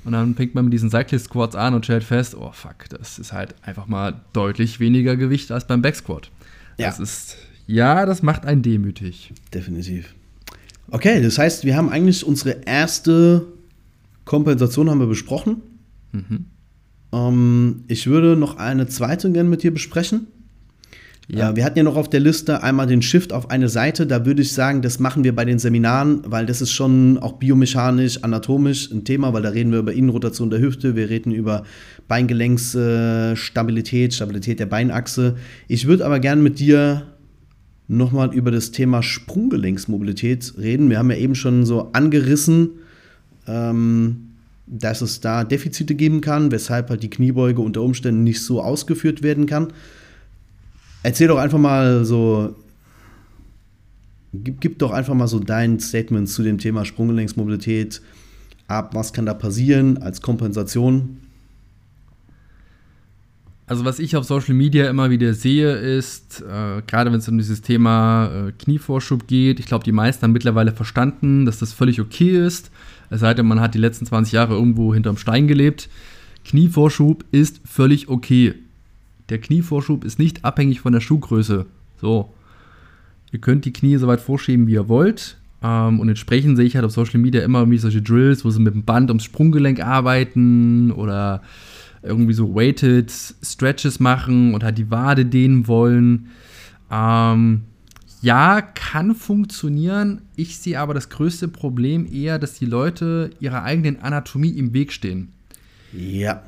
Und 0.04 0.12
dann 0.12 0.34
fängt 0.34 0.54
man 0.54 0.64
mit 0.64 0.72
diesen 0.72 0.90
Cyclist 0.90 1.26
Squats 1.26 1.56
an 1.56 1.74
und 1.74 1.84
stellt 1.84 2.04
fest, 2.04 2.36
oh 2.36 2.50
fuck, 2.52 2.88
das 2.90 3.18
ist 3.18 3.32
halt 3.32 3.54
einfach 3.62 3.86
mal 3.86 4.20
deutlich 4.32 4.80
weniger 4.80 5.16
Gewicht 5.16 5.50
als 5.50 5.66
beim 5.66 5.82
Back 5.82 5.96
Squat. 5.96 6.30
Ja. 6.78 6.88
Das 6.88 7.00
ist, 7.00 7.36
ja, 7.66 8.06
das 8.06 8.22
macht 8.22 8.44
einen 8.44 8.62
demütig. 8.62 9.32
Definitiv. 9.52 10.14
Okay, 10.90 11.20
das 11.20 11.38
heißt, 11.38 11.64
wir 11.64 11.76
haben 11.76 11.88
eigentlich 11.88 12.24
unsere 12.24 12.62
erste 12.66 13.46
Kompensation 14.24 14.90
haben 14.90 15.00
wir 15.00 15.06
besprochen. 15.06 15.62
Mhm. 16.12 16.46
Ähm, 17.12 17.84
ich 17.88 18.06
würde 18.06 18.36
noch 18.36 18.58
eine 18.58 18.86
zweite 18.86 19.30
gerne 19.32 19.48
mit 19.48 19.62
dir 19.62 19.72
besprechen. 19.72 20.26
Ja. 21.28 21.56
Wir 21.56 21.64
hatten 21.64 21.76
ja 21.76 21.82
noch 21.82 21.96
auf 21.96 22.08
der 22.08 22.20
Liste 22.20 22.62
einmal 22.62 22.86
den 22.86 23.02
Shift 23.02 23.32
auf 23.32 23.50
eine 23.50 23.68
Seite. 23.68 24.06
Da 24.06 24.24
würde 24.24 24.42
ich 24.42 24.52
sagen, 24.52 24.80
das 24.80 25.00
machen 25.00 25.24
wir 25.24 25.34
bei 25.34 25.44
den 25.44 25.58
Seminaren, 25.58 26.22
weil 26.24 26.46
das 26.46 26.60
ist 26.60 26.70
schon 26.70 27.18
auch 27.18 27.32
biomechanisch, 27.32 28.22
anatomisch 28.22 28.92
ein 28.92 29.02
Thema, 29.04 29.32
weil 29.32 29.42
da 29.42 29.48
reden 29.48 29.72
wir 29.72 29.80
über 29.80 29.92
Innenrotation 29.92 30.50
der 30.50 30.60
Hüfte, 30.60 30.94
wir 30.94 31.10
reden 31.10 31.32
über 31.32 31.64
Beingelenksstabilität, 32.06 34.14
Stabilität 34.14 34.60
der 34.60 34.66
Beinachse. 34.66 35.34
Ich 35.66 35.88
würde 35.88 36.06
aber 36.06 36.20
gerne 36.20 36.42
mit 36.42 36.60
dir 36.60 37.08
nochmal 37.88 38.32
über 38.32 38.52
das 38.52 38.70
Thema 38.70 39.02
Sprunggelenksmobilität 39.02 40.54
reden. 40.58 40.90
Wir 40.90 40.98
haben 40.98 41.10
ja 41.10 41.16
eben 41.16 41.34
schon 41.34 41.66
so 41.66 41.90
angerissen, 41.92 42.68
ähm, 43.48 44.28
dass 44.68 45.02
es 45.02 45.20
da 45.20 45.42
Defizite 45.42 45.96
geben 45.96 46.20
kann, 46.20 46.52
weshalb 46.52 46.90
halt 46.90 47.02
die 47.02 47.10
Kniebeuge 47.10 47.62
unter 47.62 47.82
Umständen 47.82 48.22
nicht 48.22 48.42
so 48.42 48.62
ausgeführt 48.62 49.24
werden 49.24 49.46
kann. 49.46 49.72
Erzähl 51.02 51.28
doch 51.28 51.38
einfach 51.38 51.58
mal 51.58 52.04
so, 52.04 52.56
gib, 54.32 54.60
gib 54.60 54.78
doch 54.78 54.90
einfach 54.90 55.14
mal 55.14 55.28
so 55.28 55.38
dein 55.38 55.80
Statement 55.80 56.28
zu 56.28 56.42
dem 56.42 56.58
Thema 56.58 56.84
Sprunggelenksmobilität 56.84 58.02
ab, 58.68 58.94
was 58.94 59.12
kann 59.12 59.26
da 59.26 59.34
passieren 59.34 59.98
als 59.98 60.20
Kompensation? 60.20 61.18
Also 63.68 63.84
was 63.84 63.98
ich 63.98 64.14
auf 64.14 64.24
Social 64.24 64.54
Media 64.54 64.88
immer 64.88 65.10
wieder 65.10 65.34
sehe, 65.34 65.72
ist, 65.72 66.40
äh, 66.40 66.82
gerade 66.86 67.10
wenn 67.10 67.18
es 67.18 67.28
um 67.28 67.36
dieses 67.36 67.62
Thema 67.62 68.30
äh, 68.48 68.52
Knievorschub 68.52 69.26
geht, 69.26 69.58
ich 69.58 69.66
glaube, 69.66 69.82
die 69.82 69.92
meisten 69.92 70.22
haben 70.22 70.32
mittlerweile 70.32 70.70
verstanden, 70.70 71.46
dass 71.46 71.58
das 71.58 71.72
völlig 71.72 72.00
okay 72.00 72.46
ist. 72.46 72.70
Es 73.10 73.20
sei 73.20 73.34
denn, 73.34 73.46
man 73.46 73.60
hat 73.60 73.74
die 73.74 73.78
letzten 73.78 74.06
20 74.06 74.32
Jahre 74.32 74.54
irgendwo 74.54 74.94
hinterm 74.94 75.16
Stein 75.16 75.48
gelebt. 75.48 75.88
Knievorschub 76.44 77.24
ist 77.32 77.60
völlig 77.64 78.08
okay. 78.08 78.54
Der 79.28 79.38
Knievorschub 79.38 80.04
ist 80.04 80.18
nicht 80.18 80.44
abhängig 80.44 80.80
von 80.80 80.92
der 80.92 81.00
Schuhgröße. 81.00 81.66
So. 82.00 82.32
Ihr 83.32 83.40
könnt 83.40 83.64
die 83.64 83.72
Knie 83.72 83.96
so 83.96 84.06
weit 84.06 84.20
vorschieben, 84.20 84.66
wie 84.66 84.74
ihr 84.74 84.88
wollt. 84.88 85.36
Ähm, 85.62 86.00
und 86.00 86.08
entsprechend 86.08 86.56
sehe 86.56 86.66
ich 86.66 86.76
halt 86.76 86.84
auf 86.84 86.92
Social 86.92 87.20
Media 87.20 87.42
immer 87.42 87.60
irgendwie 87.60 87.78
solche 87.78 88.02
Drills, 88.02 88.44
wo 88.44 88.50
sie 88.50 88.60
mit 88.60 88.74
dem 88.74 88.84
Band 88.84 89.10
ums 89.10 89.24
Sprunggelenk 89.24 89.80
arbeiten 89.80 90.92
oder 90.92 91.42
irgendwie 92.02 92.34
so 92.34 92.54
weighted 92.54 93.10
Stretches 93.10 93.98
machen 93.98 94.54
und 94.54 94.62
halt 94.62 94.78
die 94.78 94.90
Wade 94.90 95.26
dehnen 95.26 95.66
wollen. 95.66 96.28
Ähm, 96.90 97.62
ja, 98.22 98.60
kann 98.60 99.14
funktionieren. 99.14 100.22
Ich 100.36 100.58
sehe 100.58 100.78
aber 100.78 100.94
das 100.94 101.08
größte 101.10 101.48
Problem 101.48 102.06
eher, 102.10 102.38
dass 102.38 102.54
die 102.54 102.66
Leute 102.66 103.30
ihrer 103.40 103.62
eigenen 103.62 104.00
Anatomie 104.00 104.50
im 104.50 104.72
Weg 104.72 104.92
stehen. 104.92 105.32
Ja. 105.92 106.42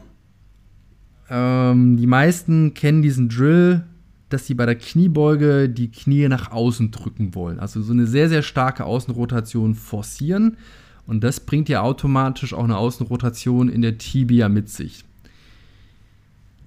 Ähm, 1.30 1.96
die 1.96 2.06
meisten 2.06 2.74
kennen 2.74 3.02
diesen 3.02 3.28
Drill, 3.28 3.84
dass 4.28 4.46
sie 4.46 4.54
bei 4.54 4.66
der 4.66 4.76
Kniebeuge 4.76 5.68
die 5.68 5.90
Knie 5.90 6.28
nach 6.28 6.50
außen 6.50 6.90
drücken 6.90 7.34
wollen. 7.34 7.58
Also 7.58 7.80
so 7.82 7.92
eine 7.92 8.06
sehr, 8.06 8.28
sehr 8.28 8.42
starke 8.42 8.84
Außenrotation 8.84 9.74
forcieren. 9.74 10.56
Und 11.06 11.24
das 11.24 11.40
bringt 11.40 11.68
ja 11.70 11.80
automatisch 11.80 12.52
auch 12.52 12.64
eine 12.64 12.76
Außenrotation 12.76 13.68
in 13.68 13.80
der 13.80 13.96
Tibia 13.96 14.48
mit 14.48 14.68
sich. 14.68 15.04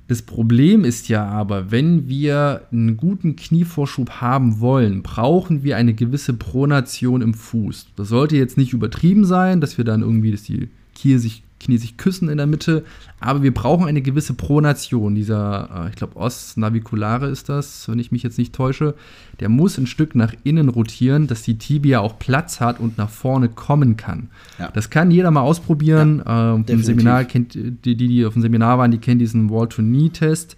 Das 0.07 0.23
Problem 0.23 0.83
ist 0.83 1.07
ja 1.07 1.25
aber, 1.25 1.71
wenn 1.71 2.09
wir 2.09 2.63
einen 2.71 2.97
guten 2.97 3.37
Knievorschub 3.37 4.09
haben 4.19 4.59
wollen, 4.59 5.03
brauchen 5.03 5.63
wir 5.63 5.77
eine 5.77 5.93
gewisse 5.93 6.33
Pronation 6.33 7.21
im 7.21 7.33
Fuß. 7.33 7.87
Das 7.95 8.09
sollte 8.09 8.35
jetzt 8.35 8.57
nicht 8.57 8.73
übertrieben 8.73 9.23
sein, 9.23 9.61
dass 9.61 9.77
wir 9.77 9.85
dann 9.85 10.01
irgendwie, 10.01 10.31
dass 10.31 10.43
die 10.43 10.69
Knie 10.95 11.17
sich, 11.17 11.43
Knie 11.61 11.77
sich 11.77 11.97
küssen 11.97 12.29
in 12.29 12.37
der 12.37 12.47
Mitte, 12.47 12.83
aber 13.19 13.43
wir 13.43 13.53
brauchen 13.53 13.87
eine 13.87 14.01
gewisse 14.01 14.33
Pronation. 14.33 15.15
Dieser, 15.15 15.85
äh, 15.85 15.89
ich 15.89 15.95
glaube, 15.95 16.17
Os 16.17 16.57
naviculare 16.57 17.27
ist 17.27 17.49
das, 17.49 17.87
wenn 17.87 17.99
ich 17.99 18.11
mich 18.11 18.23
jetzt 18.23 18.37
nicht 18.37 18.53
täusche, 18.53 18.95
der 19.39 19.49
muss 19.49 19.77
ein 19.77 19.87
Stück 19.87 20.15
nach 20.15 20.33
innen 20.43 20.69
rotieren, 20.69 21.27
dass 21.27 21.43
die 21.43 21.57
Tibia 21.57 21.99
auch 21.99 22.19
Platz 22.19 22.59
hat 22.59 22.79
und 22.79 22.97
nach 22.97 23.09
vorne 23.09 23.49
kommen 23.49 23.97
kann. 23.97 24.29
Ja. 24.59 24.69
Das 24.71 24.89
kann 24.89 25.11
jeder 25.11 25.31
mal 25.31 25.41
ausprobieren. 25.41 26.21
Ja, 26.25 26.55
ähm, 26.55 26.65
Im 26.67 26.83
Seminar 26.83 27.25
kennt 27.25 27.53
die, 27.55 27.95
die 27.95 28.25
auf 28.25 28.33
dem 28.33 28.41
Seminar 28.41 28.77
waren, 28.77 28.91
die 28.91 28.97
kennen 28.97 29.19
diesen 29.19 29.49
Wall-to-Knee-Test. 29.49 30.57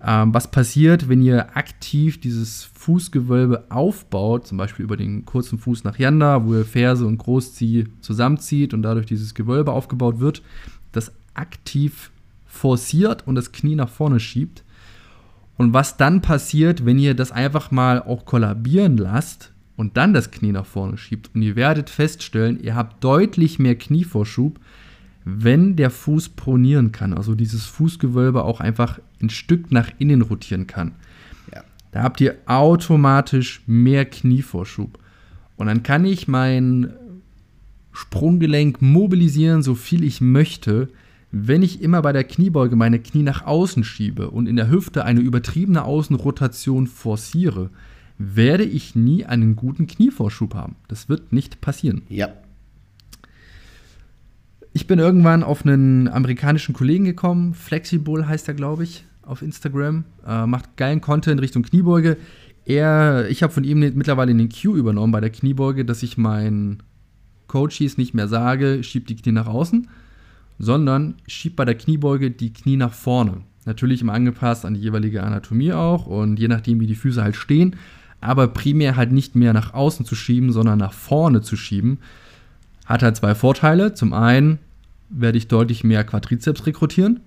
Ähm, 0.00 0.32
was 0.32 0.50
passiert, 0.50 1.08
wenn 1.08 1.22
ihr 1.22 1.56
aktiv 1.56 2.20
dieses 2.20 2.64
Fußgewölbe 2.64 3.64
aufbaut, 3.70 4.46
zum 4.46 4.56
Beispiel 4.58 4.84
über 4.84 4.96
den 4.96 5.24
kurzen 5.24 5.58
Fuß 5.58 5.82
nach 5.84 5.98
Yanda, 5.98 6.44
wo 6.44 6.54
ihr 6.54 6.64
Ferse 6.64 7.04
und 7.04 7.18
Großzieh 7.18 7.88
zusammenzieht 8.00 8.74
und 8.74 8.82
dadurch 8.82 9.06
dieses 9.06 9.34
Gewölbe 9.34 9.72
aufgebaut 9.72 10.20
wird, 10.20 10.42
das 10.92 11.12
aktiv 11.34 12.12
forciert 12.46 13.26
und 13.26 13.34
das 13.34 13.50
Knie 13.50 13.74
nach 13.74 13.88
vorne 13.88 14.20
schiebt. 14.20 14.62
Und 15.56 15.74
was 15.74 15.96
dann 15.96 16.22
passiert, 16.22 16.86
wenn 16.86 17.00
ihr 17.00 17.14
das 17.14 17.32
einfach 17.32 17.72
mal 17.72 18.00
auch 18.00 18.24
kollabieren 18.24 18.96
lasst 18.96 19.52
und 19.76 19.96
dann 19.96 20.14
das 20.14 20.30
Knie 20.30 20.52
nach 20.52 20.66
vorne 20.66 20.96
schiebt 20.96 21.30
und 21.34 21.42
ihr 21.42 21.56
werdet 21.56 21.90
feststellen, 21.90 22.62
ihr 22.62 22.76
habt 22.76 23.02
deutlich 23.02 23.58
mehr 23.58 23.74
Knievorschub, 23.74 24.60
wenn 25.24 25.74
der 25.74 25.90
Fuß 25.90 26.30
pronieren 26.30 26.92
kann, 26.92 27.12
also 27.12 27.34
dieses 27.34 27.66
Fußgewölbe 27.66 28.44
auch 28.44 28.60
einfach 28.60 29.00
ein 29.22 29.30
Stück 29.30 29.70
nach 29.70 29.90
innen 29.98 30.22
rotieren 30.22 30.66
kann. 30.66 30.92
Ja. 31.52 31.62
Da 31.92 32.02
habt 32.02 32.20
ihr 32.20 32.36
automatisch 32.46 33.62
mehr 33.66 34.04
Knievorschub. 34.04 34.98
Und 35.56 35.66
dann 35.66 35.82
kann 35.82 36.04
ich 36.04 36.28
mein 36.28 36.92
Sprunggelenk 37.92 38.80
mobilisieren, 38.80 39.62
so 39.62 39.74
viel 39.74 40.04
ich 40.04 40.20
möchte, 40.20 40.88
wenn 41.30 41.62
ich 41.62 41.82
immer 41.82 42.00
bei 42.00 42.12
der 42.12 42.24
Kniebeuge 42.24 42.76
meine 42.76 43.00
Knie 43.00 43.22
nach 43.22 43.44
außen 43.44 43.84
schiebe 43.84 44.30
und 44.30 44.46
in 44.46 44.56
der 44.56 44.70
Hüfte 44.70 45.04
eine 45.04 45.20
übertriebene 45.20 45.84
Außenrotation 45.84 46.86
forciere, 46.86 47.70
werde 48.18 48.64
ich 48.64 48.94
nie 48.94 49.24
einen 49.26 49.56
guten 49.56 49.86
Knievorschub 49.86 50.54
haben. 50.54 50.76
Das 50.86 51.08
wird 51.08 51.32
nicht 51.32 51.60
passieren. 51.60 52.02
Ja, 52.08 52.30
ich 54.78 54.86
bin 54.86 55.00
irgendwann 55.00 55.42
auf 55.42 55.64
einen 55.64 56.06
amerikanischen 56.06 56.72
Kollegen 56.72 57.04
gekommen, 57.04 57.52
Flexible 57.54 58.28
heißt 58.28 58.46
er, 58.46 58.54
glaube 58.54 58.84
ich, 58.84 59.04
auf 59.28 59.42
Instagram, 59.42 60.04
äh, 60.26 60.46
macht 60.46 60.76
geilen 60.76 61.00
Content 61.00 61.40
Richtung 61.40 61.62
Kniebeuge. 61.62 62.16
Er, 62.64 63.28
ich 63.30 63.42
habe 63.42 63.52
von 63.52 63.64
ihm 63.64 63.78
mittlerweile 63.78 64.34
den 64.34 64.48
Cue 64.48 64.78
übernommen 64.78 65.12
bei 65.12 65.20
der 65.20 65.30
Kniebeuge, 65.30 65.84
dass 65.84 66.02
ich 66.02 66.18
meinen 66.18 66.82
Coaches 67.46 67.96
nicht 67.96 68.14
mehr 68.14 68.28
sage, 68.28 68.82
schieb 68.82 69.06
die 69.06 69.16
Knie 69.16 69.32
nach 69.32 69.46
außen, 69.46 69.88
sondern 70.58 71.14
schieb 71.26 71.56
bei 71.56 71.64
der 71.64 71.76
Kniebeuge 71.76 72.30
die 72.30 72.52
Knie 72.52 72.76
nach 72.76 72.92
vorne. 72.92 73.42
Natürlich 73.64 74.02
immer 74.02 74.14
angepasst 74.14 74.64
an 74.64 74.74
die 74.74 74.80
jeweilige 74.80 75.22
Anatomie 75.22 75.72
auch 75.72 76.06
und 76.06 76.38
je 76.38 76.48
nachdem, 76.48 76.80
wie 76.80 76.86
die 76.86 76.94
Füße 76.94 77.22
halt 77.22 77.36
stehen, 77.36 77.76
aber 78.20 78.48
primär 78.48 78.96
halt 78.96 79.12
nicht 79.12 79.36
mehr 79.36 79.52
nach 79.52 79.74
außen 79.74 80.04
zu 80.04 80.14
schieben, 80.14 80.52
sondern 80.52 80.78
nach 80.78 80.92
vorne 80.92 81.42
zu 81.42 81.56
schieben 81.56 81.98
hat 82.86 83.02
halt 83.02 83.16
zwei 83.16 83.34
Vorteile. 83.34 83.94
Zum 83.94 84.12
einen 84.12 84.58
werde 85.10 85.38
ich 85.38 85.48
deutlich 85.48 85.84
mehr 85.84 86.04
Quadrizeps 86.04 86.66
rekrutieren, 86.66 87.20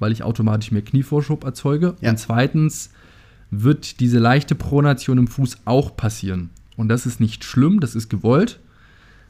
weil 0.00 0.10
ich 0.10 0.24
automatisch 0.24 0.72
mehr 0.72 0.82
Knievorschub 0.82 1.44
erzeuge. 1.44 1.94
Ja. 2.00 2.10
Und 2.10 2.16
zweitens 2.18 2.90
wird 3.52 4.00
diese 4.00 4.18
leichte 4.18 4.56
Pronation 4.56 5.18
im 5.18 5.28
Fuß 5.28 5.58
auch 5.64 5.96
passieren. 5.96 6.50
Und 6.76 6.88
das 6.88 7.06
ist 7.06 7.20
nicht 7.20 7.44
schlimm, 7.44 7.78
das 7.78 7.94
ist 7.94 8.08
gewollt, 8.08 8.58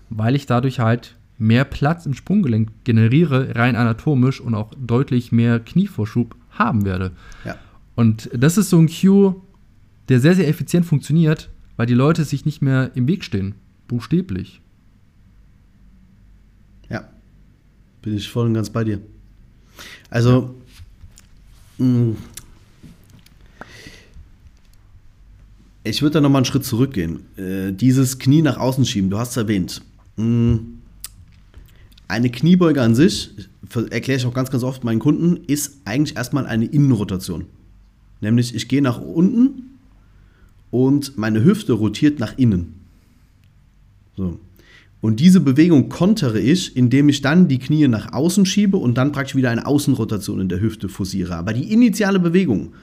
weil 0.09 0.35
ich 0.35 0.47
dadurch 0.47 0.81
halt 0.81 1.17
mehr 1.37 1.65
Platz 1.65 2.07
im 2.07 2.15
Sprunggelenk 2.15 2.71
generiere, 2.85 3.55
rein 3.57 3.77
anatomisch 3.77 4.41
und 4.41 4.55
auch 4.55 4.73
deutlich 4.79 5.33
mehr 5.33 5.61
Knievorschub 5.61 6.35
haben 6.53 6.85
werde. 6.85 7.13
Ja. 7.45 7.57
Und 7.95 8.31
das 8.33 8.57
ist 8.57 8.71
so 8.71 8.79
ein 8.79 8.89
Cue, 8.89 9.37
der 10.09 10.21
sehr, 10.21 10.35
sehr 10.35 10.49
effizient 10.49 10.87
funktioniert, 10.87 11.51
weil 11.77 11.87
die 11.87 11.95
Leute 11.95 12.25
sich 12.25 12.45
nicht 12.45 12.63
mehr 12.63 12.91
im 12.95 13.07
Weg 13.09 13.25
stehen. 13.25 13.55
Buchstäblich. 13.89 14.61
Bin 18.03 18.17
ich 18.17 18.29
voll 18.29 18.47
und 18.47 18.55
ganz 18.55 18.71
bei 18.71 18.85
dir. 18.85 19.01
Also, 20.09 20.31
ja. 20.31 20.51
Ich 25.85 26.03
würde 26.03 26.15
da 26.15 26.21
nochmal 26.21 26.41
einen 26.41 26.45
Schritt 26.45 26.65
zurückgehen. 26.65 27.21
Äh, 27.37 27.73
dieses 27.73 28.19
Knie 28.19 28.43
nach 28.43 28.59
außen 28.59 28.85
schieben, 28.85 29.11
du 29.11 29.19
hast 29.19 29.31
es 29.31 29.37
erwähnt. 29.37 29.83
Mm, 30.17 30.57
eine 32.09 32.31
Kniebeuge 32.31 32.83
an 32.83 32.95
sich, 32.95 33.31
erkläre 33.91 34.19
ich 34.19 34.27
auch 34.27 34.35
ganz, 34.35 34.51
ganz 34.51 34.63
oft 34.63 34.85
meinen 34.85 34.99
Kunden, 34.99 35.45
ist 35.47 35.79
eigentlich 35.85 36.17
erstmal 36.17 36.47
eine 36.47 36.67
Innenrotation. 36.67 37.47
Nämlich, 38.21 38.55
ich 38.55 38.69
gehe 38.69 38.83
nach 38.83 39.01
unten 39.01 39.79
und 40.71 41.17
meine 41.17 41.43
Hüfte 41.43 41.73
rotiert 41.73 42.19
nach 42.19 42.37
innen. 42.37 42.75
So. 44.17 44.39
Und 45.01 45.19
diese 45.21 45.41
Bewegung 45.41 45.89
kontere 45.89 46.41
ich, 46.41 46.77
indem 46.77 47.09
ich 47.09 47.23
dann 47.23 47.49
die 47.49 47.59
Knie 47.59 47.89
nach 47.89 48.13
außen 48.13 48.45
schiebe 48.45 48.77
und 48.77 48.99
dann 48.99 49.13
praktisch 49.13 49.35
wieder 49.35 49.51
eine 49.51 49.67
Außenrotation 49.67 50.41
in 50.41 50.49
der 50.49 50.61
Hüfte 50.61 50.89
forciere. 50.89 51.37
Aber 51.37 51.55
die 51.55 51.73
initiale 51.73 52.21
Bewegung 52.21 52.75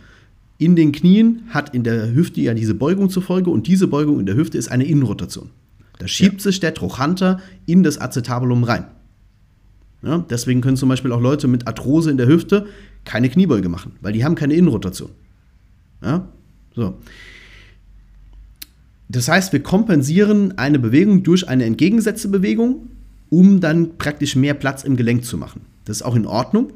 in 0.58 0.76
den 0.76 0.92
Knien 0.92 1.44
hat 1.50 1.76
in 1.76 1.84
der 1.84 2.14
Hüfte 2.14 2.42
ja 2.42 2.56
diese 2.56 2.74
Beugung 2.74 3.12
zur 3.12 3.22
Folge 3.22 3.52
und 3.52 3.68
diese 3.68 3.88
Beugung 3.88 4.20
in 4.20 4.26
der 4.26 4.36
Hüfte 4.36 4.58
ist 4.58 4.70
eine 4.70 4.86
Innenrotation. 4.86 5.52
Da 6.00 6.08
schiebt 6.08 6.42
ja. 6.42 6.52
sich 6.52 6.60
der 6.60 6.74
Trochanter 6.74 7.40
in 7.68 7.84
das 7.84 8.00
Acetabulum 8.00 8.64
rein. 8.64 8.86
Ja, 10.02 10.24
deswegen 10.30 10.62
können 10.62 10.78
zum 10.78 10.90
Beispiel 10.90 11.12
auch 11.12 11.22
Leute 11.22 11.48
mit 11.48 11.68
Arthrose 11.68 12.12
in 12.12 12.18
der 12.18 12.28
Hüfte 12.28 12.68
keine 13.04 13.30
Kniebeuge 13.30 13.70
machen, 13.70 13.94
weil 14.02 14.14
die 14.14 14.24
haben 14.24 14.36
keine 14.36 14.54
Innenrotation. 14.54 15.10
Ja? 16.04 16.28
So. 16.76 16.98
Das 19.10 19.28
heißt, 19.28 19.54
wir 19.54 19.64
kompensieren 19.64 20.58
eine 20.58 20.80
Bewegung 20.80 21.24
durch 21.24 21.48
eine 21.48 21.66
entgegengesetzte 21.66 22.28
Bewegung, 22.28 22.90
um 23.30 23.60
dann 23.60 23.98
praktisch 23.98 24.36
mehr 24.36 24.54
Platz 24.54 24.84
im 24.84 24.98
Gelenk 24.98 25.24
zu 25.24 25.38
machen. 25.38 25.62
Das 25.86 25.98
ist 25.98 26.04
auch 26.04 26.16
in 26.16 26.26
Ordnung. 26.26 26.74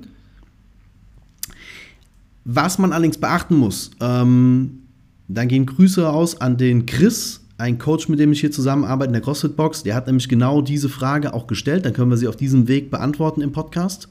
Was 2.45 2.77
man 2.77 2.93
allerdings 2.93 3.17
beachten 3.17 3.55
muss, 3.55 3.91
ähm, 3.99 4.79
dann 5.27 5.47
gehen 5.47 5.65
Grüße 5.65 6.09
aus 6.09 6.41
an 6.41 6.57
den 6.57 6.85
Chris, 6.85 7.41
ein 7.57 7.77
Coach, 7.77 8.09
mit 8.09 8.19
dem 8.19 8.31
ich 8.31 8.39
hier 8.39 8.51
zusammenarbeite 8.51 9.09
in 9.09 9.13
der 9.13 9.21
CrossFit 9.21 9.55
Box. 9.55 9.83
Der 9.83 9.95
hat 9.95 10.07
nämlich 10.07 10.27
genau 10.27 10.61
diese 10.61 10.89
Frage 10.89 11.33
auch 11.33 11.47
gestellt. 11.47 11.85
Dann 11.85 11.93
können 11.93 12.09
wir 12.09 12.17
sie 12.17 12.27
auf 12.27 12.35
diesem 12.35 12.67
Weg 12.67 12.89
beantworten 12.89 13.41
im 13.41 13.51
Podcast. 13.51 14.09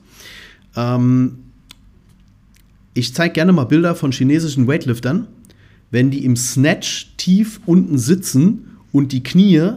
Ähm, 0.77 1.39
ich 2.95 3.15
zeige 3.15 3.35
gerne 3.35 3.53
mal 3.53 3.65
Bilder 3.65 3.95
von 3.95 4.13
chinesischen 4.13 4.69
Weightliftern 4.69 5.27
wenn 5.91 6.11
die 6.11 6.25
im 6.25 6.37
Snatch 6.37 7.15
tief 7.17 7.61
unten 7.67 7.99
sitzen 7.99 8.77
und 8.93 9.13
die 9.13 9.23
Knie 9.23 9.73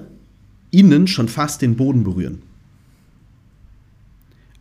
innen 0.71 1.07
schon 1.07 1.27
fast 1.27 1.61
den 1.61 1.75
Boden 1.75 2.03
berühren. 2.03 2.41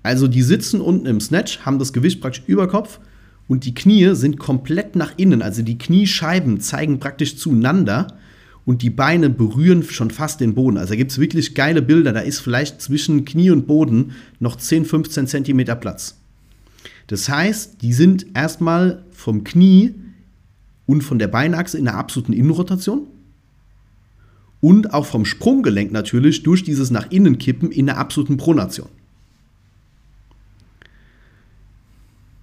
Also 0.03 0.29
die 0.29 0.43
sitzen 0.43 0.81
unten 0.81 1.07
im 1.07 1.21
Snatch, 1.21 1.61
haben 1.61 1.79
das 1.79 1.93
Gewicht 1.93 2.21
praktisch 2.21 2.43
über 2.47 2.69
Kopf 2.69 2.99
und 3.49 3.65
die 3.65 3.75
Knie 3.75 4.15
sind 4.15 4.39
komplett 4.39 4.97
nach 4.97 5.13
innen. 5.17 5.43
Also 5.43 5.63
die 5.63 5.79
Kniescheiben 5.79 6.61
zeigen 6.61 6.99
praktisch 6.99 7.37
zueinander 7.37 8.19
und 8.65 8.83
die 8.83 8.91
Beine 8.91 9.31
berühren 9.31 9.83
schon 9.83 10.11
fast 10.11 10.41
den 10.41 10.55
Boden. 10.55 10.79
Also 10.79 10.93
da 10.93 10.97
gibt 10.97 11.11
es 11.11 11.19
wirklich 11.19 11.55
geile 11.55 11.83
Bilder. 11.83 12.13
Da 12.13 12.21
ist 12.21 12.41
vielleicht 12.41 12.81
zwischen 12.81 13.25
Knie 13.25 13.51
und 13.51 13.67
Boden 13.67 14.13
noch 14.41 14.57
10, 14.57 14.85
15 14.85 15.27
Zentimeter 15.27 15.75
Platz. 15.75 16.17
Das 17.09 17.29
heißt, 17.29 17.83
die 17.83 17.93
sind 17.93 18.27
erstmal 18.35 19.05
vom 19.11 19.45
Knie 19.45 19.95
und 20.87 21.03
von 21.03 21.19
der 21.19 21.29
Beinachse 21.29 21.79
in 21.79 21.85
der 21.85 21.97
absoluten 21.97 22.33
Innenrotation 22.33 23.07
und 24.61 24.95
auch 24.95 25.07
vom 25.07 25.25
Sprunggelenk 25.25 25.93
natürlich 25.93 26.43
durch 26.43 26.63
dieses 26.63 26.91
nach 26.91 27.11
innen 27.11 27.39
kippen 27.39 27.71
in 27.71 27.87
der 27.87 27.99
absoluten 27.99 28.37
Pronation. 28.37 28.89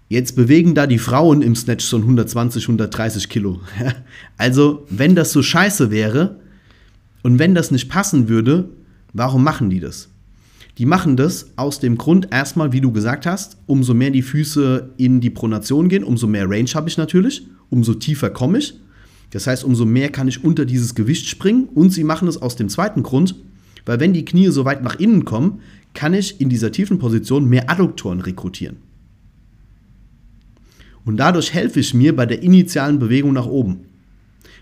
Jetzt 0.09 0.35
bewegen 0.35 0.73
da 0.73 0.87
die 0.87 0.97
Frauen 0.97 1.43
im 1.43 1.55
Snatch 1.55 1.85
so 1.85 1.97
120, 1.97 2.63
130 2.63 3.29
Kilo. 3.29 3.61
Also, 4.37 4.85
wenn 4.89 5.15
das 5.15 5.31
so 5.31 5.43
scheiße 5.43 5.91
wäre 5.91 6.39
und 7.21 7.39
wenn 7.39 7.53
das 7.53 7.71
nicht 7.71 7.89
passen 7.89 8.27
würde, 8.27 8.69
warum 9.13 9.43
machen 9.43 9.69
die 9.69 9.79
das? 9.79 10.09
Die 10.79 10.85
machen 10.85 11.15
das 11.15 11.51
aus 11.57 11.79
dem 11.79 11.97
Grund, 11.97 12.29
erstmal, 12.31 12.71
wie 12.71 12.81
du 12.81 12.91
gesagt 12.91 13.27
hast, 13.27 13.57
umso 13.67 13.93
mehr 13.93 14.09
die 14.09 14.21
Füße 14.23 14.91
in 14.97 15.21
die 15.21 15.29
Pronation 15.29 15.89
gehen, 15.89 16.03
umso 16.03 16.25
mehr 16.25 16.49
Range 16.49 16.69
habe 16.73 16.89
ich 16.89 16.97
natürlich 16.97 17.45
umso 17.69 17.93
tiefer 17.93 18.29
komme 18.29 18.57
ich. 18.59 18.73
Das 19.31 19.47
heißt, 19.47 19.63
umso 19.63 19.85
mehr 19.85 20.09
kann 20.09 20.27
ich 20.27 20.43
unter 20.43 20.65
dieses 20.65 20.95
Gewicht 20.95 21.27
springen. 21.27 21.65
Und 21.65 21.91
sie 21.91 22.03
machen 22.03 22.27
es 22.27 22.41
aus 22.41 22.55
dem 22.55 22.69
zweiten 22.69 23.03
Grund, 23.03 23.35
weil 23.85 23.99
wenn 23.99 24.13
die 24.13 24.25
Knie 24.25 24.49
so 24.49 24.65
weit 24.65 24.83
nach 24.83 24.95
innen 24.95 25.25
kommen, 25.25 25.61
kann 25.93 26.13
ich 26.13 26.41
in 26.41 26.49
dieser 26.49 26.71
tiefen 26.71 26.99
Position 26.99 27.45
mehr 27.45 27.69
Adduktoren 27.69 28.21
rekrutieren. 28.21 28.77
Und 31.05 31.17
dadurch 31.17 31.53
helfe 31.53 31.79
ich 31.79 31.93
mir 31.93 32.15
bei 32.15 32.25
der 32.25 32.41
initialen 32.41 32.99
Bewegung 32.99 33.33
nach 33.33 33.47
oben. 33.47 33.81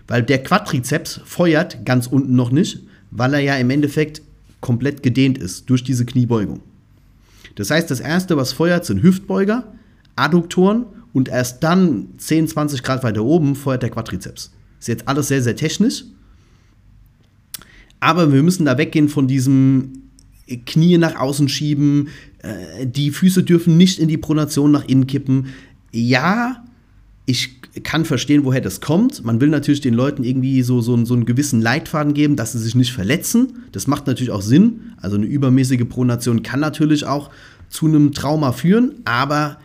Weil 0.06 0.22
der 0.22 0.42
Quadrizeps 0.42 1.20
feuert 1.24 1.84
ganz 1.84 2.06
unten 2.06 2.34
noch 2.34 2.50
nicht, 2.50 2.80
weil 3.10 3.34
er 3.34 3.40
ja 3.40 3.56
im 3.56 3.70
Endeffekt 3.70 4.22
komplett 4.60 5.02
gedehnt 5.02 5.38
ist 5.38 5.68
durch 5.70 5.84
diese 5.84 6.04
Kniebeugung. 6.04 6.60
Das 7.54 7.70
heißt, 7.70 7.90
das 7.90 8.00
erste, 8.00 8.36
was 8.36 8.52
feuert, 8.52 8.84
sind 8.84 9.02
Hüftbeuger, 9.02 9.72
Adduktoren 10.16 10.86
und 11.12 11.28
erst 11.28 11.62
dann 11.62 12.08
10, 12.18 12.48
20 12.48 12.82
Grad 12.82 13.02
weiter 13.02 13.24
oben 13.24 13.56
feuert 13.56 13.82
der 13.82 13.90
Quadrizeps. 13.90 14.52
Ist 14.78 14.88
jetzt 14.88 15.08
alles 15.08 15.28
sehr, 15.28 15.42
sehr 15.42 15.56
technisch. 15.56 16.04
Aber 18.00 18.32
wir 18.32 18.42
müssen 18.42 18.64
da 18.64 18.78
weggehen 18.78 19.08
von 19.08 19.26
diesem 19.26 20.04
Knie 20.66 20.98
nach 20.98 21.16
außen 21.16 21.48
schieben, 21.48 22.08
äh, 22.38 22.86
die 22.86 23.10
Füße 23.10 23.42
dürfen 23.42 23.76
nicht 23.76 23.98
in 23.98 24.08
die 24.08 24.16
Pronation 24.16 24.70
nach 24.70 24.86
innen 24.86 25.06
kippen. 25.06 25.48
Ja, 25.92 26.64
ich 27.26 27.57
kann 27.82 28.04
verstehen, 28.04 28.44
woher 28.44 28.60
das 28.60 28.80
kommt. 28.80 29.24
Man 29.24 29.40
will 29.40 29.48
natürlich 29.48 29.80
den 29.80 29.94
Leuten 29.94 30.24
irgendwie 30.24 30.62
so, 30.62 30.80
so, 30.80 31.04
so 31.04 31.14
einen 31.14 31.26
gewissen 31.26 31.60
Leitfaden 31.60 32.14
geben, 32.14 32.36
dass 32.36 32.52
sie 32.52 32.58
sich 32.58 32.74
nicht 32.74 32.92
verletzen. 32.92 33.64
Das 33.72 33.86
macht 33.86 34.06
natürlich 34.06 34.30
auch 34.30 34.42
Sinn. 34.42 34.92
Also 34.96 35.16
eine 35.16 35.26
übermäßige 35.26 35.88
Pronation 35.88 36.42
kann 36.42 36.60
natürlich 36.60 37.04
auch 37.04 37.30
zu 37.68 37.86
einem 37.86 38.12
Trauma 38.12 38.52
führen, 38.52 38.96
aber 39.04 39.58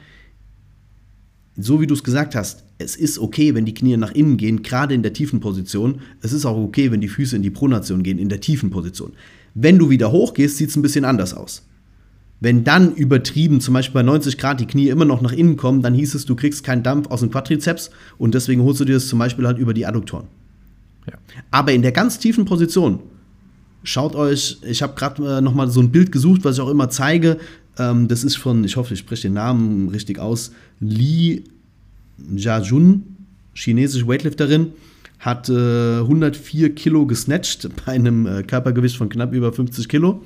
so 1.55 1.80
wie 1.80 1.88
du 1.88 1.93
es 1.93 2.03
gesagt 2.03 2.36
hast, 2.36 2.64
es 2.80 2.95
ist 2.95 3.20
okay, 3.20 3.53
wenn 3.53 3.66
die 3.66 3.74
Knie 3.74 3.95
nach 3.97 4.11
innen 4.11 4.38
gehen, 4.38 4.64
gerade 4.64 4.93
in 4.93 5.03
der 5.03 5.14
tiefen 5.14 5.39
Position. 5.39 6.01
Es 6.22 6.34
ist 6.34 6.45
auch 6.45 6.57
okay, 6.57 6.91
wenn 6.91 7.01
die 7.01 7.07
Füße 7.07 7.36
in 7.36 7.43
die 7.43 7.51
Pronation 7.51 8.03
gehen, 8.03 8.18
in 8.18 8.30
der 8.30 8.41
tiefen 8.41 8.72
Position. 8.72 9.14
Wenn 9.53 9.78
du 9.78 9.89
wieder 9.89 10.11
hochgehst, 10.11 10.57
sieht 10.57 10.70
es 10.70 10.76
ein 10.76 10.82
bisschen 10.82 11.05
anders 11.05 11.34
aus. 11.34 11.64
Wenn 12.44 12.66
dann 12.66 12.94
übertrieben, 12.94 13.62
zum 13.62 13.74
Beispiel 13.74 13.94
bei 13.94 14.04
90 14.04 14.38
Grad, 14.38 14.60
die 14.60 14.66
Knie 14.66 14.89
immer 14.89 15.06
noch 15.06 15.22
nach 15.22 15.32
innen 15.32 15.56
kommen, 15.56 15.82
dann 15.82 15.94
hieß 15.94 16.14
es, 16.14 16.26
du 16.26 16.36
kriegst 16.36 16.66
keinen 16.66 16.84
Dampf 16.84 17.10
aus 17.10 17.22
dem 17.22 17.32
Quadrizeps 17.32 17.89
und 18.18 18.36
deswegen 18.36 18.64
holst 18.64 18.82
du 18.82 18.86
dir 18.86 18.96
das 18.96 19.08
zum 19.08 19.18
Beispiel 19.18 19.48
halt 19.48 19.60
über 19.60 19.74
die 19.74 19.86
Adduktoren. 19.86 20.26
Ja. 21.08 21.14
Aber 21.52 21.72
in 21.72 21.84
der 21.84 21.94
ganz 21.94 22.20
tiefen 22.20 22.44
Position, 22.44 23.00
schaut 23.84 24.14
euch, 24.14 24.58
ich 24.62 24.82
habe 24.82 24.94
gerade 24.94 25.38
äh, 25.38 25.39
noch 25.39 25.54
mal 25.54 25.70
so 25.70 25.80
ein 25.80 25.89
Bild 25.89 26.12
gesucht, 26.12 26.44
was 26.44 26.58
ich 26.58 26.62
auch 26.62 26.70
immer 26.70 26.89
zeige. 26.89 27.38
Ähm, 27.80 28.10
das 28.10 28.26
ist 28.26 28.36
von, 28.36 28.66
ich 28.66 28.76
hoffe, 28.76 28.94
ich 28.94 29.00
spreche 29.00 29.30
den 29.30 29.36
Namen 29.36 29.88
richtig 29.88 30.20
aus, 30.20 30.52
Li 30.82 31.46
Jiajun, 32.36 33.04
chinesische 33.54 34.06
Weightlifterin, 34.06 34.74
hat 35.20 35.48
äh, 35.48 36.00
104 36.00 36.76
Kilo 36.76 37.06
gesnatcht 37.06 37.70
bei 37.86 37.94
einem 37.94 38.28
äh, 38.28 38.44
Körpergewicht 38.44 38.98
von 38.98 39.08
knapp 39.08 39.32
über 39.32 39.54
50 39.54 39.88
Kilo. 39.88 40.22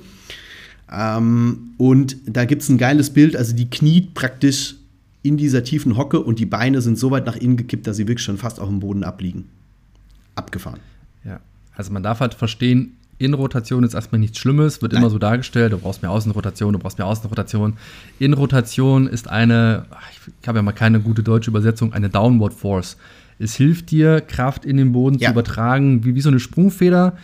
Ähm, 0.90 1.74
und 1.76 2.16
da 2.26 2.44
gibt 2.44 2.62
es 2.62 2.68
ein 2.68 2.78
geiles 2.78 3.10
Bild, 3.10 3.36
also 3.36 3.54
die 3.54 3.68
kniet 3.68 4.14
praktisch 4.14 4.76
in 5.22 5.36
dieser 5.36 5.64
tiefen 5.64 5.96
Hocke 5.96 6.20
und 6.20 6.38
die 6.38 6.46
Beine 6.46 6.80
sind 6.80 6.98
so 6.98 7.10
weit 7.10 7.26
nach 7.26 7.36
innen 7.36 7.56
gekippt, 7.56 7.86
dass 7.86 7.96
sie 7.96 8.08
wirklich 8.08 8.24
schon 8.24 8.38
fast 8.38 8.60
auf 8.60 8.68
dem 8.68 8.80
Boden 8.80 9.04
abliegen. 9.04 9.46
Abgefahren. 10.34 10.80
Ja, 11.24 11.40
also 11.74 11.92
man 11.92 12.02
darf 12.02 12.20
halt 12.20 12.34
verstehen, 12.34 12.96
Innenrotation 13.18 13.82
ist 13.82 13.94
erstmal 13.94 14.20
nichts 14.20 14.38
Schlimmes, 14.38 14.80
wird 14.80 14.92
Nein. 14.92 15.02
immer 15.02 15.10
so 15.10 15.18
dargestellt, 15.18 15.72
du 15.72 15.78
brauchst 15.78 16.02
mehr 16.02 16.10
Außenrotation, 16.12 16.72
du 16.72 16.78
brauchst 16.78 16.98
mehr 16.98 17.06
Außenrotation. 17.06 17.74
Innenrotation 18.20 19.08
ist 19.08 19.28
eine, 19.28 19.86
ich 20.40 20.48
habe 20.48 20.58
ja 20.58 20.62
mal 20.62 20.72
keine 20.72 21.00
gute 21.00 21.22
deutsche 21.24 21.50
Übersetzung, 21.50 21.92
eine 21.92 22.08
Downward 22.08 22.54
Force. 22.54 22.96
Es 23.40 23.54
hilft 23.54 23.90
dir, 23.90 24.20
Kraft 24.20 24.64
in 24.64 24.76
den 24.76 24.92
Boden 24.92 25.18
ja. 25.18 25.28
zu 25.28 25.32
übertragen, 25.32 26.04
wie, 26.04 26.14
wie 26.14 26.20
so 26.20 26.28
eine 26.28 26.40
Sprungfeder. 26.40 27.16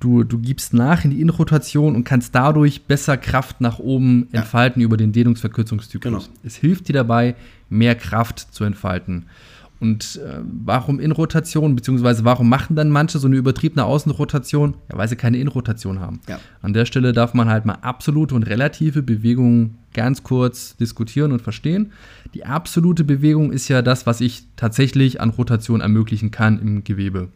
Du, 0.00 0.22
du 0.22 0.38
gibst 0.38 0.74
nach 0.74 1.04
in 1.04 1.10
die 1.10 1.20
Innenrotation 1.20 1.96
und 1.96 2.04
kannst 2.04 2.34
dadurch 2.34 2.82
besser 2.82 3.16
Kraft 3.16 3.60
nach 3.60 3.78
oben 3.78 4.28
ja. 4.32 4.40
entfalten 4.40 4.80
über 4.80 4.96
den 4.96 5.12
Dehnungsverkürzungszyklus. 5.12 6.26
Genau. 6.26 6.38
Es 6.44 6.56
hilft 6.56 6.88
dir 6.88 6.92
dabei, 6.92 7.34
mehr 7.68 7.96
Kraft 7.96 8.54
zu 8.54 8.64
entfalten. 8.64 9.26
Und 9.80 10.20
äh, 10.24 10.40
warum 10.64 10.98
Innenrotation, 10.98 11.76
beziehungsweise 11.76 12.24
warum 12.24 12.48
machen 12.48 12.74
dann 12.74 12.90
manche 12.90 13.18
so 13.18 13.28
eine 13.28 13.36
übertriebene 13.36 13.84
Außenrotation? 13.84 14.74
Ja, 14.90 14.98
weil 14.98 15.08
sie 15.08 15.16
keine 15.16 15.38
Innenrotation 15.38 16.00
haben. 16.00 16.20
Ja. 16.28 16.40
An 16.62 16.72
der 16.72 16.84
Stelle 16.84 17.12
darf 17.12 17.32
man 17.32 17.48
halt 17.48 17.64
mal 17.64 17.78
absolute 17.82 18.34
und 18.34 18.44
relative 18.44 19.02
Bewegungen 19.02 19.78
ganz 19.94 20.22
kurz 20.24 20.76
diskutieren 20.76 21.32
und 21.32 21.42
verstehen. 21.42 21.92
Die 22.34 22.44
absolute 22.44 23.04
Bewegung 23.04 23.52
ist 23.52 23.68
ja 23.68 23.82
das, 23.82 24.06
was 24.06 24.20
ich 24.20 24.44
tatsächlich 24.56 25.20
an 25.20 25.30
Rotation 25.30 25.80
ermöglichen 25.80 26.30
kann 26.30 26.60
im 26.60 26.84
Gewebe. 26.84 27.28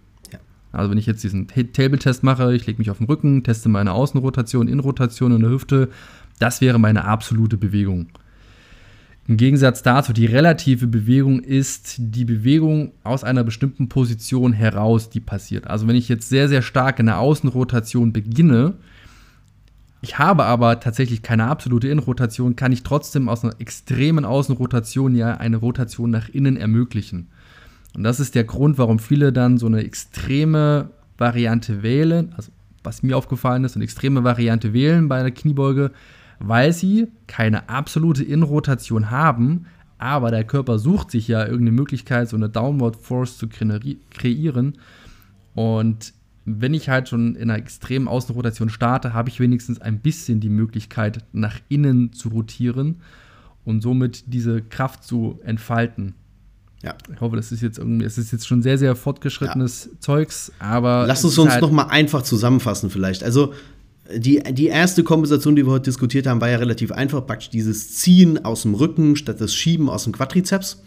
Also 0.73 0.91
wenn 0.91 0.99
ich 0.99 1.07
jetzt 1.07 1.23
diesen 1.23 1.47
Table-Test 1.49 2.23
mache, 2.23 2.55
ich 2.55 2.67
lege 2.67 2.79
mich 2.79 2.91
auf 2.91 2.99
den 2.99 3.07
Rücken, 3.07 3.45
teste 3.45 3.69
meine 3.69 3.93
Außenrotation, 3.93 4.69
Innenrotation 4.69 5.33
in 5.33 5.41
der 5.41 5.51
Hüfte, 5.51 5.91
das 6.39 6.61
wäre 6.61 6.81
meine 6.81 7.05
absolute 7.05 7.57
Bewegung. 7.57 8.07
Im 9.29 9.37
Gegensatz 9.37 9.83
dazu, 9.83 10.13
die 10.13 10.27
relative 10.27 10.89
Bewegung 10.89 11.41
ist 11.41 11.95
die 11.99 12.25
Bewegung 12.25 12.93
aus 13.05 13.23
einer 13.23 13.45
bestimmten 13.45 13.89
Position 13.89 14.53
heraus, 14.53 15.11
die 15.11 15.21
passiert. 15.21 15.69
Also 15.69 15.87
wenn 15.87 15.95
ich 15.95 16.09
jetzt 16.09 16.29
sehr, 16.29 16.49
sehr 16.49 16.63
stark 16.63 16.99
in 16.99 17.07
der 17.07 17.21
Außenrotation 17.21 18.13
beginne, 18.13 18.75
ich 20.01 20.19
habe 20.19 20.45
aber 20.45 20.81
tatsächlich 20.81 21.23
keine 21.23 21.47
absolute 21.47 21.87
Innenrotation, 21.87 22.57
kann 22.57 22.73
ich 22.73 22.83
trotzdem 22.83 23.29
aus 23.29 23.45
einer 23.45 23.61
extremen 23.61 24.25
Außenrotation 24.25 25.15
ja 25.15 25.37
eine 25.37 25.59
Rotation 25.59 26.11
nach 26.11 26.29
innen 26.29 26.57
ermöglichen. 26.57 27.29
Und 27.95 28.05
das 28.05 28.21
ist 28.21 28.35
der 28.35 28.45
Grund, 28.45 28.79
warum 28.79 28.99
viele 28.99 29.33
dann 29.33 29.59
so 29.59 29.67
eine 29.67 29.85
extreme 29.85 30.91
Variante 31.19 31.83
wählen, 31.83 32.33
also 32.37 32.51
was 32.83 33.03
mir 33.03 33.17
aufgefallen 33.17 33.65
ist, 33.65 33.77
eine 33.77 33.85
extreme 33.85 34.25
Variante 34.25 34.73
wählen 34.73 35.09
bei 35.09 35.23
der 35.23 35.31
Kniebeuge, 35.31 35.93
weil 36.41 36.73
sie 36.73 37.09
keine 37.27 37.69
absolute 37.69 38.25
Innenrotation 38.25 39.11
haben, 39.11 39.67
aber 39.99 40.33
der 40.33 40.45
Körper 40.45 40.79
sucht 40.81 41.13
sich 41.13 41.29
ja 41.29 41.45
irgendeine 41.45 41.73
Möglichkeit, 41.73 42.29
so 42.29 42.37
eine 42.37 42.49
Downward 42.49 42.97
Force 42.97 43.39
zu 43.39 43.47
kreieren. 43.49 44.79
Und 45.55 46.13
wenn 46.45 46.75
ich 46.75 46.89
halt 46.89 47.09
schon 47.09 47.37
in 47.37 47.51
einer 47.51 47.59
extremen 47.59 48.09
Außenrotation 48.09 48.69
starte, 48.69 49.15
habe 49.15 49.29
ich 49.29 49.39
wenigstens 49.39 49.81
ein 49.81 50.01
bisschen 50.01 50.41
die 50.41 50.49
Möglichkeit, 50.49 51.25
nach 51.33 51.61
innen 51.69 52.13
zu 52.13 52.31
rotieren 52.31 52.97
und 53.65 53.81
somit 53.81 54.25
diese 54.27 54.61
Kraft 54.61 55.05
zu 55.05 55.39
entfalten. 55.45 56.15
Ja. 56.83 56.95
Ich 57.15 57.21
hoffe, 57.21 57.37
das 57.37 57.53
ist 57.53 57.63
jetzt 57.63 57.79
irgendwie, 57.79 58.05
es 58.05 58.19
ist 58.19 58.33
jetzt 58.33 58.47
schon 58.47 58.63
sehr, 58.63 58.77
sehr 58.77 58.97
fortgeschrittenes 58.97 59.89
ja. 59.93 60.01
Zeugs, 60.01 60.53
aber. 60.59 61.05
Lass 61.07 61.25
uns 61.25 61.39
uns 61.39 61.53
halt 61.53 61.63
nochmal 61.63 61.87
einfach 61.91 62.23
zusammenfassen, 62.23 62.91
vielleicht. 62.91 63.23
Also, 63.23 63.55
die, 64.15 64.43
die 64.53 64.67
erste 64.67 65.05
Kompensation, 65.05 65.55
die 65.55 65.65
wir 65.65 65.73
heute 65.73 65.85
diskutiert 65.85 66.27
haben, 66.27 66.41
war 66.41 66.51
ja 66.51 66.59
relativ 66.59 66.91
einfach. 66.91 67.25
Praktisch 67.25 67.51
dieses 67.51 67.95
Ziehen 67.97 68.45
aus 68.45 68.63
dem 68.63 68.75
Rücken 68.75 69.17
statt 69.17 69.41
das 69.41 69.55
Schieben 69.55 69.89
aus 69.89 70.05
dem 70.05 70.13
Quadrizeps. 70.13 70.83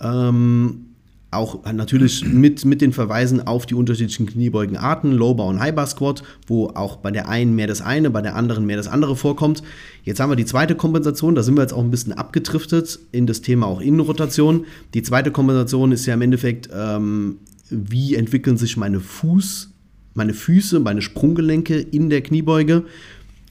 Ähm, 0.00 0.95
auch 1.30 1.64
natürlich 1.70 2.24
mit, 2.24 2.64
mit 2.64 2.80
den 2.80 2.92
Verweisen 2.92 3.46
auf 3.46 3.66
die 3.66 3.74
unterschiedlichen 3.74 4.26
Kniebeugenarten, 4.26 5.12
Low 5.12 5.34
Bar 5.34 5.46
und 5.46 5.60
High 5.60 5.74
Bar 5.74 5.86
Squat, 5.86 6.22
wo 6.46 6.68
auch 6.68 6.96
bei 6.96 7.10
der 7.10 7.28
einen 7.28 7.54
mehr 7.54 7.66
das 7.66 7.82
eine, 7.82 8.10
bei 8.10 8.22
der 8.22 8.36
anderen 8.36 8.64
mehr 8.64 8.76
das 8.76 8.86
andere 8.86 9.16
vorkommt. 9.16 9.62
Jetzt 10.04 10.20
haben 10.20 10.30
wir 10.30 10.36
die 10.36 10.44
zweite 10.44 10.76
Kompensation, 10.76 11.34
da 11.34 11.42
sind 11.42 11.56
wir 11.56 11.62
jetzt 11.62 11.72
auch 11.72 11.82
ein 11.82 11.90
bisschen 11.90 12.12
abgedriftet 12.12 13.00
in 13.12 13.26
das 13.26 13.42
Thema 13.42 13.66
auch 13.66 13.80
Innenrotation. 13.80 14.66
Die 14.94 15.02
zweite 15.02 15.32
Kompensation 15.32 15.92
ist 15.92 16.06
ja 16.06 16.14
im 16.14 16.22
Endeffekt, 16.22 16.68
ähm, 16.72 17.38
wie 17.70 18.14
entwickeln 18.14 18.56
sich 18.56 18.76
meine 18.76 19.00
Fuß, 19.00 19.70
meine 20.14 20.32
Füße, 20.32 20.80
meine 20.80 21.02
Sprunggelenke 21.02 21.78
in 21.78 22.08
der 22.08 22.22
Kniebeuge. 22.22 22.84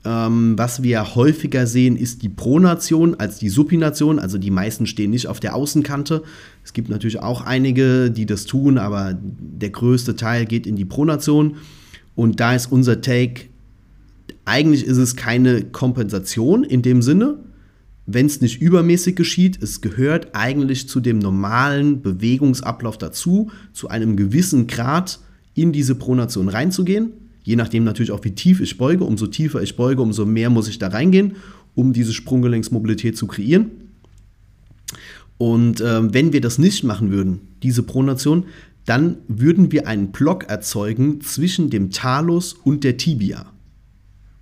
Ähm, 0.05 0.55
was 0.55 0.83
wir 0.83 1.15
häufiger 1.15 1.65
sehen, 1.65 1.97
ist 1.97 2.21
die 2.21 2.29
Pronation 2.29 3.15
als 3.15 3.39
die 3.39 3.49
Supination. 3.49 4.19
Also 4.19 4.37
die 4.37 4.51
meisten 4.51 4.85
stehen 4.85 5.09
nicht 5.09 5.27
auf 5.27 5.39
der 5.39 5.55
Außenkante. 5.55 6.21
Es 6.63 6.73
gibt 6.73 6.89
natürlich 6.89 7.19
auch 7.19 7.41
einige, 7.41 8.11
die 8.11 8.27
das 8.27 8.45
tun, 8.45 8.77
aber 8.77 9.17
der 9.19 9.71
größte 9.71 10.15
Teil 10.15 10.45
geht 10.45 10.67
in 10.67 10.75
die 10.75 10.85
Pronation. 10.85 11.57
Und 12.13 12.39
da 12.39 12.53
ist 12.53 12.71
unser 12.71 13.01
Take, 13.01 13.47
eigentlich 14.45 14.85
ist 14.85 14.97
es 14.97 15.15
keine 15.15 15.63
Kompensation 15.63 16.63
in 16.63 16.83
dem 16.83 17.01
Sinne, 17.01 17.39
wenn 18.05 18.27
es 18.27 18.41
nicht 18.41 18.61
übermäßig 18.61 19.15
geschieht. 19.15 19.61
Es 19.61 19.81
gehört 19.81 20.35
eigentlich 20.35 20.87
zu 20.87 20.99
dem 20.99 21.17
normalen 21.17 22.03
Bewegungsablauf 22.03 22.99
dazu, 22.99 23.49
zu 23.73 23.89
einem 23.89 24.15
gewissen 24.15 24.67
Grad 24.67 25.19
in 25.55 25.71
diese 25.71 25.95
Pronation 25.95 26.47
reinzugehen. 26.47 27.13
Je 27.45 27.55
nachdem 27.55 27.83
natürlich 27.83 28.11
auch, 28.11 28.23
wie 28.23 28.31
tief 28.31 28.59
ich 28.59 28.77
beuge. 28.77 29.03
Umso 29.03 29.27
tiefer 29.27 29.61
ich 29.61 29.75
beuge, 29.75 30.01
umso 30.01 30.25
mehr 30.25 30.49
muss 30.49 30.67
ich 30.67 30.79
da 30.79 30.87
reingehen, 30.87 31.35
um 31.75 31.93
diese 31.93 32.11
Sprunggelenksmobilität 32.11 33.15
zu 33.15 33.27
kreieren. 33.27 33.69
Und 35.37 35.79
äh, 35.79 36.11
wenn 36.11 36.33
wir 36.33 36.41
das 36.41 36.57
nicht 36.57 36.83
machen 36.83 37.11
würden, 37.11 37.41
diese 37.61 37.83
Pronation, 37.83 38.45
dann 38.85 39.17
würden 39.27 39.71
wir 39.71 39.87
einen 39.87 40.11
Block 40.11 40.45
erzeugen 40.45 41.21
zwischen 41.21 41.69
dem 41.69 41.91
Talus 41.91 42.53
und 42.53 42.83
der 42.83 42.97
Tibia. 42.97 43.45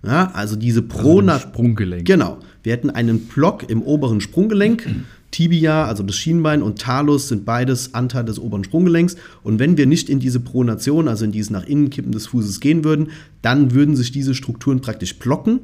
Ja, 0.02 0.30
also 0.32 0.56
diese 0.56 0.80
Pronation. 0.80 1.28
Also 1.28 1.48
Sprunggelenk. 1.48 2.06
Genau. 2.06 2.38
Wir 2.62 2.72
hätten 2.72 2.88
einen 2.88 3.20
Block 3.20 3.68
im 3.68 3.82
oberen 3.82 4.22
Sprunggelenk 4.22 4.88
Tibia, 5.34 5.84
also 5.84 6.04
das 6.04 6.14
Schienbein, 6.14 6.62
und 6.62 6.78
Talus 6.78 7.26
sind 7.26 7.44
beides 7.44 7.92
Anteil 7.92 8.24
des 8.24 8.38
oberen 8.38 8.62
Sprunggelenks. 8.62 9.16
Und 9.42 9.58
wenn 9.58 9.76
wir 9.76 9.86
nicht 9.86 10.08
in 10.08 10.20
diese 10.20 10.38
Pronation, 10.38 11.08
also 11.08 11.24
in 11.24 11.32
dieses 11.32 11.50
nach 11.50 11.66
innen 11.66 11.90
kippen 11.90 12.12
des 12.12 12.28
Fußes 12.28 12.60
gehen 12.60 12.84
würden, 12.84 13.08
dann 13.42 13.74
würden 13.74 13.96
sich 13.96 14.12
diese 14.12 14.36
Strukturen 14.36 14.80
praktisch 14.80 15.18
blocken 15.18 15.58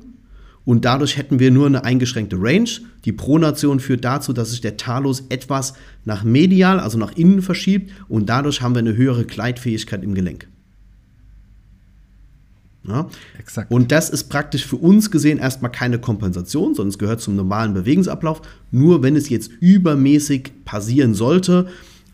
und 0.64 0.85
dadurch 0.85 1.16
hätten 1.16 1.39
wir 1.39 1.53
nur 1.53 1.66
eine 1.66 1.85
eingeschränkte 1.85 2.37
Range. 2.37 2.68
Die 3.05 3.12
Pronation 3.12 3.79
führt 3.79 4.05
dazu, 4.05 4.33
dass 4.33 4.51
sich 4.51 4.61
der 4.61 4.77
Talus 4.77 5.25
etwas 5.29 5.75
nach 6.05 6.25
medial, 6.25 6.81
also 6.81 6.99
nach 6.99 7.12
innen 7.12 7.41
verschiebt 7.41 7.93
und 8.09 8.29
dadurch 8.29 8.62
haben 8.62 8.75
wir 8.75 8.81
eine 8.81 8.97
höhere 8.97 9.25
Gleitfähigkeit 9.25 10.03
im 10.03 10.14
Gelenk. 10.14 10.49
Ja? 12.87 13.09
Exakt. 13.39 13.70
Und 13.70 13.93
das 13.93 14.11
ist 14.11 14.24
praktisch 14.24 14.66
für 14.66 14.76
uns 14.76 15.11
gesehen 15.11 15.39
erstmal 15.39 15.70
keine 15.70 15.99
Kompensation, 15.99 16.74
sondern 16.74 16.91
es 16.91 16.99
gehört 16.99 17.20
zum 17.20 17.37
normalen 17.37 17.74
Bewegungsablauf. 17.74 18.43
Nur 18.70 19.03
wenn 19.03 19.16
es 19.16 19.28
jetzt 19.28 19.51
übermäßig 19.61 20.53
passieren 20.64 21.14
sollte 21.14 21.68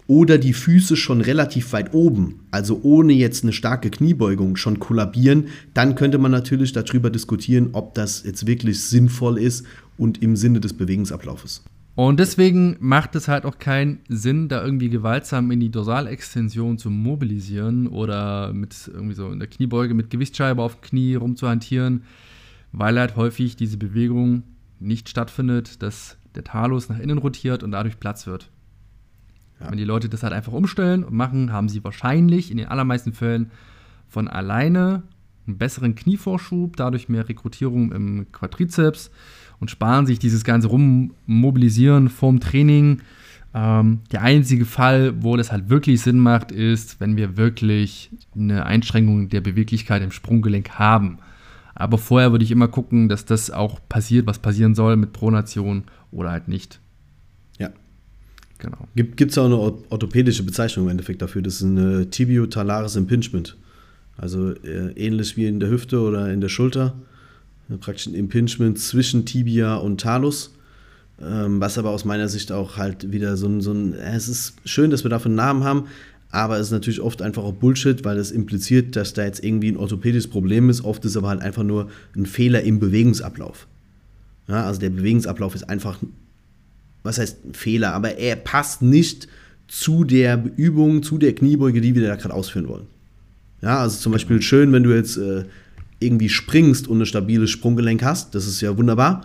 oder 0.07 0.39
die 0.39 0.53
Füße 0.53 0.97
schon 0.97 1.21
relativ 1.21 1.73
weit 1.73 1.95
oben, 1.95 2.41
also 2.51 2.81
ohne 2.83 3.13
jetzt 3.13 3.43
eine 3.43 3.53
starke 3.53 3.91
Kniebeugung 3.91 4.57
schon 4.57 4.79
kollabieren, 4.79 5.49
dann 5.75 5.95
könnte 5.95 6.19
man 6.19 6.31
natürlich 6.31 6.73
darüber 6.73 7.11
diskutieren, 7.11 7.71
ob 7.73 7.95
das 7.95 8.23
jetzt 8.25 8.47
wirklich 8.47 8.83
sinnvoll 8.83 9.39
ist 9.39 9.65
und 9.99 10.23
im 10.23 10.37
Sinne 10.37 10.61
des 10.61 10.75
Bewegungsablaufes. 10.75 11.63
Und 11.97 12.21
deswegen 12.21 12.77
macht 12.79 13.17
es 13.17 13.27
halt 13.27 13.47
auch 13.47 13.59
keinen 13.59 14.01
Sinn, 14.07 14.49
da 14.49 14.63
irgendwie 14.63 14.91
gewaltsam 14.91 15.51
in 15.51 15.61
die 15.61 15.71
Dorsalextension 15.71 16.77
zu 16.77 16.91
mobilisieren 16.91 17.87
oder 17.87 18.53
mit 18.53 18.91
irgendwie 18.93 19.15
so 19.15 19.33
in 19.33 19.39
der 19.39 19.49
Kniebeuge 19.49 19.95
mit 19.95 20.11
Gewichtsscheibe 20.11 20.61
auf 20.61 20.75
dem 20.75 20.83
Knie 20.83 21.15
rumzuhantieren, 21.15 22.05
weil 22.71 22.99
halt 22.99 23.17
häufig 23.17 23.57
diese 23.57 23.79
Bewegung 23.79 24.43
nicht 24.79 25.09
stattfindet, 25.09 25.83
dass 25.83 26.19
der 26.35 26.45
Talus 26.45 26.91
nach 26.91 26.99
innen 26.99 27.17
rotiert 27.17 27.63
und 27.63 27.73
dadurch 27.73 27.99
Platz 27.99 28.27
wird. 28.27 28.51
Ja. 29.59 29.71
Wenn 29.71 29.79
die 29.79 29.85
Leute 29.85 30.11
das 30.11 30.23
halt 30.23 30.35
einfach 30.35 30.53
umstellen 30.53 31.03
und 31.03 31.15
machen, 31.15 31.51
haben 31.51 31.71
sie 31.71 31.83
wahrscheinlich 31.83 32.51
in 32.51 32.59
den 32.59 32.69
allermeisten 32.69 33.15
Fällen 33.15 33.51
von 34.07 34.29
alleine 34.29 35.03
einen 35.47 35.57
besseren 35.57 35.95
Knievorschub, 35.95 36.77
dadurch 36.77 37.09
mehr 37.09 37.27
Rekrutierung 37.27 37.93
im 37.93 38.31
Quadrizeps 38.33 39.11
und 39.61 39.71
sparen 39.71 40.07
sich 40.07 40.19
dieses 40.19 40.45
ganze 40.45 40.69
Rummobilisieren 40.69 42.09
vorm 42.09 42.41
Training. 42.41 43.01
Ähm, 43.55 44.01
der 44.13 44.23
einzige 44.23 44.67
Fall, 44.67 45.23
wo 45.23 45.37
das 45.37 45.51
halt 45.51 45.71
wirklich 45.71 46.03
Sinn 46.03 46.19
macht, 46.19 46.53
ist, 46.53 47.01
wenn 47.01 47.17
wir 47.17 47.37
wirklich 47.37 48.11
eine 48.35 48.67
Einschränkung 48.67 49.29
der 49.29 49.41
Beweglichkeit 49.41 50.03
im 50.03 50.11
Sprunggelenk 50.11 50.73
haben. 50.73 51.19
Aber 51.75 51.99
vorher 51.99 52.33
würde 52.33 52.45
ich 52.45 52.51
immer 52.51 52.69
gucken, 52.69 53.09
dass 53.09 53.25
das 53.25 53.51
auch 53.51 53.81
passiert, 53.89 54.27
was 54.27 54.39
passieren 54.39 54.75
soll 54.75 54.97
mit 54.97 55.13
Pronation 55.13 55.85
oder 56.11 56.31
halt 56.31 56.49
nicht. 56.49 56.81
Ja. 57.59 57.71
Genau. 58.59 58.89
Gibt 58.95 59.21
es 59.21 59.39
auch 59.39 59.45
eine 59.45 59.57
orthopädische 59.57 60.43
Bezeichnung 60.43 60.87
im 60.87 60.91
Endeffekt 60.91 61.21
dafür? 61.21 61.43
Das 61.43 61.57
ist 61.57 61.63
ein 61.63 62.11
Tibiotalares 62.11 62.97
Impingement. 62.97 63.57
Also 64.17 64.53
äh, 64.53 64.93
ähnlich 64.97 65.37
wie 65.37 65.47
in 65.47 65.61
der 65.61 65.69
Hüfte 65.69 66.01
oder 66.01 66.33
in 66.33 66.41
der 66.41 66.49
Schulter 66.49 66.95
praktisch 67.81 68.07
ein 68.07 68.15
Impingement 68.15 68.79
zwischen 68.79 69.25
Tibia 69.25 69.77
und 69.77 70.01
Talus. 70.01 70.53
Ähm, 71.21 71.61
was 71.61 71.79
aber 71.79 71.91
aus 71.91 72.05
meiner 72.05 72.29
Sicht 72.29 72.53
auch 72.53 72.77
halt 72.77 73.11
wieder 73.11 73.37
so 73.37 73.47
ein, 73.47 73.61
so 73.63 73.73
ein, 73.73 73.95
es 73.95 74.29
ist 74.29 74.55
schön, 74.67 74.91
dass 74.91 75.03
wir 75.03 75.09
dafür 75.09 75.31
einen 75.31 75.37
Namen 75.37 75.65
haben, 75.65 75.87
aber 76.31 76.59
es 76.59 76.67
ist 76.67 76.73
natürlich 76.73 77.01
oft 77.01 77.23
einfach 77.23 77.43
auch 77.43 77.55
Bullshit, 77.55 78.05
weil 78.05 78.19
es 78.19 78.31
impliziert, 78.31 78.97
dass 78.97 79.15
da 79.15 79.25
jetzt 79.25 79.43
irgendwie 79.43 79.71
ein 79.71 79.79
orthopädisches 79.79 80.29
Problem 80.29 80.69
ist. 80.69 80.85
Oft 80.85 81.05
ist 81.07 81.17
aber 81.17 81.29
halt 81.29 81.41
einfach 81.41 81.63
nur 81.63 81.89
ein 82.15 82.27
Fehler 82.27 82.63
im 82.63 82.81
Bewegungsablauf. 82.81 83.67
Ja, 84.47 84.67
also 84.67 84.79
der 84.79 84.91
Bewegungsablauf 84.91 85.55
ist 85.55 85.69
einfach, 85.69 85.99
was 87.03 87.19
heißt 87.19 87.47
ein 87.47 87.55
Fehler, 87.55 87.95
aber 87.95 88.19
er 88.19 88.37
passt 88.37 88.83
nicht 88.83 89.27
zu 89.69 90.05
der 90.05 90.45
Übung, 90.57 91.03
zu 91.03 91.17
der 91.17 91.35
Kniebeuge, 91.35 91.81
die 91.81 91.95
wir 91.95 92.07
da 92.07 92.17
gerade 92.17 92.35
ausführen 92.35 92.69
wollen. 92.69 92.87
Ja, 93.63 93.81
also 93.81 93.99
zum 93.99 94.13
Beispiel 94.13 94.43
schön, 94.43 94.73
wenn 94.73 94.83
du 94.83 94.95
jetzt 94.95 95.17
äh, 95.17 95.45
irgendwie 95.99 96.29
springst 96.29 96.89
und 96.89 97.01
ein 97.01 97.07
stabiles 97.07 97.51
Sprunggelenk 97.51 98.03
hast. 98.03 98.35
Das 98.35 98.47
ist 98.47 98.61
ja 98.61 98.77
wunderbar. 98.77 99.25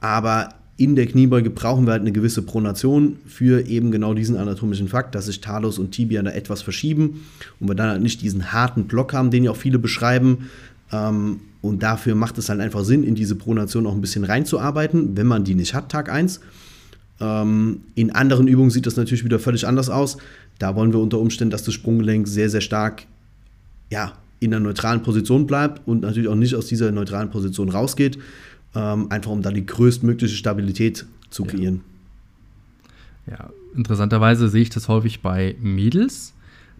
Aber 0.00 0.50
in 0.76 0.96
der 0.96 1.06
Kniebeuge 1.06 1.50
brauchen 1.50 1.86
wir 1.86 1.92
halt 1.92 2.02
eine 2.02 2.12
gewisse 2.12 2.42
Pronation 2.42 3.16
für 3.26 3.66
eben 3.66 3.92
genau 3.92 4.12
diesen 4.12 4.36
anatomischen 4.36 4.88
Fakt, 4.88 5.14
dass 5.14 5.26
sich 5.26 5.40
Talus 5.40 5.78
und 5.78 5.92
Tibia 5.92 6.20
da 6.22 6.30
etwas 6.30 6.62
verschieben 6.62 7.26
und 7.60 7.68
wir 7.68 7.76
dann 7.76 7.90
halt 7.90 8.02
nicht 8.02 8.22
diesen 8.22 8.52
harten 8.52 8.84
Block 8.84 9.12
haben, 9.12 9.30
den 9.30 9.44
ja 9.44 9.52
auch 9.52 9.56
viele 9.56 9.78
beschreiben. 9.78 10.50
Ähm, 10.90 11.40
und 11.62 11.82
dafür 11.82 12.16
macht 12.16 12.38
es 12.38 12.48
halt 12.48 12.60
einfach 12.60 12.84
Sinn, 12.84 13.04
in 13.04 13.14
diese 13.14 13.36
Pronation 13.36 13.86
auch 13.86 13.94
ein 13.94 14.00
bisschen 14.00 14.24
reinzuarbeiten, 14.24 15.16
wenn 15.16 15.26
man 15.26 15.44
die 15.44 15.54
nicht 15.54 15.74
hat, 15.74 15.90
Tag 15.90 16.10
1. 16.10 16.40
Ähm, 17.20 17.82
in 17.94 18.10
anderen 18.10 18.48
Übungen 18.48 18.70
sieht 18.70 18.86
das 18.86 18.96
natürlich 18.96 19.24
wieder 19.24 19.38
völlig 19.38 19.66
anders 19.66 19.88
aus. 19.88 20.18
Da 20.58 20.74
wollen 20.74 20.92
wir 20.92 21.00
unter 21.00 21.20
Umständen, 21.20 21.52
dass 21.52 21.62
das 21.62 21.74
Sprunggelenk 21.74 22.26
sehr, 22.26 22.50
sehr 22.50 22.60
stark 22.60 23.06
ja, 23.90 24.12
in 24.44 24.54
einer 24.54 24.64
neutralen 24.64 25.02
Position 25.02 25.46
bleibt 25.46 25.86
und 25.86 26.02
natürlich 26.02 26.28
auch 26.28 26.34
nicht 26.34 26.54
aus 26.54 26.66
dieser 26.66 26.90
neutralen 26.92 27.30
Position 27.30 27.68
rausgeht, 27.68 28.18
ähm, 28.74 29.10
einfach 29.10 29.30
um 29.30 29.42
da 29.42 29.50
die 29.50 29.66
größtmögliche 29.66 30.34
Stabilität 30.34 31.06
zu 31.30 31.44
kreieren. 31.44 31.82
Ja. 33.26 33.32
ja, 33.32 33.50
interessanterweise 33.74 34.48
sehe 34.48 34.62
ich 34.62 34.70
das 34.70 34.88
häufig 34.88 35.22
bei 35.22 35.56
Mädels, 35.60 36.32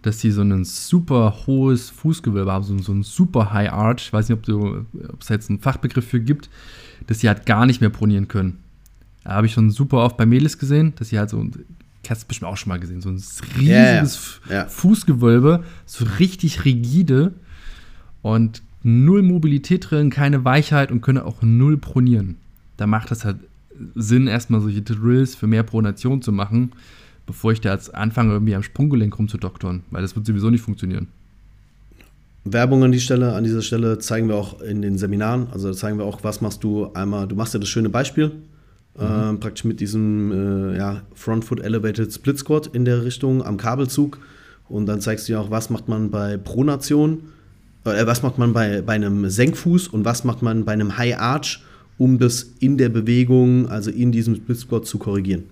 dass 0.02 0.20
sie 0.20 0.30
so 0.30 0.42
ein 0.42 0.64
super 0.64 1.46
hohes 1.46 1.90
Fußgewölbe 1.90 2.52
haben, 2.52 2.64
so, 2.64 2.76
so 2.78 2.92
ein 2.92 3.02
super 3.02 3.52
High 3.52 3.72
Arch. 3.72 4.06
Ich 4.06 4.12
weiß 4.12 4.28
nicht, 4.28 4.38
ob, 4.38 4.44
du, 4.44 4.84
ob 5.08 5.22
es 5.22 5.28
jetzt 5.28 5.48
einen 5.48 5.60
Fachbegriff 5.60 6.06
für 6.06 6.20
gibt, 6.20 6.50
dass 7.06 7.20
sie 7.20 7.28
halt 7.28 7.46
gar 7.46 7.66
nicht 7.66 7.80
mehr 7.80 7.90
pronieren 7.90 8.28
können. 8.28 8.58
Da 9.24 9.32
habe 9.32 9.46
ich 9.46 9.54
schon 9.54 9.70
super 9.70 9.98
oft 9.98 10.16
bei 10.18 10.26
Mädels 10.26 10.58
gesehen, 10.58 10.92
dass 10.96 11.08
sie 11.08 11.18
halt 11.18 11.30
so 11.30 11.42
hast 12.10 12.24
du 12.24 12.28
bestimmt 12.28 12.50
auch 12.50 12.56
schon 12.56 12.68
mal 12.68 12.78
gesehen, 12.78 13.00
so 13.00 13.08
ein 13.08 13.22
riesiges 13.58 14.40
yeah, 14.46 14.56
yeah. 14.58 14.68
Fußgewölbe, 14.68 15.64
so 15.86 16.04
richtig 16.18 16.64
rigide 16.64 17.32
und 18.24 18.62
null 18.82 19.22
Mobilität 19.22 19.90
drin, 19.90 20.08
keine 20.08 20.46
Weichheit 20.46 20.90
und 20.90 21.02
können 21.02 21.18
auch 21.18 21.42
null 21.42 21.76
pronieren. 21.76 22.36
Da 22.78 22.86
macht 22.86 23.12
es 23.12 23.24
halt 23.24 23.36
Sinn, 23.94 24.28
erstmal 24.28 24.62
solche 24.62 24.80
Drills 24.80 25.34
für 25.34 25.46
mehr 25.46 25.62
Pronation 25.62 26.22
zu 26.22 26.32
machen, 26.32 26.72
bevor 27.26 27.52
ich 27.52 27.60
da 27.60 27.74
jetzt 27.74 27.94
anfange, 27.94 28.32
irgendwie 28.32 28.54
am 28.54 28.62
Sprunggelenk 28.62 29.18
rumzudoktern, 29.18 29.82
weil 29.90 30.00
das 30.00 30.16
wird 30.16 30.24
sowieso 30.24 30.48
nicht 30.48 30.62
funktionieren. 30.62 31.08
Werbung 32.44 32.82
an, 32.82 32.92
die 32.92 33.00
Stelle, 33.00 33.34
an 33.34 33.44
dieser 33.44 33.60
Stelle 33.60 33.98
zeigen 33.98 34.28
wir 34.28 34.36
auch 34.36 34.62
in 34.62 34.80
den 34.80 34.96
Seminaren. 34.96 35.48
Also 35.52 35.72
zeigen 35.74 35.98
wir 35.98 36.06
auch, 36.06 36.24
was 36.24 36.40
machst 36.40 36.64
du 36.64 36.90
einmal, 36.94 37.28
du 37.28 37.36
machst 37.36 37.52
ja 37.52 37.60
das 37.60 37.68
schöne 37.68 37.90
Beispiel, 37.90 38.32
mhm. 38.98 39.34
äh, 39.34 39.34
praktisch 39.34 39.64
mit 39.64 39.80
diesem 39.80 40.32
äh, 40.72 40.78
ja, 40.78 41.02
Front 41.14 41.44
Foot 41.44 41.60
Elevated 41.60 42.10
Split 42.10 42.38
Squat 42.38 42.68
in 42.68 42.86
der 42.86 43.04
Richtung 43.04 43.44
am 43.44 43.58
Kabelzug. 43.58 44.18
Und 44.70 44.86
dann 44.86 45.02
zeigst 45.02 45.28
du 45.28 45.34
ja 45.34 45.40
auch, 45.40 45.50
was 45.50 45.68
macht 45.68 45.88
man 45.88 46.10
bei 46.10 46.38
Pronation 46.38 47.20
äh, 47.84 48.06
was 48.06 48.22
macht 48.22 48.38
man 48.38 48.52
bei, 48.52 48.82
bei 48.82 48.94
einem 48.94 49.28
Senkfuß 49.28 49.88
und 49.88 50.04
was 50.04 50.24
macht 50.24 50.42
man 50.42 50.64
bei 50.64 50.72
einem 50.72 50.96
High 50.96 51.18
Arch, 51.18 51.62
um 51.98 52.18
das 52.18 52.54
in 52.60 52.78
der 52.78 52.88
Bewegung, 52.88 53.68
also 53.68 53.90
in 53.90 54.12
diesem 54.12 54.36
Split 54.36 54.58
Squat 54.58 54.86
zu 54.86 54.98
korrigieren? 54.98 55.44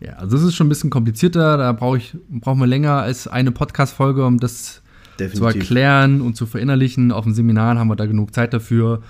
Ja, 0.00 0.14
also 0.14 0.36
das 0.36 0.44
ist 0.46 0.56
schon 0.56 0.66
ein 0.66 0.68
bisschen 0.68 0.90
komplizierter. 0.90 1.56
Da 1.56 1.72
brauche 1.72 1.98
ich 1.98 2.16
brauchen 2.28 2.58
wir 2.58 2.66
länger 2.66 2.94
als 2.94 3.28
eine 3.28 3.52
Podcast-Folge, 3.52 4.26
um 4.26 4.38
das 4.38 4.82
Definitiv. 5.18 5.38
zu 5.38 5.46
erklären 5.46 6.20
und 6.20 6.36
zu 6.36 6.46
verinnerlichen. 6.46 7.12
Auf 7.12 7.24
dem 7.24 7.34
Seminar 7.34 7.78
haben 7.78 7.88
wir 7.88 7.96
da 7.96 8.06
genug 8.06 8.34
Zeit 8.34 8.52
dafür. 8.52 9.02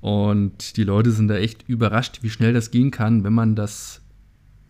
Und 0.00 0.76
die 0.76 0.84
Leute 0.84 1.10
sind 1.10 1.28
da 1.28 1.36
echt 1.36 1.68
überrascht, 1.68 2.20
wie 2.22 2.30
schnell 2.30 2.52
das 2.52 2.70
gehen 2.70 2.90
kann, 2.90 3.24
wenn 3.24 3.32
man 3.32 3.54
das 3.56 4.00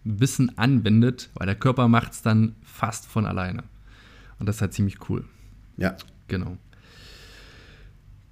Wissen 0.03 0.57
anwendet, 0.59 1.29
weil 1.35 1.47
der 1.47 1.55
Körper 1.55 1.89
macht 1.89 2.13
es 2.13 2.23
dann 2.23 2.55
fast 2.63 3.07
von 3.07 3.27
alleine. 3.27 3.63
Und 4.39 4.49
das 4.49 4.57
ist 4.57 4.63
halt 4.63 4.73
ziemlich 4.73 5.09
cool. 5.09 5.25
Ja. 5.77 5.95
Genau. 6.31 6.57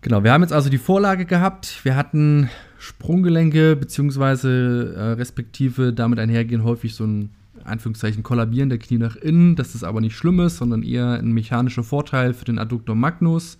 Genau, 0.01 0.23
wir 0.23 0.33
haben 0.33 0.43
jetzt 0.43 0.53
also 0.53 0.71
die 0.71 0.79
Vorlage 0.79 1.27
gehabt. 1.27 1.85
Wir 1.85 1.97
hatten 1.97 2.49
Sprunggelenke, 2.79 3.75
beziehungsweise 3.75 4.95
äh, 4.97 5.03
respektive 5.15 5.93
damit 5.93 6.21
einhergehen 6.21 6.63
häufig 6.63 6.95
so 6.95 7.05
ein 7.05 7.31
Anführungszeichen 7.65 8.23
Kollabieren 8.23 8.69
der 8.69 8.79
Knie 8.79 8.99
nach 8.99 9.17
innen, 9.17 9.57
dass 9.57 9.73
das 9.73 9.83
aber 9.83 10.01
nicht 10.01 10.17
schlimm 10.17 10.39
ist, 10.39 10.59
sondern 10.59 10.85
eher 10.85 11.15
ein 11.15 11.33
mechanischer 11.33 11.83
Vorteil 11.83 12.33
für 12.33 12.45
den 12.45 12.61
Adductor 12.61 12.95
Magnus. 12.95 13.59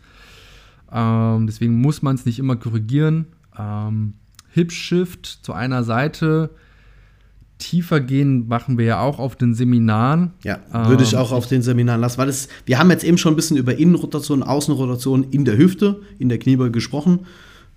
Ähm, 0.93 1.49
deswegen 1.49 1.81
muss 1.81 2.01
man 2.01 2.15
es 2.15 2.25
nicht 2.25 2.39
immer 2.39 2.55
korrigieren. 2.55 3.27
Ähm, 3.59 4.15
Hip 4.51 4.71
Shift 4.71 5.27
zu 5.27 5.53
einer 5.53 5.83
Seite 5.83 6.51
tiefer 7.59 8.01
gehen 8.01 8.49
machen 8.49 8.79
wir 8.79 8.85
ja 8.85 9.01
auch 9.01 9.19
auf 9.19 9.37
den 9.37 9.55
Seminaren. 9.55 10.33
Ja, 10.45 10.61
würde 10.87 11.03
ich 11.03 11.13
ähm, 11.13 11.19
auch 11.19 11.33
auf 11.33 11.47
den 11.47 11.63
Seminaren 11.63 12.01
lassen, 12.01 12.19
weil 12.19 12.29
es, 12.29 12.49
wir 12.67 12.79
haben 12.79 12.91
jetzt 12.91 13.05
eben 13.05 13.19
schon 13.19 13.33
ein 13.33 13.37
bisschen 13.37 13.57
über 13.57 13.77
Innenrotation, 13.77 14.43
Außenrotation 14.43 15.25
in 15.31 15.45
der 15.45 15.59
Hüfte, 15.59 16.01
in 16.19 16.29
der 16.29 16.39
Kniebeuge 16.39 16.71
gesprochen. 16.71 17.21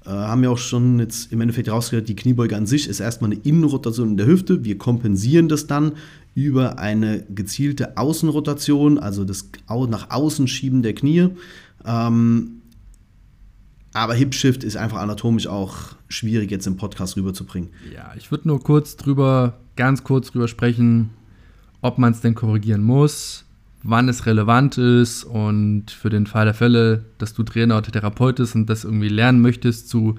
Äh, 0.06 0.10
haben 0.10 0.44
ja 0.44 0.50
auch 0.50 0.58
schon 0.58 1.00
jetzt 1.00 1.32
im 1.32 1.42
Endeffekt 1.42 1.70
rausgehört, 1.70 2.10
die 2.10 2.16
Kniebeuge 2.16 2.56
an 2.56 2.66
sich 2.66 2.88
ist 2.88 3.00
erstmal 3.00 3.32
eine 3.32 3.40
Innenrotation 3.42 4.10
in 4.10 4.18
der 4.18 4.28
Hüfte. 4.28 4.64
Wir 4.64 4.78
kompensieren 4.78 5.48
das 5.48 5.68
dann 5.68 5.94
über 6.34 6.80
eine 6.80 7.24
gezielte 7.30 7.98
Außenrotation, 7.98 8.98
also 8.98 9.26
das 9.26 9.50
nach 9.90 10.10
außen 10.10 10.48
schieben 10.48 10.82
der 10.82 10.94
Knie. 10.94 11.30
Ähm, 11.86 12.62
aber 13.94 14.14
Hip 14.14 14.34
Shift 14.34 14.64
ist 14.64 14.78
einfach 14.78 15.00
anatomisch 15.00 15.48
auch 15.48 15.76
schwierig 16.08 16.50
jetzt 16.50 16.66
im 16.66 16.78
Podcast 16.78 17.18
rüberzubringen. 17.18 17.70
Ja, 17.94 18.14
ich 18.18 18.32
würde 18.32 18.48
nur 18.48 18.62
kurz 18.62 18.96
drüber, 18.96 19.60
ganz 19.76 20.04
kurz 20.04 20.32
drüber 20.32 20.48
sprechen, 20.48 21.12
ob 21.82 21.98
man 21.98 22.14
es 22.14 22.22
denn 22.22 22.36
korrigieren 22.36 22.84
muss, 22.84 23.46
wann 23.84 24.10
es 24.10 24.26
relevant 24.26 24.78
ist 24.78 25.24
und 25.24 25.90
für 25.90 26.10
den 26.10 26.28
Fall 26.28 26.46
der 26.46 26.54
Fälle, 26.54 27.06
dass 27.18 27.34
du 27.34 27.44
Trainer 27.44 27.78
oder 27.78 27.92
Therapeut 27.92 28.36
bist 28.38 28.56
und 28.56 28.70
das 28.70 28.84
irgendwie 28.84 29.10
lernen 29.10 29.42
möchtest 29.42 29.90
zu 29.90 30.16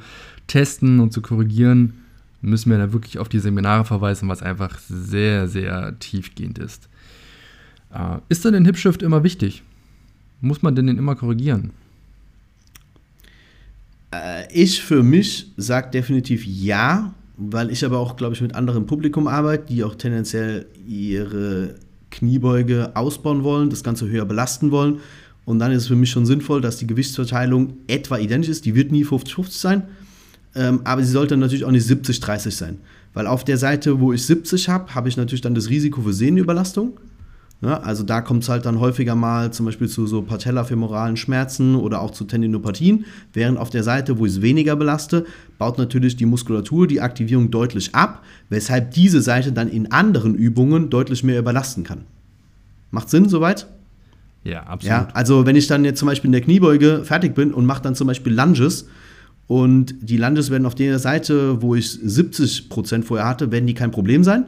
testen 0.46 1.00
und 1.00 1.12
zu 1.12 1.22
korrigieren, 1.22 1.94
müssen 2.40 2.70
wir 2.70 2.78
da 2.78 2.92
wirklich 2.92 3.18
auf 3.18 3.28
die 3.28 3.38
Seminare 3.38 3.84
verweisen, 3.84 4.28
was 4.28 4.42
einfach 4.42 4.78
sehr, 4.78 5.48
sehr 5.48 5.98
tiefgehend 6.00 6.58
ist. 6.58 6.88
Äh, 7.94 8.18
ist 8.28 8.44
denn 8.44 8.54
ein 8.54 8.64
Hipshift 8.64 9.02
immer 9.02 9.22
wichtig? 9.22 9.62
Muss 10.40 10.62
man 10.62 10.74
denn 10.74 10.88
den 10.88 10.98
immer 10.98 11.14
korrigieren? 11.14 11.70
Äh, 14.12 14.52
ich 14.52 14.82
für 14.82 15.04
mich 15.04 15.52
sage 15.56 15.90
definitiv 15.90 16.44
ja, 16.44 17.14
weil 17.36 17.70
ich 17.70 17.84
aber 17.84 17.98
auch, 17.98 18.16
glaube 18.16 18.34
ich, 18.34 18.40
mit 18.40 18.54
anderem 18.54 18.86
Publikum 18.86 19.26
arbeite, 19.26 19.66
die 19.68 19.84
auch 19.84 19.94
tendenziell 19.94 20.66
ihre 20.86 21.74
Kniebeuge 22.10 22.94
ausbauen 22.94 23.42
wollen, 23.42 23.70
das 23.70 23.82
Ganze 23.82 24.08
höher 24.08 24.24
belasten 24.24 24.70
wollen. 24.70 25.00
Und 25.44 25.58
dann 25.58 25.72
ist 25.72 25.82
es 25.82 25.88
für 25.88 25.96
mich 25.96 26.10
schon 26.10 26.26
sinnvoll, 26.26 26.60
dass 26.60 26.76
die 26.76 26.86
Gewichtsverteilung 26.86 27.74
etwa 27.88 28.18
identisch 28.18 28.50
ist. 28.50 28.64
Die 28.64 28.74
wird 28.74 28.92
nie 28.92 29.04
50-50 29.04 29.50
sein, 29.50 29.82
ähm, 30.54 30.82
aber 30.84 31.02
sie 31.02 31.10
sollte 31.10 31.36
natürlich 31.36 31.64
auch 31.64 31.70
nicht 31.70 31.88
70-30 31.88 32.50
sein. 32.50 32.78
Weil 33.14 33.26
auf 33.26 33.44
der 33.44 33.58
Seite, 33.58 34.00
wo 34.00 34.12
ich 34.12 34.24
70 34.24 34.68
habe, 34.68 34.94
habe 34.94 35.08
ich 35.08 35.16
natürlich 35.16 35.40
dann 35.40 35.54
das 35.54 35.68
Risiko 35.68 36.02
für 36.02 36.12
Sehnenüberlastung. 36.12 36.98
Ja, 37.62 37.78
also 37.78 38.02
da 38.02 38.20
kommt 38.20 38.42
es 38.42 38.48
halt 38.48 38.66
dann 38.66 38.80
häufiger 38.80 39.14
mal 39.14 39.52
zum 39.52 39.66
Beispiel 39.66 39.88
zu 39.88 40.08
so 40.08 40.22
patellafemoralen 40.22 41.16
Schmerzen 41.16 41.76
oder 41.76 42.00
auch 42.00 42.10
zu 42.10 42.24
Tendinopathien, 42.24 43.04
während 43.32 43.56
auf 43.56 43.70
der 43.70 43.84
Seite, 43.84 44.18
wo 44.18 44.26
ich 44.26 44.32
es 44.32 44.42
weniger 44.42 44.74
belaste, 44.74 45.26
baut 45.58 45.78
natürlich 45.78 46.16
die 46.16 46.26
Muskulatur 46.26 46.88
die 46.88 47.00
Aktivierung 47.00 47.52
deutlich 47.52 47.94
ab, 47.94 48.24
weshalb 48.48 48.90
diese 48.90 49.22
Seite 49.22 49.52
dann 49.52 49.68
in 49.68 49.92
anderen 49.92 50.34
Übungen 50.34 50.90
deutlich 50.90 51.22
mehr 51.22 51.38
überlasten 51.38 51.84
kann. 51.84 52.00
Macht 52.90 53.08
Sinn 53.10 53.28
soweit? 53.28 53.68
Ja, 54.42 54.64
absolut. 54.64 54.88
Ja, 54.90 55.08
also 55.14 55.46
wenn 55.46 55.54
ich 55.54 55.68
dann 55.68 55.84
jetzt 55.84 56.00
zum 56.00 56.06
Beispiel 56.06 56.28
in 56.28 56.32
der 56.32 56.40
Kniebeuge 56.40 57.02
fertig 57.04 57.36
bin 57.36 57.54
und 57.54 57.64
mache 57.64 57.82
dann 57.82 57.94
zum 57.94 58.08
Beispiel 58.08 58.34
Lunges 58.34 58.88
und 59.46 59.94
die 60.00 60.16
Lunges 60.16 60.50
werden 60.50 60.66
auf 60.66 60.74
der 60.74 60.98
Seite, 60.98 61.62
wo 61.62 61.76
ich 61.76 61.86
70% 61.86 63.04
vorher 63.04 63.28
hatte, 63.28 63.52
werden 63.52 63.68
die 63.68 63.74
kein 63.74 63.92
Problem 63.92 64.24
sein. 64.24 64.46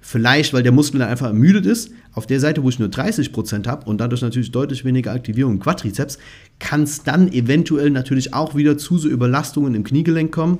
Vielleicht, 0.00 0.54
weil 0.54 0.62
der 0.62 0.72
Muskel 0.72 1.00
dann 1.00 1.08
einfach 1.08 1.26
ermüdet 1.26 1.66
ist. 1.66 1.90
Auf 2.12 2.26
der 2.26 2.40
Seite, 2.40 2.62
wo 2.62 2.68
ich 2.68 2.78
nur 2.78 2.88
30% 2.88 3.66
habe 3.66 3.86
und 3.86 3.98
dadurch 4.00 4.22
natürlich 4.22 4.52
deutlich 4.52 4.84
weniger 4.84 5.12
Aktivierung 5.12 5.54
im 5.54 5.60
Quadrizeps, 5.60 6.18
kann 6.58 6.84
es 6.84 7.02
dann 7.02 7.32
eventuell 7.32 7.90
natürlich 7.90 8.32
auch 8.32 8.54
wieder 8.54 8.78
zu 8.78 8.98
so 8.98 9.08
Überlastungen 9.08 9.74
im 9.74 9.84
Kniegelenk 9.84 10.32
kommen, 10.32 10.58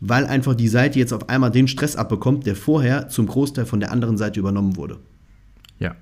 weil 0.00 0.26
einfach 0.26 0.54
die 0.54 0.68
Seite 0.68 0.98
jetzt 0.98 1.12
auf 1.12 1.28
einmal 1.28 1.50
den 1.50 1.68
Stress 1.68 1.96
abbekommt, 1.96 2.46
der 2.46 2.54
vorher 2.54 3.08
zum 3.08 3.26
Großteil 3.26 3.66
von 3.66 3.80
der 3.80 3.90
anderen 3.90 4.16
Seite 4.16 4.38
übernommen 4.38 4.76
wurde. 4.76 4.98
Ja. 5.80 5.96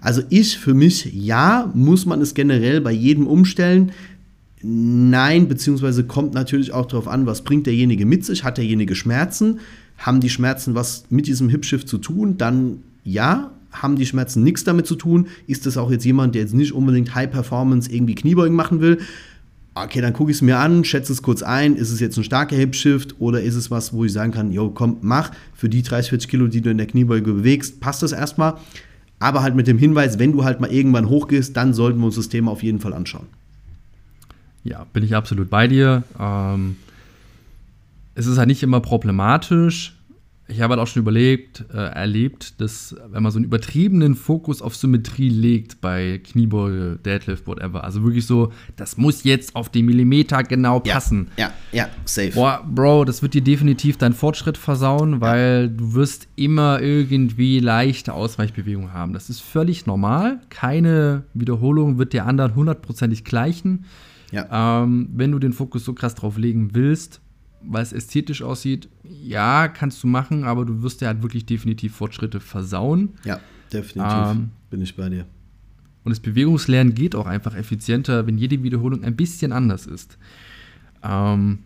Also 0.00 0.22
ich 0.28 0.58
für 0.58 0.74
mich, 0.74 1.12
ja, 1.12 1.70
muss 1.74 2.06
man 2.06 2.20
es 2.20 2.34
generell 2.34 2.80
bei 2.80 2.92
jedem 2.92 3.26
umstellen. 3.26 3.92
Nein, 4.62 5.48
beziehungsweise 5.48 6.04
kommt 6.04 6.34
natürlich 6.34 6.72
auch 6.72 6.86
darauf 6.86 7.08
an, 7.08 7.24
was 7.24 7.42
bringt 7.42 7.66
derjenige 7.66 8.04
mit 8.04 8.26
sich, 8.26 8.44
hat 8.44 8.58
derjenige 8.58 8.94
Schmerzen, 8.94 9.60
haben 10.00 10.20
die 10.20 10.30
Schmerzen 10.30 10.74
was 10.74 11.04
mit 11.10 11.26
diesem 11.26 11.48
Hip-Shift 11.48 11.88
zu 11.88 11.98
tun, 11.98 12.36
dann 12.36 12.78
ja, 13.04 13.52
haben 13.70 13.96
die 13.96 14.06
Schmerzen 14.06 14.42
nichts 14.42 14.64
damit 14.64 14.86
zu 14.86 14.96
tun, 14.96 15.28
ist 15.46 15.66
das 15.66 15.76
auch 15.76 15.90
jetzt 15.90 16.04
jemand, 16.04 16.34
der 16.34 16.42
jetzt 16.42 16.54
nicht 16.54 16.72
unbedingt 16.72 17.14
High 17.14 17.30
Performance 17.30 17.90
irgendwie 17.90 18.14
Kniebeugen 18.14 18.56
machen 18.56 18.80
will, 18.80 18.98
okay, 19.74 20.00
dann 20.00 20.12
gucke 20.12 20.30
ich 20.30 20.38
es 20.38 20.42
mir 20.42 20.58
an, 20.58 20.84
schätze 20.84 21.12
es 21.12 21.22
kurz 21.22 21.42
ein, 21.42 21.76
ist 21.76 21.90
es 21.90 22.00
jetzt 22.00 22.16
ein 22.16 22.24
starker 22.24 22.56
Hip-Shift 22.56 23.20
oder 23.20 23.42
ist 23.42 23.54
es 23.54 23.70
was, 23.70 23.92
wo 23.92 24.04
ich 24.04 24.12
sagen 24.12 24.32
kann, 24.32 24.52
jo, 24.52 24.70
komm, 24.70 24.96
mach, 25.02 25.30
für 25.54 25.68
die 25.68 25.82
30, 25.82 26.10
40 26.10 26.30
Kilo, 26.30 26.46
die 26.48 26.60
du 26.60 26.70
in 26.70 26.78
der 26.78 26.86
Kniebeuge 26.86 27.32
bewegst, 27.32 27.80
passt 27.80 28.02
das 28.02 28.12
erstmal. 28.12 28.54
Aber 29.18 29.42
halt 29.42 29.54
mit 29.54 29.66
dem 29.66 29.78
Hinweis, 29.78 30.18
wenn 30.18 30.32
du 30.32 30.44
halt 30.44 30.60
mal 30.60 30.72
irgendwann 30.72 31.08
hochgehst, 31.08 31.56
dann 31.56 31.74
sollten 31.74 31.98
wir 32.00 32.06
uns 32.06 32.16
das 32.16 32.30
Thema 32.30 32.50
auf 32.50 32.62
jeden 32.62 32.80
Fall 32.80 32.94
anschauen. 32.94 33.26
Ja, 34.64 34.86
bin 34.92 35.04
ich 35.04 35.14
absolut 35.14 35.50
bei 35.50 35.68
dir. 35.68 36.04
Ähm, 36.18 36.76
es 38.14 38.26
ist 38.26 38.38
halt 38.38 38.48
nicht 38.48 38.62
immer 38.62 38.80
problematisch. 38.80 39.96
Ich 40.50 40.60
habe 40.60 40.72
halt 40.72 40.82
auch 40.82 40.88
schon 40.88 41.02
überlegt, 41.02 41.64
äh, 41.72 41.76
erlebt, 41.76 42.60
dass 42.60 42.96
wenn 43.08 43.22
man 43.22 43.30
so 43.30 43.38
einen 43.38 43.44
übertriebenen 43.44 44.16
Fokus 44.16 44.62
auf 44.62 44.74
Symmetrie 44.74 45.28
legt 45.28 45.80
bei 45.80 46.20
Kniebeuge, 46.24 46.98
Deadlift, 47.04 47.46
whatever, 47.46 47.84
also 47.84 48.02
wirklich 48.02 48.26
so, 48.26 48.52
das 48.74 48.96
muss 48.96 49.22
jetzt 49.22 49.54
auf 49.54 49.68
den 49.68 49.86
Millimeter 49.86 50.42
genau 50.42 50.80
passen. 50.80 51.28
Ja, 51.36 51.52
ja, 51.70 51.84
ja 51.84 51.88
safe. 52.04 52.32
Boah, 52.32 52.66
Bro, 52.68 53.04
das 53.04 53.22
wird 53.22 53.34
dir 53.34 53.42
definitiv 53.42 53.96
deinen 53.96 54.12
Fortschritt 54.12 54.58
versauen, 54.58 55.20
weil 55.20 55.68
ja. 55.70 55.76
du 55.76 55.94
wirst 55.94 56.26
immer 56.34 56.80
irgendwie 56.80 57.60
leichte 57.60 58.12
Ausweichbewegungen 58.12 58.92
haben. 58.92 59.12
Das 59.12 59.30
ist 59.30 59.40
völlig 59.40 59.86
normal. 59.86 60.40
Keine 60.48 61.22
Wiederholung 61.32 61.98
wird 61.98 62.12
der 62.12 62.26
anderen 62.26 62.56
hundertprozentig 62.56 63.22
gleichen. 63.22 63.84
Ja. 64.32 64.82
Ähm, 64.82 65.10
wenn 65.14 65.30
du 65.30 65.38
den 65.38 65.52
Fokus 65.52 65.84
so 65.84 65.92
krass 65.92 66.16
drauf 66.16 66.38
legen 66.38 66.70
willst, 66.72 67.20
weil 67.62 67.82
es 67.82 67.92
ästhetisch 67.92 68.42
aussieht, 68.42 68.88
ja, 69.02 69.68
kannst 69.68 70.02
du 70.02 70.06
machen, 70.06 70.44
aber 70.44 70.64
du 70.64 70.82
wirst 70.82 71.00
ja 71.00 71.08
halt 71.08 71.22
wirklich 71.22 71.46
definitiv 71.46 71.94
Fortschritte 71.94 72.40
versauen. 72.40 73.10
Ja, 73.24 73.40
definitiv. 73.72 74.30
Ähm, 74.30 74.50
Bin 74.70 74.80
ich 74.80 74.96
bei 74.96 75.08
dir. 75.08 75.26
Und 76.04 76.10
das 76.10 76.20
Bewegungslernen 76.20 76.94
geht 76.94 77.14
auch 77.14 77.26
einfach 77.26 77.54
effizienter, 77.54 78.26
wenn 78.26 78.38
jede 78.38 78.62
Wiederholung 78.62 79.04
ein 79.04 79.16
bisschen 79.16 79.52
anders 79.52 79.86
ist. 79.86 80.16
Ähm, 81.02 81.58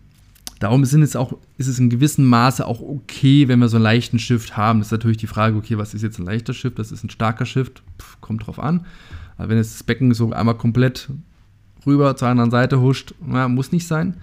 darum 0.59 0.83
sind 0.83 1.01
es 1.03 1.15
auch, 1.15 1.37
ist 1.57 1.67
es 1.67 1.79
in 1.79 1.89
gewissem 1.89 2.25
Maße 2.25 2.65
auch 2.65 2.81
okay, 2.81 3.47
wenn 3.47 3.59
wir 3.59 3.69
so 3.69 3.77
einen 3.77 3.83
leichten 3.83 4.19
Shift 4.19 4.57
haben. 4.57 4.79
Das 4.79 4.89
ist 4.89 4.91
natürlich 4.91 5.17
die 5.17 5.27
Frage, 5.27 5.55
okay, 5.55 5.77
was 5.77 5.93
ist 5.93 6.01
jetzt 6.01 6.19
ein 6.19 6.25
leichter 6.25 6.53
Shift, 6.53 6.77
das 6.79 6.91
ist 6.91 7.03
ein 7.03 7.09
starker 7.09 7.45
Shift, 7.45 7.81
Pff, 7.99 8.19
kommt 8.19 8.45
drauf 8.45 8.59
an. 8.59 8.85
Aber 9.37 9.49
wenn 9.49 9.57
jetzt 9.57 9.73
das 9.73 9.83
Becken 9.83 10.13
so 10.13 10.31
einmal 10.31 10.55
komplett 10.55 11.09
rüber 11.85 12.15
zur 12.15 12.27
anderen 12.27 12.51
Seite 12.51 12.81
huscht, 12.81 13.13
na, 13.25 13.47
muss 13.47 13.71
nicht 13.71 13.87
sein. 13.87 14.17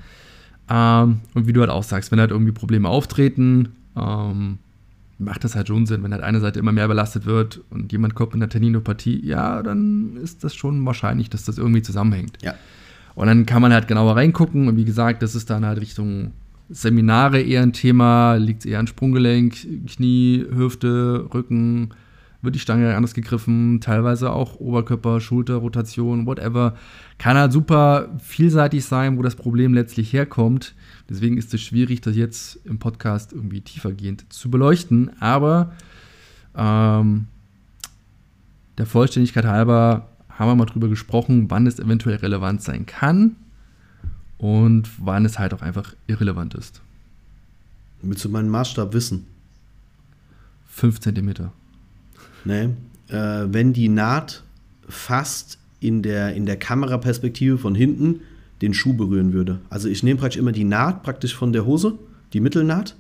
Ähm, 0.73 1.21
und 1.35 1.47
wie 1.47 1.53
du 1.53 1.61
halt 1.61 1.71
auch 1.71 1.83
sagst, 1.83 2.11
wenn 2.13 2.21
halt 2.21 2.31
irgendwie 2.31 2.53
Probleme 2.53 2.89
auftreten, 2.89 3.75
ähm, 3.95 4.59
macht 5.19 5.45
das 5.45 5.55
halt 5.55 5.69
schon 5.69 5.85
Sinn, 5.85 6.03
wenn 6.03 6.13
halt 6.13 6.23
eine 6.23 6.41
Seite 6.41 6.59
immer 6.59 6.73
mehr 6.73 6.89
belastet 6.89 7.27
wird 7.27 7.61
und 7.69 7.93
jemand 7.93 8.15
kommt 8.15 8.33
mit 8.33 8.43
einer 8.43 8.49
Tendinopathie, 8.49 9.21
ja, 9.25 9.63
dann 9.63 10.17
ist 10.17 10.43
das 10.45 10.55
schon 10.55 10.85
wahrscheinlich, 10.87 11.29
dass 11.29 11.45
das 11.45 11.59
irgendwie 11.59 11.83
zusammenhängt. 11.83 12.39
Ja. 12.43 12.55
Und 13.15 13.27
dann 13.27 13.45
kann 13.45 13.61
man 13.61 13.73
halt 13.75 13.87
genauer 13.87 14.17
reingucken 14.17 14.67
und 14.67 14.77
wie 14.77 14.87
gesagt, 14.87 15.23
das 15.23 15.35
ist 15.35 15.51
dann 15.51 15.67
halt 15.67 15.81
Richtung 15.81 16.33
Seminare 16.71 17.43
eher 17.43 17.63
ein 17.63 17.75
Thema, 17.75 18.37
liegt 18.37 18.61
es 18.61 18.67
eher 18.67 18.79
an 18.79 18.87
Sprunggelenk, 18.87 19.55
Knie, 19.87 20.47
Hüfte, 20.51 21.29
Rücken, 21.35 21.91
wird 22.43 22.57
die 22.57 22.61
Stange 22.61 22.95
anders 22.97 23.15
gegriffen, 23.15 23.81
teilweise 23.81 24.33
auch 24.33 24.57
Oberkörper, 24.57 25.21
Schulter, 25.21 25.55
Rotation, 25.57 26.27
whatever. 26.27 26.77
Kann 27.19 27.37
halt 27.37 27.53
super 27.53 28.09
vielseitig 28.19 28.85
sein, 28.85 29.17
wo 29.17 29.23
das 29.23 29.37
Problem 29.37 29.73
letztlich 29.73 30.13
herkommt. 30.13 30.75
Deswegen 31.09 31.39
ist 31.39 31.55
es 31.55 31.61
schwierig, 31.61 32.01
das 32.01 32.17
jetzt 32.17 32.59
im 32.65 32.79
Podcast 32.79 33.33
irgendwie 33.33 33.61
tiefergehend 33.61 34.33
zu 34.33 34.51
beleuchten. 34.51 35.11
Aber 35.21 35.73
ähm, 36.57 37.29
der 38.77 38.87
Vollständigkeit 38.87 39.45
halber 39.45 40.09
haben 40.29 40.49
wir 40.49 40.57
mal 40.57 40.65
drüber 40.67 40.89
gesprochen, 40.89 41.51
wann 41.51 41.67
es 41.67 41.79
eventuell 41.79 42.17
relevant 42.17 42.63
sein 42.63 42.87
kann 42.87 43.37
und 44.39 44.91
wann 44.99 45.25
es 45.25 45.39
halt 45.39 45.55
auch 45.55 45.63
einfach 45.63 45.95
irrelevant 46.09 46.55
ist. 46.55 46.83
Willst 48.03 48.25
du 48.25 48.29
meinen 48.29 48.49
Maßstab 48.49 48.93
wissen? 48.95 49.27
5 50.67 50.99
Zentimeter. 50.99 51.53
Nee. 52.45 52.69
Äh, 53.09 53.47
wenn 53.53 53.73
die 53.73 53.89
Naht 53.89 54.43
fast 54.89 55.59
in 55.81 56.03
der, 56.03 56.35
in 56.35 56.47
der 56.47 56.57
Kameraperspektive 56.57 57.59
von 57.59 57.75
hinten 57.75 58.21
den 58.61 58.75
Schuh 58.75 58.95
berühren 58.95 59.33
würde. 59.33 59.59
Also 59.69 59.89
ich 59.89 60.03
nehme 60.03 60.21
praktisch 60.21 60.39
immer 60.39 60.53
die 60.53 60.65
Naht 60.65 61.03
praktisch 61.03 61.35
von 61.35 61.53
der 61.53 61.67
Hose, 61.67 61.99
die 62.33 62.41
Mittelnaht. 62.41 62.95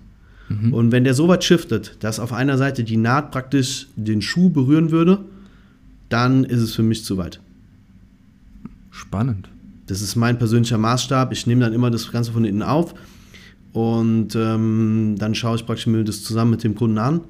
Mhm. 0.48 0.74
Und 0.74 0.92
wenn 0.92 1.04
der 1.04 1.14
so 1.14 1.28
weit 1.28 1.44
shiftet, 1.44 1.96
dass 2.00 2.18
auf 2.18 2.32
einer 2.32 2.58
Seite 2.58 2.82
die 2.82 2.96
Naht 2.96 3.30
praktisch 3.30 3.86
den 3.94 4.20
Schuh 4.20 4.50
berühren 4.50 4.90
würde, 4.90 5.20
dann 6.08 6.44
ist 6.44 6.60
es 6.60 6.74
für 6.74 6.82
mich 6.82 7.04
zu 7.04 7.16
weit. 7.16 7.40
Spannend. 8.90 9.48
Das 9.86 10.02
ist 10.02 10.16
mein 10.16 10.38
persönlicher 10.38 10.78
Maßstab. 10.78 11.32
Ich 11.32 11.46
nehme 11.46 11.60
dann 11.60 11.72
immer 11.72 11.90
das 11.90 12.10
Ganze 12.10 12.32
von 12.32 12.44
hinten 12.44 12.62
auf 12.62 12.94
und 13.72 14.34
ähm, 14.34 15.14
dann 15.18 15.34
schaue 15.34 15.56
ich 15.56 15.64
praktisch 15.64 15.86
mir 15.86 16.04
das 16.04 16.24
zusammen 16.24 16.50
mit 16.50 16.64
dem 16.64 16.74
Kunden 16.74 16.98
an 16.98 17.20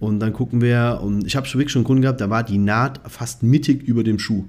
und 0.00 0.20
dann 0.20 0.32
gucken 0.32 0.60
wir, 0.60 1.00
und 1.02 1.26
ich 1.26 1.36
habe 1.36 1.46
schon 1.46 1.58
wirklich 1.58 1.72
schon 1.72 1.80
einen 1.80 1.86
Kunden 1.86 2.02
gehabt, 2.02 2.20
da 2.20 2.30
war 2.30 2.44
die 2.44 2.58
Naht 2.58 3.00
fast 3.08 3.42
mittig 3.42 3.82
über 3.82 4.04
dem 4.04 4.18
Schuh. 4.18 4.44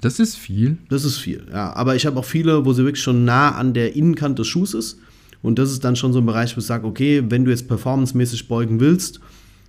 Das 0.00 0.18
ist 0.18 0.36
viel. 0.36 0.78
Das 0.88 1.04
ist 1.04 1.18
viel, 1.18 1.46
ja. 1.50 1.72
Aber 1.74 1.94
ich 1.94 2.06
habe 2.06 2.18
auch 2.18 2.24
viele, 2.24 2.64
wo 2.64 2.72
sie 2.72 2.84
wirklich 2.84 3.02
schon 3.02 3.24
nah 3.24 3.52
an 3.52 3.74
der 3.74 3.94
Innenkante 3.94 4.42
des 4.42 4.48
Schuhs 4.48 4.74
ist. 4.74 4.98
Und 5.42 5.58
das 5.58 5.70
ist 5.70 5.84
dann 5.84 5.96
schon 5.96 6.12
so 6.12 6.20
ein 6.20 6.26
Bereich, 6.26 6.56
wo 6.56 6.60
ich 6.60 6.66
sage, 6.66 6.86
okay, 6.86 7.22
wenn 7.28 7.44
du 7.44 7.50
jetzt 7.50 7.68
performancemäßig 7.68 8.48
beugen 8.48 8.80
willst, 8.80 9.20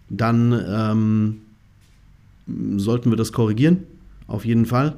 dann 0.10 0.60
ähm, 0.68 2.80
sollten 2.80 3.10
wir 3.10 3.18
das 3.18 3.32
korrigieren. 3.32 3.84
Auf 4.28 4.46
jeden 4.46 4.66
Fall. 4.66 4.96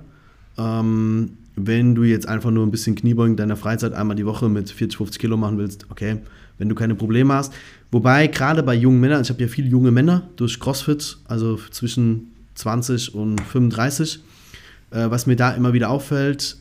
Ähm, 0.57 1.31
wenn 1.55 1.95
du 1.95 2.03
jetzt 2.03 2.27
einfach 2.27 2.51
nur 2.51 2.65
ein 2.65 2.71
bisschen 2.71 2.95
Kniebeugen 2.95 3.35
deiner 3.35 3.57
Freizeit 3.57 3.93
einmal 3.93 4.15
die 4.15 4.25
Woche 4.25 4.49
mit 4.49 4.69
40, 4.69 4.97
50 4.97 5.19
Kilo 5.19 5.37
machen 5.37 5.57
willst, 5.57 5.87
okay, 5.89 6.17
wenn 6.57 6.69
du 6.69 6.75
keine 6.75 6.95
Probleme 6.95 7.33
hast. 7.33 7.53
Wobei 7.91 8.27
gerade 8.27 8.63
bei 8.63 8.73
jungen 8.73 8.99
Männern, 8.99 9.21
ich 9.21 9.29
habe 9.29 9.41
ja 9.41 9.47
viele 9.47 9.67
junge 9.67 9.91
Männer 9.91 10.29
durch 10.35 10.59
CrossFit, 10.59 11.17
also 11.25 11.57
zwischen 11.71 12.31
20 12.55 13.13
und 13.15 13.41
35. 13.41 14.19
Äh, 14.91 15.09
was 15.09 15.25
mir 15.25 15.35
da 15.35 15.51
immer 15.51 15.73
wieder 15.73 15.89
auffällt, 15.89 16.57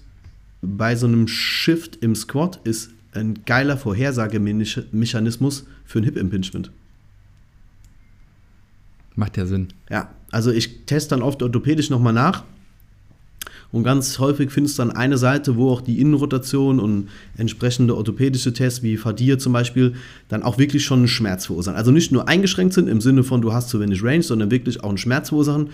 bei 0.63 0.95
so 0.97 1.07
einem 1.07 1.29
Shift 1.29 1.97
im 1.97 2.15
Squat 2.15 2.61
ist 2.65 2.91
ein 3.15 3.45
geiler 3.45 3.77
Vorhersagemechanismus 3.77 5.67
für 5.85 5.99
ein 5.99 6.05
Hip 6.05 6.17
Impingement. 6.17 6.71
Macht 9.15 9.37
ja 9.37 9.45
Sinn. 9.45 9.69
Ja, 9.91 10.11
also 10.31 10.51
ich 10.51 10.87
teste 10.87 11.11
dann 11.11 11.23
oft 11.23 11.43
orthopädisch 11.43 11.91
nochmal 11.91 12.15
nach. 12.15 12.45
Und 13.73 13.85
ganz 13.85 14.19
häufig 14.19 14.51
findest 14.51 14.79
du 14.79 14.83
dann 14.83 14.91
eine 14.91 15.17
Seite, 15.17 15.57
wo 15.57 15.71
auch 15.71 15.81
die 15.81 15.99
Innenrotation 15.99 16.79
und 16.79 17.09
entsprechende 17.39 17.97
orthopädische 17.97 18.53
Tests 18.53 18.83
wie 18.83 18.99
Fadir 18.99 19.39
zum 19.39 19.55
Beispiel 19.55 19.95
dann 20.29 20.43
auch 20.43 20.59
wirklich 20.59 20.85
schon 20.85 21.01
einen 21.01 21.09
Schmerz 21.09 21.47
verursachen. 21.47 21.79
Also 21.79 21.91
nicht 21.91 22.13
nur 22.13 22.29
eingeschränkt 22.29 22.75
sind 22.75 22.87
im 22.87 23.01
Sinne 23.01 23.25
von 23.25 23.41
du 23.41 23.55
hast 23.55 23.71
zu 23.71 23.81
wenig 23.81 24.05
Range, 24.05 24.23
sondern 24.23 24.51
wirklich 24.51 24.85
auch 24.85 24.91
einen 24.91 24.99
Schmerz 24.99 25.31
verursachen. 25.31 25.71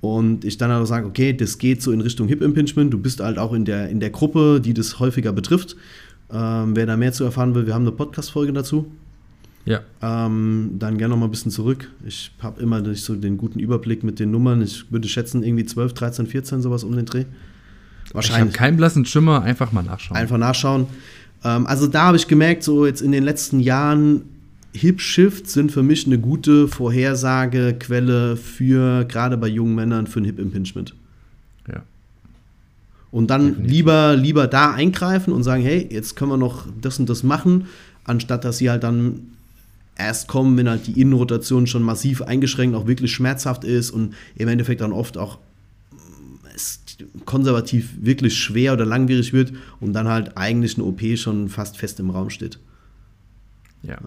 Und 0.00 0.44
ich 0.44 0.56
dann 0.56 0.70
auch 0.70 0.84
sage, 0.84 1.06
okay, 1.06 1.32
das 1.32 1.58
geht 1.58 1.82
so 1.82 1.90
in 1.90 2.00
Richtung 2.00 2.28
Hip 2.28 2.42
Impingement. 2.42 2.92
Du 2.92 2.98
bist 2.98 3.20
halt 3.20 3.38
auch 3.38 3.52
in 3.52 3.64
der, 3.64 3.88
in 3.88 3.98
der 3.98 4.10
Gruppe, 4.10 4.60
die 4.60 4.74
das 4.74 5.00
häufiger 5.00 5.32
betrifft. 5.32 5.76
Ähm, 6.32 6.76
wer 6.76 6.86
da 6.86 6.96
mehr 6.96 7.12
zu 7.12 7.24
erfahren 7.24 7.54
will, 7.54 7.66
wir 7.66 7.74
haben 7.74 7.82
eine 7.82 7.92
Podcast-Folge 7.92 8.52
dazu. 8.52 8.86
Ja. 9.64 9.80
Ähm, 10.02 10.72
dann 10.78 10.98
gerne 10.98 11.14
noch 11.14 11.18
mal 11.20 11.26
ein 11.26 11.30
bisschen 11.30 11.52
zurück. 11.52 11.88
Ich 12.04 12.32
habe 12.40 12.60
immer 12.60 12.80
nicht 12.80 13.04
so 13.04 13.14
den 13.14 13.36
guten 13.36 13.60
Überblick 13.60 14.02
mit 14.02 14.18
den 14.18 14.30
Nummern. 14.30 14.60
Ich 14.62 14.90
würde 14.90 15.08
schätzen, 15.08 15.42
irgendwie 15.42 15.64
12, 15.64 15.94
13, 15.94 16.26
14, 16.26 16.62
sowas 16.62 16.82
um 16.82 16.96
den 16.96 17.06
Dreh. 17.06 17.24
Wahrscheinlich. 18.12 18.54
Ich 18.54 18.58
habe 18.58 18.58
keinen 18.58 18.76
blassen 18.76 19.04
Schimmer, 19.04 19.42
einfach 19.42 19.72
mal 19.72 19.82
nachschauen. 19.82 20.16
Einfach 20.16 20.38
nachschauen. 20.38 20.86
Ähm, 21.44 21.66
also 21.66 21.86
da 21.86 22.04
habe 22.06 22.16
ich 22.16 22.26
gemerkt, 22.26 22.64
so 22.64 22.86
jetzt 22.86 23.02
in 23.02 23.12
den 23.12 23.22
letzten 23.22 23.60
Jahren, 23.60 24.22
Hip-Shifts 24.74 25.52
sind 25.52 25.70
für 25.70 25.82
mich 25.82 26.06
eine 26.06 26.18
gute 26.18 26.66
Vorhersagequelle 26.66 28.36
für, 28.36 29.04
gerade 29.04 29.36
bei 29.36 29.48
jungen 29.48 29.74
Männern, 29.74 30.06
für 30.06 30.20
ein 30.20 30.24
Hip-Impingement. 30.24 30.94
Ja. 31.68 31.82
Und 33.10 33.28
dann 33.30 33.62
lieber, 33.64 34.16
lieber 34.16 34.46
da 34.46 34.72
eingreifen 34.72 35.32
und 35.32 35.42
sagen, 35.42 35.62
hey, 35.62 35.86
jetzt 35.90 36.16
können 36.16 36.30
wir 36.30 36.38
noch 36.38 36.66
das 36.80 36.98
und 36.98 37.10
das 37.10 37.22
machen, 37.22 37.66
anstatt 38.04 38.44
dass 38.44 38.58
sie 38.58 38.70
halt 38.70 38.82
dann 38.82 39.32
erst 39.96 40.28
kommen, 40.28 40.56
wenn 40.56 40.68
halt 40.68 40.86
die 40.86 41.00
Innenrotation 41.00 41.66
schon 41.66 41.82
massiv 41.82 42.22
eingeschränkt, 42.22 42.76
auch 42.76 42.86
wirklich 42.86 43.12
schmerzhaft 43.12 43.64
ist 43.64 43.90
und 43.90 44.14
im 44.34 44.48
Endeffekt 44.48 44.80
dann 44.80 44.92
oft 44.92 45.18
auch 45.18 45.38
mm, 45.92 47.24
konservativ 47.24 47.90
wirklich 48.00 48.36
schwer 48.36 48.72
oder 48.72 48.86
langwierig 48.86 49.32
wird 49.32 49.52
und 49.80 49.92
dann 49.92 50.08
halt 50.08 50.36
eigentlich 50.36 50.76
eine 50.76 50.84
OP 50.84 51.02
schon 51.16 51.48
fast 51.48 51.76
fest 51.76 52.00
im 52.00 52.10
Raum 52.10 52.30
steht. 52.30 52.58
Ja. 53.82 53.98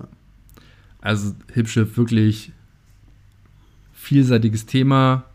Also 1.02 1.36
Hipschiff 1.54 1.98
wirklich 1.98 2.52
vielseitiges 3.94 4.66
Thema. 4.66 5.26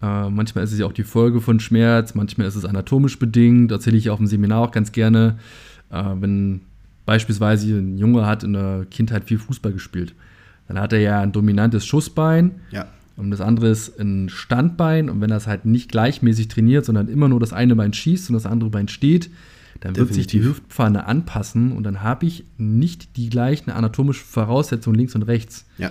Äh, 0.00 0.30
manchmal 0.30 0.64
ist 0.64 0.72
es 0.72 0.78
ja 0.78 0.86
auch 0.86 0.92
die 0.92 1.04
Folge 1.04 1.40
von 1.40 1.60
Schmerz, 1.60 2.14
manchmal 2.14 2.46
ist 2.46 2.56
es 2.56 2.64
anatomisch 2.64 3.18
bedingt. 3.18 3.70
Erzähle 3.70 3.96
ich 3.96 4.10
auf 4.10 4.18
dem 4.18 4.26
Seminar 4.26 4.60
auch 4.60 4.70
ganz 4.72 4.92
gerne. 4.92 5.38
Äh, 5.90 6.04
wenn 6.20 6.62
beispielsweise 7.06 7.78
ein 7.78 7.98
Junge 7.98 8.26
hat 8.26 8.44
in 8.44 8.52
der 8.52 8.86
Kindheit 8.90 9.24
viel 9.24 9.38
Fußball 9.38 9.72
gespielt. 9.72 10.14
Dann 10.68 10.78
hat 10.78 10.92
er 10.92 11.00
ja 11.00 11.20
ein 11.20 11.32
dominantes 11.32 11.84
Schussbein. 11.84 12.52
Ja. 12.70 12.86
Und 13.16 13.30
das 13.30 13.40
andere 13.40 13.68
ist 13.68 13.98
ein 14.00 14.28
Standbein. 14.28 15.10
Und 15.10 15.20
wenn 15.20 15.30
er 15.30 15.36
es 15.36 15.46
halt 15.46 15.64
nicht 15.64 15.90
gleichmäßig 15.90 16.48
trainiert, 16.48 16.84
sondern 16.84 17.08
immer 17.08 17.28
nur 17.28 17.40
das 17.40 17.52
eine 17.52 17.76
Bein 17.76 17.92
schießt 17.92 18.30
und 18.30 18.34
das 18.34 18.46
andere 18.46 18.70
Bein 18.70 18.88
steht, 18.88 19.30
dann 19.80 19.94
Definitiv. 19.94 19.98
wird 19.98 20.14
sich 20.14 20.26
die 20.28 20.44
Hüftpfanne 20.44 21.06
anpassen 21.06 21.72
und 21.72 21.82
dann 21.82 22.02
habe 22.02 22.24
ich 22.26 22.44
nicht 22.56 23.16
die 23.16 23.28
gleichen 23.28 23.70
anatomischen 23.70 24.24
Voraussetzungen 24.24 24.96
links 24.96 25.14
und 25.14 25.22
rechts. 25.22 25.66
Ja. 25.76 25.90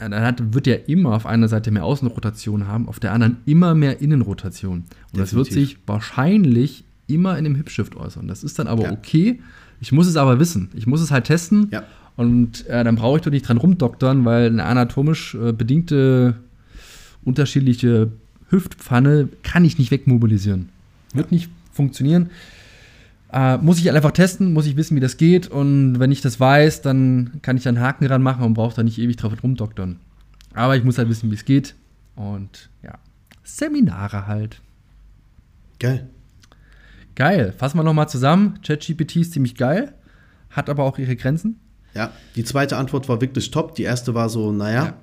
Dann 0.00 0.14
hat, 0.14 0.52
wird 0.52 0.66
er 0.66 0.88
immer 0.88 1.14
auf 1.14 1.24
einer 1.24 1.46
Seite 1.46 1.70
mehr 1.70 1.84
Außenrotation 1.84 2.66
haben, 2.66 2.88
auf 2.88 2.98
der 2.98 3.12
anderen 3.12 3.38
immer 3.46 3.74
mehr 3.74 4.00
Innenrotation. 4.00 4.78
Und 4.78 4.86
Definitiv. 4.90 5.20
das 5.20 5.34
wird 5.34 5.52
sich 5.52 5.78
wahrscheinlich 5.86 6.84
immer 7.06 7.38
in 7.38 7.44
dem 7.44 7.54
Hipshift 7.54 7.94
äußern. 7.96 8.26
Das 8.26 8.42
ist 8.42 8.58
dann 8.58 8.66
aber 8.66 8.84
ja. 8.84 8.92
okay, 8.92 9.40
ich 9.84 9.92
muss 9.92 10.06
es 10.06 10.16
aber 10.16 10.40
wissen. 10.40 10.70
Ich 10.74 10.86
muss 10.86 11.02
es 11.02 11.10
halt 11.10 11.26
testen. 11.26 11.68
Ja. 11.70 11.82
Und 12.16 12.66
äh, 12.68 12.82
dann 12.84 12.96
brauche 12.96 13.18
ich 13.18 13.22
doch 13.22 13.30
nicht 13.30 13.46
dran 13.46 13.58
rumdoktern, 13.58 14.24
weil 14.24 14.46
eine 14.46 14.64
anatomisch 14.64 15.34
äh, 15.34 15.52
bedingte 15.52 16.36
unterschiedliche 17.22 18.10
Hüftpfanne 18.48 19.28
kann 19.42 19.66
ich 19.66 19.78
nicht 19.78 19.90
wegmobilisieren. 19.90 20.70
Wird 21.12 21.32
nicht 21.32 21.50
funktionieren. 21.70 22.30
Äh, 23.30 23.58
muss 23.58 23.78
ich 23.78 23.90
einfach 23.90 24.12
testen, 24.12 24.54
muss 24.54 24.64
ich 24.64 24.76
wissen, 24.76 24.96
wie 24.96 25.00
das 25.00 25.18
geht. 25.18 25.48
Und 25.48 25.98
wenn 25.98 26.10
ich 26.12 26.22
das 26.22 26.40
weiß, 26.40 26.80
dann 26.80 27.40
kann 27.42 27.58
ich 27.58 27.64
da 27.64 27.68
einen 27.68 27.80
Haken 27.80 28.06
dran 28.06 28.22
machen 28.22 28.42
und 28.42 28.54
brauche 28.54 28.74
da 28.74 28.82
nicht 28.82 28.98
ewig 28.98 29.16
drauf 29.16 29.34
rumdoktern. 29.42 29.96
Aber 30.54 30.76
ich 30.76 30.84
muss 30.84 30.96
halt 30.96 31.10
wissen, 31.10 31.30
wie 31.30 31.34
es 31.34 31.44
geht. 31.44 31.74
Und 32.16 32.70
ja, 32.82 32.94
Seminare 33.42 34.26
halt. 34.26 34.62
Geil. 35.78 36.08
Geil. 37.14 37.54
Fassen 37.56 37.78
wir 37.78 37.84
nochmal 37.84 38.08
zusammen. 38.08 38.58
ChatGPT 38.66 39.16
ist 39.16 39.32
ziemlich 39.32 39.54
geil, 39.54 39.94
hat 40.50 40.68
aber 40.68 40.84
auch 40.84 40.98
ihre 40.98 41.16
Grenzen. 41.16 41.60
Ja, 41.94 42.10
die 42.34 42.44
zweite 42.44 42.76
Antwort 42.76 43.08
war 43.08 43.20
wirklich 43.20 43.50
top. 43.50 43.74
Die 43.76 43.84
erste 43.84 44.14
war 44.14 44.28
so, 44.28 44.52
naja. 44.52 44.94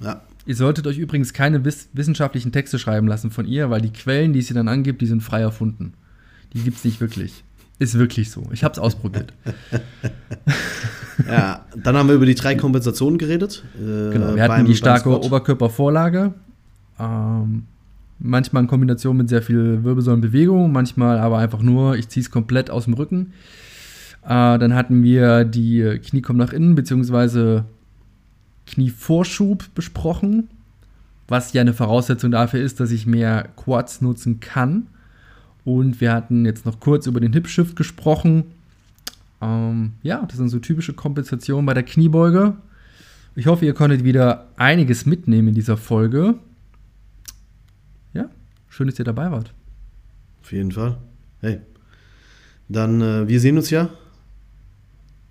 Ja. 0.00 0.06
ja. 0.06 0.22
Ihr 0.44 0.56
solltet 0.56 0.86
euch 0.86 0.98
übrigens 0.98 1.32
keine 1.32 1.64
wiss 1.64 1.88
wissenschaftlichen 1.92 2.52
Texte 2.52 2.78
schreiben 2.78 3.06
lassen 3.06 3.30
von 3.30 3.46
ihr, 3.46 3.70
weil 3.70 3.80
die 3.80 3.92
Quellen, 3.92 4.32
die 4.32 4.42
sie 4.42 4.54
dann 4.54 4.66
angibt, 4.66 5.00
die 5.00 5.06
sind 5.06 5.22
frei 5.22 5.40
erfunden. 5.40 5.92
Die 6.52 6.62
gibt 6.62 6.78
es 6.78 6.84
nicht 6.84 7.00
wirklich. 7.00 7.44
Ist 7.78 7.98
wirklich 7.98 8.30
so. 8.30 8.48
Ich 8.52 8.64
habe 8.64 8.72
es 8.72 8.78
ausprobiert. 8.78 9.32
ja, 11.26 11.64
dann 11.76 11.96
haben 11.96 12.08
wir 12.08 12.14
über 12.14 12.26
die 12.26 12.34
drei 12.34 12.54
Kompensationen 12.54 13.18
geredet. 13.18 13.62
Äh, 13.76 14.12
genau, 14.12 14.34
wir 14.34 14.42
hatten 14.42 14.64
die 14.66 14.76
starke 14.76 15.08
Oberkörpervorlage. 15.20 16.34
Ähm, 16.98 17.64
Manchmal 18.24 18.62
in 18.62 18.68
Kombination 18.68 19.16
mit 19.16 19.28
sehr 19.28 19.42
viel 19.42 19.82
Wirbelsäulenbewegung, 19.82 20.70
manchmal 20.70 21.18
aber 21.18 21.38
einfach 21.38 21.60
nur, 21.60 21.96
ich 21.96 22.08
ziehe 22.08 22.22
es 22.22 22.30
komplett 22.30 22.70
aus 22.70 22.84
dem 22.84 22.94
Rücken. 22.94 23.32
Äh, 24.24 24.58
dann 24.58 24.74
hatten 24.74 25.02
wir 25.02 25.44
die 25.44 25.98
Knie 26.04 26.22
kommen 26.22 26.38
nach 26.38 26.52
innen, 26.52 26.76
beziehungsweise 26.76 27.64
Knievorschub 28.66 29.74
besprochen, 29.74 30.48
was 31.26 31.52
ja 31.52 31.62
eine 31.62 31.74
Voraussetzung 31.74 32.30
dafür 32.30 32.60
ist, 32.60 32.78
dass 32.78 32.92
ich 32.92 33.06
mehr 33.06 33.48
Quads 33.56 34.02
nutzen 34.02 34.38
kann. 34.38 34.86
Und 35.64 36.00
wir 36.00 36.12
hatten 36.12 36.44
jetzt 36.44 36.64
noch 36.64 36.78
kurz 36.78 37.06
über 37.06 37.20
den 37.20 37.32
Hip-Shift 37.32 37.74
gesprochen. 37.74 38.44
Ähm, 39.40 39.94
ja, 40.04 40.24
das 40.26 40.36
sind 40.36 40.48
so 40.48 40.60
typische 40.60 40.92
Kompensationen 40.92 41.66
bei 41.66 41.74
der 41.74 41.82
Kniebeuge. 41.82 42.54
Ich 43.34 43.46
hoffe, 43.46 43.64
ihr 43.64 43.74
konntet 43.74 44.04
wieder 44.04 44.46
einiges 44.56 45.06
mitnehmen 45.06 45.48
in 45.48 45.54
dieser 45.54 45.76
Folge. 45.76 46.34
Schön, 48.72 48.86
dass 48.86 48.98
ihr 48.98 49.04
dabei 49.04 49.30
wart. 49.30 49.52
Auf 50.40 50.50
jeden 50.50 50.72
Fall. 50.72 50.96
Hey. 51.42 51.60
Dann, 52.70 53.02
äh, 53.02 53.28
wir 53.28 53.38
sehen 53.38 53.58
uns 53.58 53.68
ja. 53.68 53.90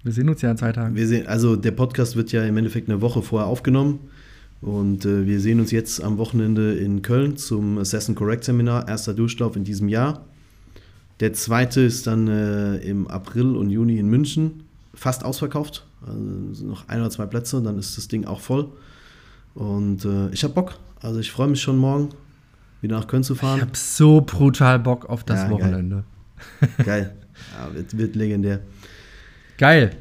Wir 0.04 0.12
sehen 0.12 0.30
uns 0.30 0.44
ja 0.44 0.52
in 0.52 0.58
zwei 0.58 0.72
Tagen. 0.72 0.96
Wir 0.96 1.08
sehen, 1.08 1.26
also 1.26 1.56
der 1.56 1.72
Podcast 1.72 2.16
wird 2.16 2.32
ja 2.32 2.46
im 2.46 2.56
Endeffekt 2.58 2.88
eine 2.88 3.02
Woche 3.02 3.24
vorher 3.24 3.48
aufgenommen. 3.48 4.00
Und 4.62 5.06
äh, 5.06 5.26
wir 5.26 5.40
sehen 5.40 5.60
uns 5.60 5.72
jetzt 5.72 6.04
am 6.04 6.20
Wochenende 6.20 6.76
in 6.76 7.02
Köln 7.02 7.36
zum 7.36 7.80
Assassin 7.80 8.14
Correct 8.14 8.44
Seminar, 8.44 8.88
erster 8.88 9.16
Durchlauf 9.16 9.56
in 9.56 9.64
diesem 9.64 9.90
Jahr. 9.90 10.24
Der 11.20 11.34
zweite 11.34 11.82
ist 11.82 12.06
dann 12.06 12.28
äh, 12.28 12.76
im 12.78 13.08
April 13.08 13.56
und 13.56 13.72
Juni 13.72 13.98
in 13.98 14.08
München, 14.08 14.66
fast 14.94 15.26
ausverkauft. 15.26 15.84
Also 16.06 16.64
noch 16.64 16.88
ein 16.90 17.00
oder 17.00 17.10
zwei 17.10 17.26
Plätze, 17.26 17.60
dann 17.60 17.80
ist 17.80 17.98
das 17.98 18.08
Ding 18.08 18.26
auch 18.26 18.40
voll. 18.40 18.70
Und 19.56 20.06
äh, 20.06 20.30
ich 20.30 20.44
habe 20.44 20.54
Bock. 20.54 20.78
Also 21.00 21.20
ich 21.20 21.32
freue 21.32 21.48
mich 21.48 21.60
schon 21.60 21.80
morgen 21.80 22.10
wieder 22.82 22.98
nach 22.98 23.08
Köln 23.08 23.24
zu 23.24 23.36
fahren. 23.36 23.58
Ich 23.58 23.62
habe 23.62 23.78
so 23.78 24.22
brutal 24.22 24.80
Bock 24.80 25.10
auf 25.10 25.24
das 25.24 25.44
ja, 25.44 25.50
Wochenende. 25.50 26.04
Geil. 26.60 26.70
geil. 26.86 27.16
Ja, 27.58 27.74
wird, 27.74 27.98
wird 27.98 28.16
legendär. 28.16 28.60
Geil. 29.58 29.92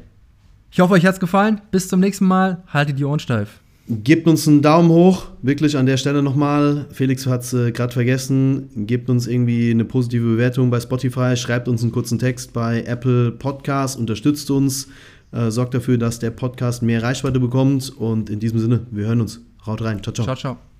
Ich 0.71 0.79
hoffe, 0.79 0.93
euch 0.93 1.05
hat 1.05 1.15
es 1.15 1.19
gefallen. 1.19 1.61
Bis 1.71 1.87
zum 1.87 1.99
nächsten 1.99 2.25
Mal. 2.25 2.63
Haltet 2.67 2.97
die 2.97 3.05
Ohren 3.05 3.19
steif. 3.19 3.61
Gebt 3.87 4.25
uns 4.27 4.47
einen 4.47 4.61
Daumen 4.61 4.89
hoch, 4.89 5.25
wirklich 5.41 5.75
an 5.75 5.85
der 5.85 5.97
Stelle 5.97 6.23
nochmal. 6.23 6.85
Felix 6.91 7.25
hat 7.25 7.41
es 7.41 7.53
äh, 7.53 7.71
gerade 7.71 7.91
vergessen. 7.91 8.69
Gebt 8.87 9.09
uns 9.09 9.27
irgendwie 9.27 9.71
eine 9.71 9.83
positive 9.83 10.25
Bewertung 10.25 10.69
bei 10.69 10.79
Spotify, 10.79 11.35
schreibt 11.35 11.67
uns 11.67 11.81
einen 11.81 11.91
kurzen 11.91 12.17
Text 12.17 12.53
bei 12.53 12.83
Apple 12.83 13.31
Podcast, 13.31 13.99
unterstützt 13.99 14.49
uns, 14.49 14.87
äh, 15.31 15.51
sorgt 15.51 15.73
dafür, 15.73 15.97
dass 15.97 16.19
der 16.19 16.31
Podcast 16.31 16.83
mehr 16.83 17.03
Reichweite 17.03 17.39
bekommt. 17.39 17.89
Und 17.97 18.29
in 18.29 18.39
diesem 18.39 18.59
Sinne, 18.59 18.85
wir 18.91 19.07
hören 19.07 19.19
uns. 19.19 19.41
Haut 19.65 19.81
rein. 19.81 20.01
Ciao, 20.01 20.13
ciao. 20.13 20.25
Ciao, 20.25 20.35
ciao. 20.37 20.70